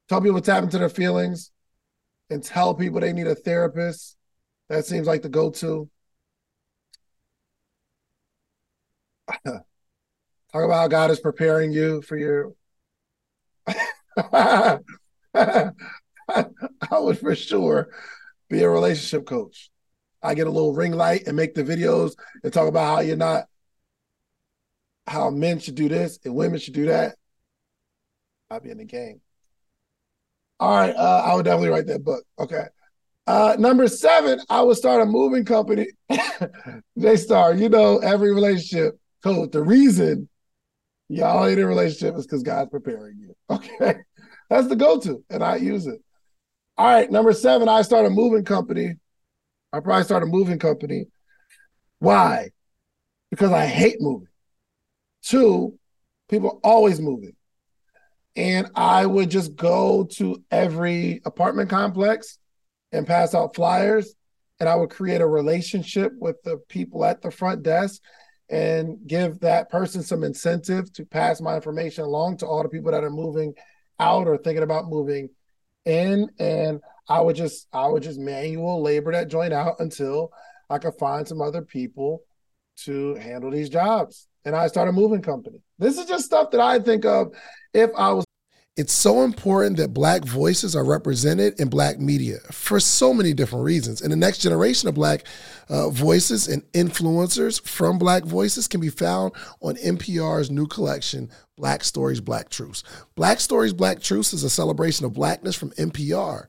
Tell 0.08 0.20
people 0.20 0.34
what's 0.34 0.46
tap 0.46 0.68
to 0.68 0.78
their 0.78 0.88
feelings 0.88 1.50
and 2.30 2.42
tell 2.42 2.74
people 2.74 3.00
they 3.00 3.12
need 3.12 3.26
a 3.26 3.34
therapist. 3.34 4.16
That 4.68 4.86
seems 4.86 5.06
like 5.06 5.22
the 5.22 5.28
go-to. 5.28 5.88
Talk 9.44 9.64
about 10.54 10.74
how 10.74 10.88
God 10.88 11.10
is 11.10 11.20
preparing 11.20 11.72
you 11.72 12.02
for 12.02 12.16
your. 12.16 12.52
I 14.16 14.80
would 16.92 17.18
for 17.18 17.34
sure 17.34 17.88
be 18.48 18.62
a 18.62 18.68
relationship 18.68 19.26
coach. 19.26 19.70
I 20.24 20.34
get 20.34 20.46
a 20.46 20.50
little 20.50 20.72
ring 20.72 20.92
light 20.92 21.26
and 21.26 21.36
make 21.36 21.54
the 21.54 21.62
videos 21.62 22.14
and 22.42 22.52
talk 22.52 22.66
about 22.66 22.86
how 22.86 23.00
you're 23.00 23.16
not, 23.16 23.44
how 25.06 25.30
men 25.30 25.58
should 25.58 25.74
do 25.74 25.88
this 25.88 26.18
and 26.24 26.34
women 26.34 26.58
should 26.58 26.74
do 26.74 26.86
that. 26.86 27.16
I'll 28.50 28.60
be 28.60 28.70
in 28.70 28.78
the 28.78 28.84
game. 28.84 29.20
All 30.60 30.74
right, 30.74 30.94
uh, 30.94 31.22
I 31.26 31.34
would 31.34 31.44
definitely 31.44 31.68
write 31.68 31.86
that 31.88 32.04
book. 32.04 32.24
Okay. 32.38 32.64
Uh, 33.26 33.56
number 33.58 33.88
seven, 33.88 34.40
I 34.48 34.62
would 34.62 34.76
start 34.76 35.02
a 35.02 35.06
moving 35.06 35.44
company. 35.44 35.88
they 36.96 37.16
start, 37.16 37.58
you 37.58 37.68
know, 37.68 37.98
every 37.98 38.32
relationship 38.32 38.98
code. 39.22 39.52
The 39.52 39.62
reason 39.62 40.28
y'all 41.08 41.44
in 41.44 41.58
a 41.58 41.66
relationship 41.66 42.16
is 42.16 42.26
because 42.26 42.42
God's 42.42 42.70
preparing 42.70 43.18
you. 43.18 43.34
Okay. 43.50 43.96
That's 44.50 44.68
the 44.68 44.76
go-to, 44.76 45.24
and 45.30 45.42
I 45.42 45.56
use 45.56 45.86
it. 45.86 46.00
All 46.76 46.86
right, 46.86 47.10
number 47.10 47.32
seven, 47.32 47.68
I 47.68 47.82
start 47.82 48.06
a 48.06 48.10
moving 48.10 48.44
company 48.44 48.96
I 49.74 49.80
probably 49.80 50.04
start 50.04 50.22
a 50.22 50.26
moving 50.26 50.60
company. 50.60 51.06
Why? 51.98 52.50
Because 53.30 53.50
I 53.50 53.66
hate 53.66 54.00
moving. 54.00 54.28
Two, 55.22 55.76
people 56.28 56.60
always 56.62 57.00
moving. 57.00 57.34
And 58.36 58.68
I 58.76 59.04
would 59.04 59.30
just 59.30 59.56
go 59.56 60.04
to 60.12 60.42
every 60.50 61.22
apartment 61.24 61.70
complex 61.70 62.38
and 62.92 63.04
pass 63.04 63.34
out 63.34 63.56
flyers. 63.56 64.14
And 64.60 64.68
I 64.68 64.76
would 64.76 64.90
create 64.90 65.20
a 65.20 65.26
relationship 65.26 66.12
with 66.18 66.40
the 66.44 66.58
people 66.68 67.04
at 67.04 67.20
the 67.20 67.32
front 67.32 67.64
desk 67.64 68.00
and 68.48 68.98
give 69.04 69.40
that 69.40 69.70
person 69.70 70.04
some 70.04 70.22
incentive 70.22 70.92
to 70.92 71.04
pass 71.04 71.40
my 71.40 71.56
information 71.56 72.04
along 72.04 72.36
to 72.36 72.46
all 72.46 72.62
the 72.62 72.68
people 72.68 72.92
that 72.92 73.02
are 73.02 73.10
moving 73.10 73.54
out 73.98 74.28
or 74.28 74.38
thinking 74.38 74.62
about 74.62 74.88
moving 74.88 75.30
in. 75.84 76.30
And 76.38 76.80
I 77.08 77.20
would 77.20 77.36
just 77.36 77.68
I 77.72 77.86
would 77.86 78.02
just 78.02 78.18
manual 78.18 78.82
labor 78.82 79.12
that 79.12 79.28
joint 79.28 79.52
out 79.52 79.76
until 79.80 80.32
I 80.70 80.78
could 80.78 80.94
find 80.94 81.26
some 81.26 81.40
other 81.40 81.62
people 81.62 82.22
to 82.84 83.14
handle 83.16 83.50
these 83.50 83.68
jobs. 83.68 84.28
And 84.44 84.54
I 84.54 84.66
started 84.66 84.92
moving 84.92 85.22
company. 85.22 85.62
This 85.78 85.98
is 85.98 86.06
just 86.06 86.26
stuff 86.26 86.50
that 86.50 86.60
I 86.60 86.78
think 86.78 87.04
of 87.04 87.34
if 87.72 87.90
I 87.96 88.12
was 88.12 88.24
it's 88.76 88.92
so 88.92 89.22
important 89.22 89.76
that 89.76 89.94
Black 89.94 90.24
voices 90.24 90.74
are 90.74 90.84
represented 90.84 91.60
in 91.60 91.68
Black 91.68 92.00
media 92.00 92.38
for 92.50 92.80
so 92.80 93.14
many 93.14 93.32
different 93.32 93.64
reasons. 93.64 94.02
And 94.02 94.10
the 94.10 94.16
next 94.16 94.38
generation 94.38 94.88
of 94.88 94.96
Black 94.96 95.24
uh, 95.68 95.90
voices 95.90 96.48
and 96.48 96.64
influencers 96.72 97.64
from 97.64 97.98
Black 97.98 98.24
voices 98.24 98.66
can 98.66 98.80
be 98.80 98.88
found 98.88 99.32
on 99.60 99.76
NPR's 99.76 100.50
new 100.50 100.66
collection, 100.66 101.30
Black 101.56 101.84
Stories, 101.84 102.20
Black 102.20 102.48
Truths. 102.48 102.82
Black 103.14 103.38
Stories, 103.38 103.72
Black 103.72 104.00
Truths 104.00 104.32
is 104.32 104.42
a 104.42 104.50
celebration 104.50 105.06
of 105.06 105.12
Blackness 105.12 105.54
from 105.54 105.70
NPR. 105.72 106.48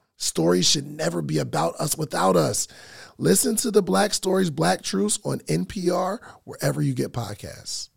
Stories 0.21 0.69
should 0.69 0.85
never 0.85 1.23
be 1.23 1.39
about 1.39 1.75
us 1.77 1.97
without 1.97 2.35
us. 2.35 2.67
Listen 3.17 3.55
to 3.55 3.71
the 3.71 3.81
Black 3.81 4.13
Stories, 4.13 4.51
Black 4.51 4.83
Truths 4.83 5.19
on 5.25 5.39
NPR, 5.39 6.19
wherever 6.43 6.79
you 6.79 6.93
get 6.93 7.11
podcasts. 7.11 7.89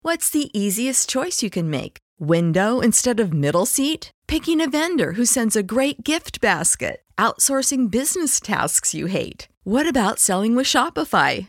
What's 0.00 0.30
the 0.30 0.50
easiest 0.58 1.10
choice 1.10 1.42
you 1.42 1.50
can 1.50 1.68
make? 1.68 1.98
Window 2.18 2.80
instead 2.80 3.20
of 3.20 3.34
middle 3.34 3.66
seat? 3.66 4.10
Picking 4.26 4.62
a 4.62 4.68
vendor 4.68 5.12
who 5.12 5.26
sends 5.26 5.56
a 5.56 5.62
great 5.62 6.04
gift 6.04 6.40
basket? 6.40 7.02
Outsourcing 7.18 7.90
business 7.90 8.40
tasks 8.40 8.94
you 8.94 9.06
hate? 9.06 9.48
What 9.62 9.86
about 9.86 10.18
selling 10.18 10.56
with 10.56 10.66
Shopify? 10.66 11.48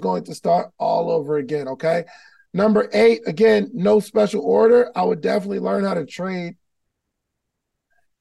Going 0.00 0.24
to 0.24 0.34
start 0.34 0.70
all 0.78 1.10
over 1.10 1.36
again, 1.38 1.68
okay? 1.68 2.04
Number 2.52 2.88
eight, 2.92 3.22
again, 3.26 3.70
no 3.72 4.00
special 4.00 4.42
order. 4.42 4.90
I 4.96 5.02
would 5.02 5.20
definitely 5.20 5.60
learn 5.60 5.84
how 5.84 5.94
to 5.94 6.06
trade. 6.06 6.56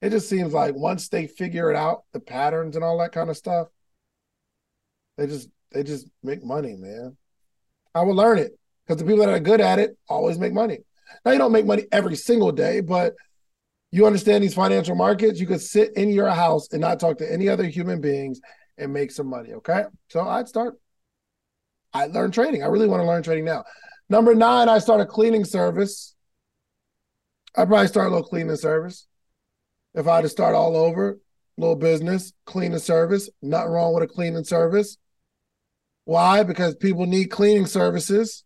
It 0.02 0.12
just 0.12 0.30
seems 0.30 0.54
like 0.54 0.76
once 0.76 1.10
they 1.10 1.28
figure 1.28 1.70
it 1.70 1.76
out, 1.76 2.04
the 2.14 2.20
patterns 2.20 2.76
and 2.76 2.86
all 2.86 3.00
that 3.00 3.12
kind 3.12 3.30
of 3.30 3.38
stuff, 3.38 3.68
they 5.18 5.28
just 5.28 5.50
they 5.72 5.84
just 5.84 6.08
make 6.24 6.44
money, 6.44 6.76
man. 6.76 7.18
I 7.94 8.04
will 8.04 8.16
learn 8.16 8.38
it 8.38 8.58
because 8.86 9.00
the 9.00 9.06
people 9.06 9.26
that 9.26 9.34
are 9.34 9.40
good 9.40 9.62
at 9.62 9.80
it 9.80 9.98
always 10.08 10.40
make 10.40 10.54
money. 10.54 10.80
Now 11.26 11.32
you 11.32 11.38
don't 11.38 11.52
make 11.52 11.66
money 11.66 11.86
every 11.92 12.16
single 12.16 12.52
day, 12.52 12.82
but 12.82 13.14
you 13.92 14.06
understand 14.06 14.44
these 14.44 14.54
financial 14.54 14.96
markets. 14.96 15.40
You 15.40 15.48
could 15.48 15.62
sit 15.62 15.94
in 15.98 16.10
your 16.10 16.30
house 16.30 16.72
and 16.72 16.82
not 16.82 17.00
talk 17.00 17.18
to 17.18 17.32
any 17.32 17.50
other 17.50 17.66
human 17.66 18.00
beings 18.00 18.40
and 18.78 18.94
make 18.94 19.12
some 19.12 19.28
money. 19.28 19.54
Okay, 19.54 19.84
so 20.08 20.22
I'd 20.22 20.48
start. 20.48 20.76
I 21.94 22.08
learned 22.08 22.34
trading. 22.34 22.64
I 22.64 22.68
really 22.68 22.88
want 22.88 23.02
to 23.02 23.08
learn 23.08 23.24
trading 23.24 23.46
now. 23.46 23.64
Number 24.10 24.36
nine, 24.36 24.70
I 24.70 24.80
start 24.80 25.02
a 25.02 25.06
cleaning 25.06 25.46
service. 25.46 26.16
I'd 27.56 27.68
probably 27.68 27.88
start 27.88 28.08
a 28.08 28.10
little 28.12 28.28
cleaning 28.28 28.56
service. 28.56 29.08
If 29.94 30.08
I 30.08 30.18
had 30.18 30.22
to 30.22 30.30
start 30.30 30.56
all 30.56 30.76
over, 30.76 31.20
little 31.58 31.76
business, 31.76 32.34
cleaning 32.46 32.80
service. 32.80 33.30
Nothing 33.42 33.72
wrong 33.72 33.94
with 33.94 34.04
a 34.04 34.08
cleaning 34.08 34.44
service. 34.44 34.98
Why? 36.06 36.44
Because 36.44 36.76
people 36.76 37.06
need 37.06 37.26
cleaning 37.26 37.66
services. 37.66 38.44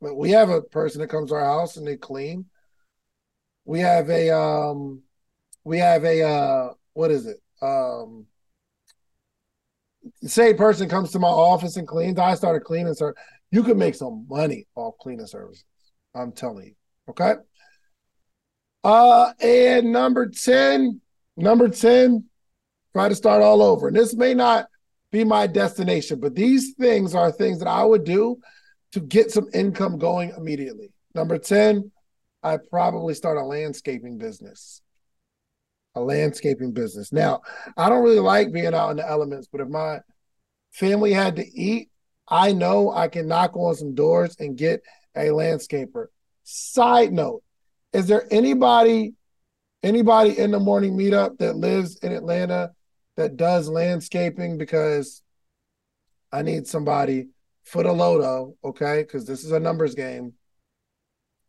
But 0.00 0.16
we 0.16 0.30
have 0.30 0.50
a 0.50 0.62
person 0.62 1.00
that 1.00 1.08
comes 1.08 1.30
to 1.30 1.36
our 1.36 1.44
house 1.44 1.76
and 1.76 1.86
they 1.86 1.96
clean. 1.96 2.46
We 3.64 3.80
have 3.80 4.08
a 4.08 4.30
um 4.30 5.02
we 5.64 5.78
have 5.78 6.04
a 6.04 6.22
uh 6.22 6.72
what 6.92 7.10
is 7.10 7.26
it? 7.26 7.38
Um 7.60 8.26
say 10.22 10.50
a 10.50 10.54
person 10.54 10.88
comes 10.88 11.12
to 11.12 11.18
my 11.18 11.28
office 11.28 11.76
and 11.76 11.86
cleans, 11.86 12.18
I 12.18 12.34
started 12.34 12.64
cleaning 12.64 12.94
service. 12.94 13.20
You 13.50 13.62
could 13.62 13.76
make 13.76 13.94
some 13.94 14.26
money 14.28 14.66
off 14.74 14.94
cleaning 15.00 15.26
services. 15.26 15.64
I'm 16.14 16.32
telling 16.32 16.66
you. 16.66 16.74
Okay. 17.08 17.34
Uh, 18.82 19.32
and 19.40 19.92
number 19.92 20.28
10, 20.28 21.00
number 21.36 21.68
10, 21.68 22.24
try 22.92 23.08
to 23.08 23.14
start 23.14 23.42
all 23.42 23.62
over. 23.62 23.88
And 23.88 23.96
this 23.96 24.14
may 24.14 24.34
not 24.34 24.66
be 25.12 25.24
my 25.24 25.46
destination, 25.46 26.20
but 26.20 26.34
these 26.34 26.74
things 26.78 27.14
are 27.14 27.30
things 27.30 27.58
that 27.58 27.68
I 27.68 27.84
would 27.84 28.04
do 28.04 28.38
to 28.92 29.00
get 29.00 29.30
some 29.30 29.48
income 29.52 29.98
going 29.98 30.32
immediately. 30.36 30.92
Number 31.14 31.38
10, 31.38 31.90
I 32.42 32.58
probably 32.70 33.14
start 33.14 33.36
a 33.36 33.44
landscaping 33.44 34.18
business. 34.18 34.82
A 35.94 36.00
landscaping 36.00 36.72
business. 36.72 37.12
Now, 37.12 37.40
I 37.76 37.88
don't 37.88 38.04
really 38.04 38.20
like 38.20 38.52
being 38.52 38.74
out 38.74 38.90
in 38.90 38.98
the 38.98 39.08
elements, 39.08 39.48
but 39.50 39.60
if 39.60 39.68
my 39.68 40.00
family 40.72 41.12
had 41.12 41.36
to 41.36 41.46
eat, 41.58 41.90
I 42.28 42.52
know 42.52 42.92
I 42.92 43.08
can 43.08 43.26
knock 43.26 43.56
on 43.56 43.74
some 43.74 43.94
doors 43.94 44.36
and 44.38 44.56
get 44.56 44.82
a 45.16 45.28
landscaper. 45.28 46.06
Side 46.44 47.12
note, 47.12 47.42
is 47.92 48.06
there 48.06 48.26
anybody 48.30 49.14
anybody 49.82 50.38
in 50.38 50.50
the 50.50 50.60
morning 50.60 50.96
meetup 50.96 51.38
that 51.38 51.56
lives 51.56 51.96
in 52.02 52.12
Atlanta 52.12 52.70
that 53.16 53.36
does 53.36 53.68
landscaping 53.68 54.58
because 54.58 55.22
I 56.32 56.42
need 56.42 56.66
somebody 56.66 57.28
for 57.64 57.82
the 57.82 57.92
low 57.92 58.20
though, 58.20 58.56
okay? 58.64 59.02
Because 59.02 59.26
this 59.26 59.44
is 59.44 59.52
a 59.52 59.60
numbers 59.60 59.94
game. 59.94 60.34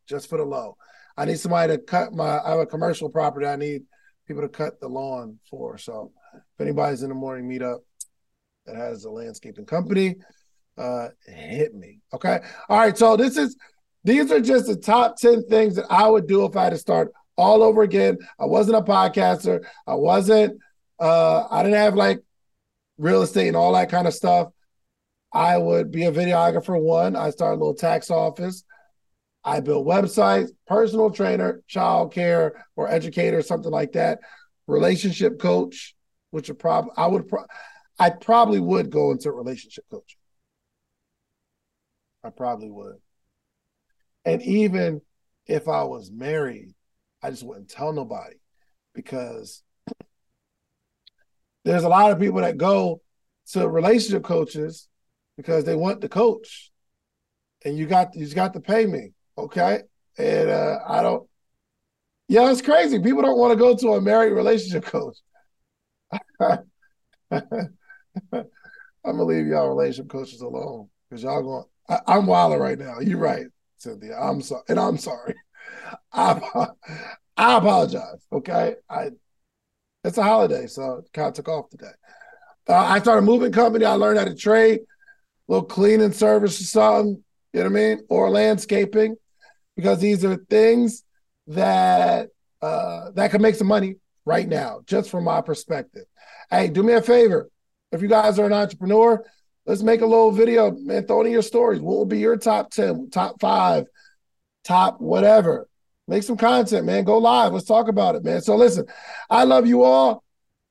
Just 0.07 0.29
for 0.29 0.37
the 0.37 0.45
low. 0.45 0.77
I 1.15 1.25
need 1.25 1.39
somebody 1.39 1.73
to 1.73 1.79
cut 1.79 2.13
my 2.13 2.39
I 2.39 2.51
have 2.51 2.59
a 2.59 2.65
commercial 2.65 3.09
property 3.09 3.45
I 3.45 3.55
need 3.55 3.83
people 4.27 4.41
to 4.41 4.49
cut 4.49 4.79
the 4.79 4.87
lawn 4.87 5.39
for. 5.49 5.77
So 5.77 6.11
if 6.33 6.61
anybody's 6.61 7.03
in 7.03 7.09
the 7.09 7.15
morning 7.15 7.49
meetup 7.49 7.79
that 8.65 8.75
has 8.75 9.05
a 9.05 9.11
landscaping 9.11 9.65
company, 9.65 10.15
uh 10.77 11.09
hit 11.25 11.75
me. 11.75 11.99
Okay. 12.13 12.39
All 12.69 12.79
right. 12.79 12.97
So 12.97 13.17
this 13.17 13.37
is 13.37 13.57
these 14.03 14.31
are 14.31 14.39
just 14.39 14.67
the 14.67 14.75
top 14.75 15.17
10 15.17 15.47
things 15.47 15.75
that 15.75 15.85
I 15.89 16.07
would 16.07 16.27
do 16.27 16.45
if 16.45 16.55
I 16.55 16.65
had 16.65 16.69
to 16.71 16.77
start 16.77 17.11
all 17.37 17.61
over 17.61 17.83
again. 17.83 18.17
I 18.39 18.45
wasn't 18.45 18.77
a 18.77 18.81
podcaster. 18.81 19.63
I 19.85 19.95
wasn't 19.95 20.59
uh 20.99 21.47
I 21.49 21.63
didn't 21.63 21.77
have 21.77 21.95
like 21.95 22.21
real 22.97 23.21
estate 23.21 23.47
and 23.47 23.57
all 23.57 23.73
that 23.73 23.89
kind 23.89 24.07
of 24.07 24.13
stuff. 24.13 24.49
I 25.33 25.57
would 25.57 25.91
be 25.91 26.05
a 26.05 26.11
videographer 26.11 26.79
one. 26.79 27.15
I 27.15 27.29
started 27.29 27.55
a 27.55 27.59
little 27.59 27.73
tax 27.73 28.11
office. 28.11 28.63
I 29.43 29.59
built 29.59 29.87
websites, 29.87 30.49
personal 30.67 31.09
trainer, 31.09 31.61
child 31.67 32.13
care 32.13 32.65
or 32.75 32.89
educator, 32.89 33.41
something 33.41 33.71
like 33.71 33.93
that. 33.93 34.19
Relationship 34.67 35.39
coach, 35.39 35.95
which 36.29 36.47
would 36.47 36.59
probably 36.59 36.91
I 36.95 37.07
would 37.07 37.27
pro- 37.27 37.45
I 37.99 38.11
probably 38.11 38.59
would 38.59 38.89
go 38.89 39.11
into 39.11 39.31
relationship 39.31 39.85
coaching. 39.89 40.19
I 42.23 42.29
probably 42.29 42.69
would. 42.69 42.97
And 44.25 44.41
even 44.43 45.01
if 45.47 45.67
I 45.67 45.83
was 45.83 46.11
married, 46.11 46.73
I 47.23 47.31
just 47.31 47.43
wouldn't 47.43 47.69
tell 47.69 47.93
nobody 47.93 48.35
because 48.93 49.63
there's 51.65 51.83
a 51.83 51.89
lot 51.89 52.11
of 52.11 52.19
people 52.19 52.41
that 52.41 52.57
go 52.57 53.01
to 53.51 53.67
relationship 53.67 54.23
coaches 54.23 54.87
because 55.37 55.63
they 55.65 55.75
want 55.75 56.01
the 56.01 56.09
coach. 56.09 56.71
And 57.63 57.77
you 57.77 57.85
got 57.85 58.15
you 58.15 58.27
got 58.33 58.53
to 58.53 58.59
pay 58.59 58.85
me. 58.85 59.11
Okay. 59.41 59.81
And 60.17 60.49
uh, 60.49 60.79
I 60.87 61.01
don't 61.01 61.27
yeah, 62.31 62.49
it's 62.49 62.61
crazy. 62.61 62.97
People 62.97 63.23
don't 63.23 63.37
want 63.37 63.51
to 63.51 63.57
go 63.57 63.75
to 63.75 63.95
a 63.95 64.01
married 64.01 64.31
relationship 64.31 64.85
coach. 64.85 65.17
I'm 66.39 66.63
gonna 69.03 69.23
leave 69.23 69.47
y'all 69.47 69.67
relationship 69.67 70.09
coaches 70.09 70.39
alone 70.39 70.87
because 71.09 71.23
y'all 71.23 71.41
going 71.41 71.65
I, 72.07 72.15
am 72.15 72.27
wilding 72.27 72.59
right 72.59 72.79
now. 72.79 73.01
You're 73.01 73.17
right, 73.17 73.47
Cynthia. 73.75 74.17
I'm 74.17 74.41
sorry, 74.41 74.63
and 74.69 74.79
I'm 74.79 74.97
sorry. 74.97 75.35
I 76.13 76.39
I 77.35 77.57
apologize. 77.57 78.25
Okay, 78.31 78.75
I 78.89 79.09
it's 80.05 80.17
a 80.17 80.23
holiday, 80.23 80.67
so 80.67 81.03
kind 81.13 81.27
of 81.27 81.33
took 81.33 81.49
off 81.49 81.69
today. 81.69 81.91
Uh, 82.69 82.75
I 82.75 82.99
started 82.99 83.23
a 83.23 83.25
moving 83.25 83.51
company. 83.51 83.83
I 83.83 83.95
learned 83.95 84.19
how 84.19 84.25
to 84.25 84.35
trade, 84.35 84.79
little 85.49 85.65
cleaning 85.65 86.13
service 86.13 86.61
or 86.61 86.63
something. 86.63 87.21
You 87.51 87.59
know 87.59 87.69
what 87.69 87.77
I 87.77 87.95
mean, 87.95 88.05
or 88.07 88.29
landscaping, 88.29 89.17
because 89.81 89.99
these 89.99 90.23
are 90.23 90.35
things 90.35 91.03
that 91.47 92.29
uh, 92.61 93.09
that 93.11 93.31
can 93.31 93.41
make 93.41 93.55
some 93.55 93.67
money 93.67 93.95
right 94.25 94.47
now, 94.47 94.81
just 94.85 95.09
from 95.09 95.23
my 95.23 95.41
perspective. 95.41 96.05
Hey, 96.49 96.67
do 96.67 96.83
me 96.83 96.93
a 96.93 97.01
favor. 97.01 97.49
If 97.91 98.01
you 98.01 98.07
guys 98.07 98.37
are 98.37 98.45
an 98.45 98.53
entrepreneur, 98.53 99.25
let's 99.65 99.81
make 99.81 100.01
a 100.01 100.05
little 100.05 100.31
video, 100.31 100.71
man. 100.71 101.07
Throw 101.07 101.23
in 101.23 101.31
your 101.31 101.41
stories. 101.41 101.81
What 101.81 101.97
will 101.97 102.05
be 102.05 102.19
your 102.19 102.37
top 102.37 102.69
10, 102.71 103.09
top 103.09 103.41
five, 103.41 103.85
top 104.63 105.01
whatever? 105.01 105.67
Make 106.07 106.23
some 106.23 106.37
content, 106.37 106.85
man. 106.85 107.03
Go 107.03 107.17
live. 107.17 107.53
Let's 107.53 107.65
talk 107.65 107.87
about 107.87 108.15
it, 108.15 108.23
man. 108.23 108.41
So 108.41 108.55
listen, 108.55 108.85
I 109.29 109.45
love 109.45 109.65
you 109.65 109.83
all. 109.83 110.23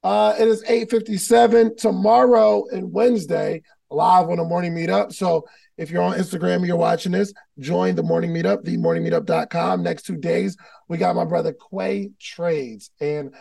Uh, 0.03 0.35
it 0.39 0.47
is 0.47 0.63
8:57 0.65 1.77
tomorrow 1.77 2.65
and 2.71 2.93
Wednesday, 2.93 3.63
live 3.91 4.31
on 4.31 4.37
the 4.37 4.45
morning 4.45 4.75
meetup. 4.75 5.13
So 5.13 5.47
if 5.81 5.91
you're 5.91 6.03
on 6.03 6.19
Instagram, 6.19 6.67
you're 6.67 6.77
watching 6.77 7.13
this, 7.13 7.33
join 7.59 7.95
the 7.95 8.03
morning 8.03 8.35
meetup, 8.35 8.65
themorningmeetup.com. 8.65 9.83
Next 9.83 10.03
two 10.03 10.19
days, 10.19 10.59
we 10.89 10.99
got 10.99 11.17
my 11.17 11.25
brother 11.25 11.55
Quay 11.55 12.11
Trades. 12.21 12.91
And 13.01 13.35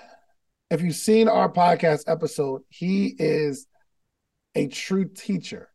if 0.72 0.82
you've 0.82 0.96
seen 0.96 1.28
our 1.28 1.52
podcast 1.52 2.04
episode, 2.08 2.62
he 2.70 3.14
is 3.20 3.68
a 4.56 4.70
true 4.70 5.04
teacher. 5.04 5.68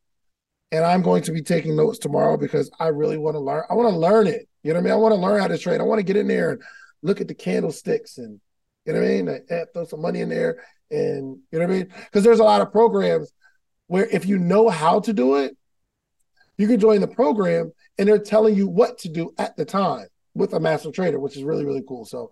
And 0.72 0.86
I'm 0.86 1.02
going 1.02 1.22
to 1.24 1.32
be 1.32 1.42
taking 1.42 1.76
notes 1.76 1.98
tomorrow 1.98 2.38
because 2.38 2.70
I 2.80 2.88
really 2.88 3.18
want 3.18 3.34
to 3.34 3.40
learn. 3.40 3.64
I 3.68 3.74
want 3.74 3.90
to 3.90 3.98
learn 3.98 4.26
it. 4.26 4.48
You 4.62 4.72
know 4.72 4.80
what 4.80 4.80
I 4.80 4.84
mean? 4.84 4.92
I 4.94 4.96
want 4.96 5.14
to 5.14 5.20
learn 5.20 5.40
how 5.42 5.48
to 5.48 5.58
trade. 5.58 5.82
I 5.82 5.84
want 5.84 5.98
to 5.98 6.02
get 6.04 6.16
in 6.16 6.28
there 6.28 6.52
and 6.52 6.62
look 7.02 7.20
at 7.20 7.28
the 7.28 7.34
candlesticks 7.34 8.16
and 8.16 8.40
you 8.86 8.94
know 8.94 9.00
what 9.00 9.06
I 9.06 9.10
mean? 9.10 9.28
And 9.28 9.66
throw 9.74 9.84
some 9.84 10.00
money 10.00 10.22
in 10.22 10.30
there 10.30 10.64
and 10.90 11.36
you 11.52 11.58
know 11.58 11.66
what 11.66 11.74
I 11.74 11.76
mean? 11.76 11.92
Because 12.04 12.24
there's 12.24 12.40
a 12.40 12.44
lot 12.44 12.62
of 12.62 12.72
programs 12.72 13.30
where 13.86 14.06
if 14.06 14.24
you 14.24 14.38
know 14.38 14.70
how 14.70 15.00
to 15.00 15.12
do 15.12 15.36
it, 15.36 15.54
you 16.58 16.66
can 16.68 16.80
join 16.80 17.00
the 17.00 17.08
program 17.08 17.72
and 17.98 18.08
they're 18.08 18.18
telling 18.18 18.54
you 18.54 18.66
what 18.66 18.98
to 18.98 19.08
do 19.08 19.32
at 19.38 19.56
the 19.56 19.64
time 19.64 20.06
with 20.34 20.54
a 20.54 20.60
master 20.60 20.90
trader, 20.90 21.18
which 21.18 21.36
is 21.36 21.44
really, 21.44 21.64
really 21.64 21.82
cool. 21.86 22.04
So 22.04 22.30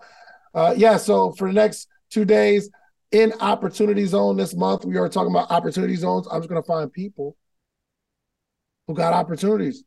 uh, 0.54 0.74
yeah, 0.76 0.96
so 0.96 1.32
for 1.32 1.48
the 1.48 1.54
next 1.54 1.88
two 2.10 2.24
days 2.24 2.70
in 3.10 3.32
opportunity 3.40 4.04
zone 4.06 4.36
this 4.36 4.54
month, 4.54 4.84
we 4.84 4.96
are 4.96 5.08
talking 5.08 5.32
about 5.32 5.50
opportunity 5.50 5.96
zones. 5.96 6.26
I'm 6.30 6.40
just 6.40 6.48
gonna 6.48 6.62
find 6.62 6.92
people 6.92 7.36
who 8.86 8.94
got 8.94 9.12
opportunities. 9.12 9.84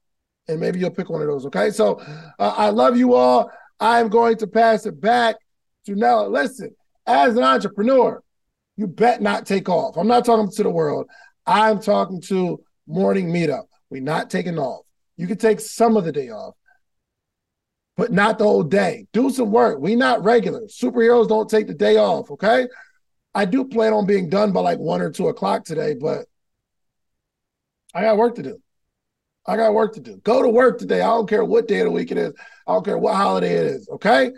And 0.47 0.59
maybe 0.59 0.79
you'll 0.79 0.91
pick 0.91 1.09
one 1.09 1.21
of 1.21 1.27
those. 1.27 1.45
Okay. 1.47 1.71
So 1.71 2.01
uh, 2.39 2.53
I 2.55 2.69
love 2.69 2.97
you 2.97 3.15
all. 3.15 3.49
I'm 3.79 4.09
going 4.09 4.37
to 4.37 4.47
pass 4.47 4.85
it 4.85 4.99
back 5.01 5.35
to 5.85 5.95
Nella. 5.95 6.27
Listen, 6.27 6.75
as 7.05 7.35
an 7.35 7.43
entrepreneur, 7.43 8.21
you 8.77 8.87
bet 8.87 9.21
not 9.21 9.45
take 9.45 9.69
off. 9.69 9.97
I'm 9.97 10.07
not 10.07 10.25
talking 10.25 10.51
to 10.51 10.63
the 10.63 10.69
world. 10.69 11.07
I'm 11.45 11.79
talking 11.79 12.21
to 12.21 12.61
morning 12.87 13.29
meetup. 13.29 13.65
We're 13.89 14.01
not 14.01 14.29
taking 14.29 14.57
off. 14.57 14.85
You 15.17 15.27
can 15.27 15.37
take 15.37 15.59
some 15.59 15.97
of 15.97 16.03
the 16.03 16.11
day 16.11 16.29
off, 16.29 16.55
but 17.95 18.11
not 18.11 18.37
the 18.37 18.43
whole 18.43 18.63
day. 18.63 19.07
Do 19.13 19.29
some 19.29 19.51
work. 19.51 19.79
We 19.79 19.95
not 19.95 20.23
regular. 20.23 20.61
Superheroes 20.61 21.27
don't 21.27 21.49
take 21.49 21.67
the 21.67 21.73
day 21.73 21.97
off, 21.97 22.31
okay? 22.31 22.67
I 23.33 23.45
do 23.45 23.65
plan 23.65 23.93
on 23.93 24.05
being 24.05 24.29
done 24.29 24.51
by 24.51 24.61
like 24.61 24.79
one 24.79 25.01
or 25.01 25.11
two 25.11 25.27
o'clock 25.27 25.65
today, 25.65 25.93
but 25.93 26.25
I 27.93 28.01
got 28.01 28.17
work 28.17 28.35
to 28.35 28.43
do. 28.43 28.61
I 29.45 29.57
got 29.57 29.73
work 29.73 29.93
to 29.93 29.99
do. 30.01 30.17
Go 30.17 30.41
to 30.41 30.49
work 30.49 30.79
today. 30.79 31.01
I 31.01 31.07
don't 31.07 31.29
care 31.29 31.45
what 31.45 31.67
day 31.67 31.79
of 31.79 31.85
the 31.85 31.91
week 31.91 32.11
it 32.11 32.17
is. 32.17 32.33
I 32.67 32.73
don't 32.73 32.83
care 32.83 32.97
what 32.97 33.15
holiday 33.15 33.53
it 33.53 33.67
is, 33.67 33.89
okay? 33.89 34.31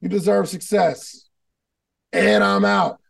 You 0.00 0.08
deserve 0.08 0.48
success. 0.48 1.28
And 2.12 2.42
I'm 2.42 2.64
out. 2.64 3.00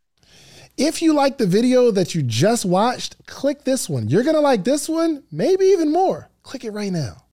If 0.79 1.03
you 1.03 1.13
like 1.13 1.39
the 1.39 1.47
video 1.47 1.91
that 1.91 2.15
you 2.15 2.23
just 2.23 2.65
watched, 2.65 3.27
click 3.27 3.65
this 3.65 3.89
one. 3.89 4.07
You're 4.07 4.23
going 4.23 4.37
to 4.37 4.41
like 4.41 4.63
this 4.63 4.89
one, 4.89 5.25
maybe 5.33 5.65
even 5.65 5.93
more. 5.93 6.31
Click 6.45 6.65
it 6.65 6.71
right 6.71 6.93
now. 6.93 7.25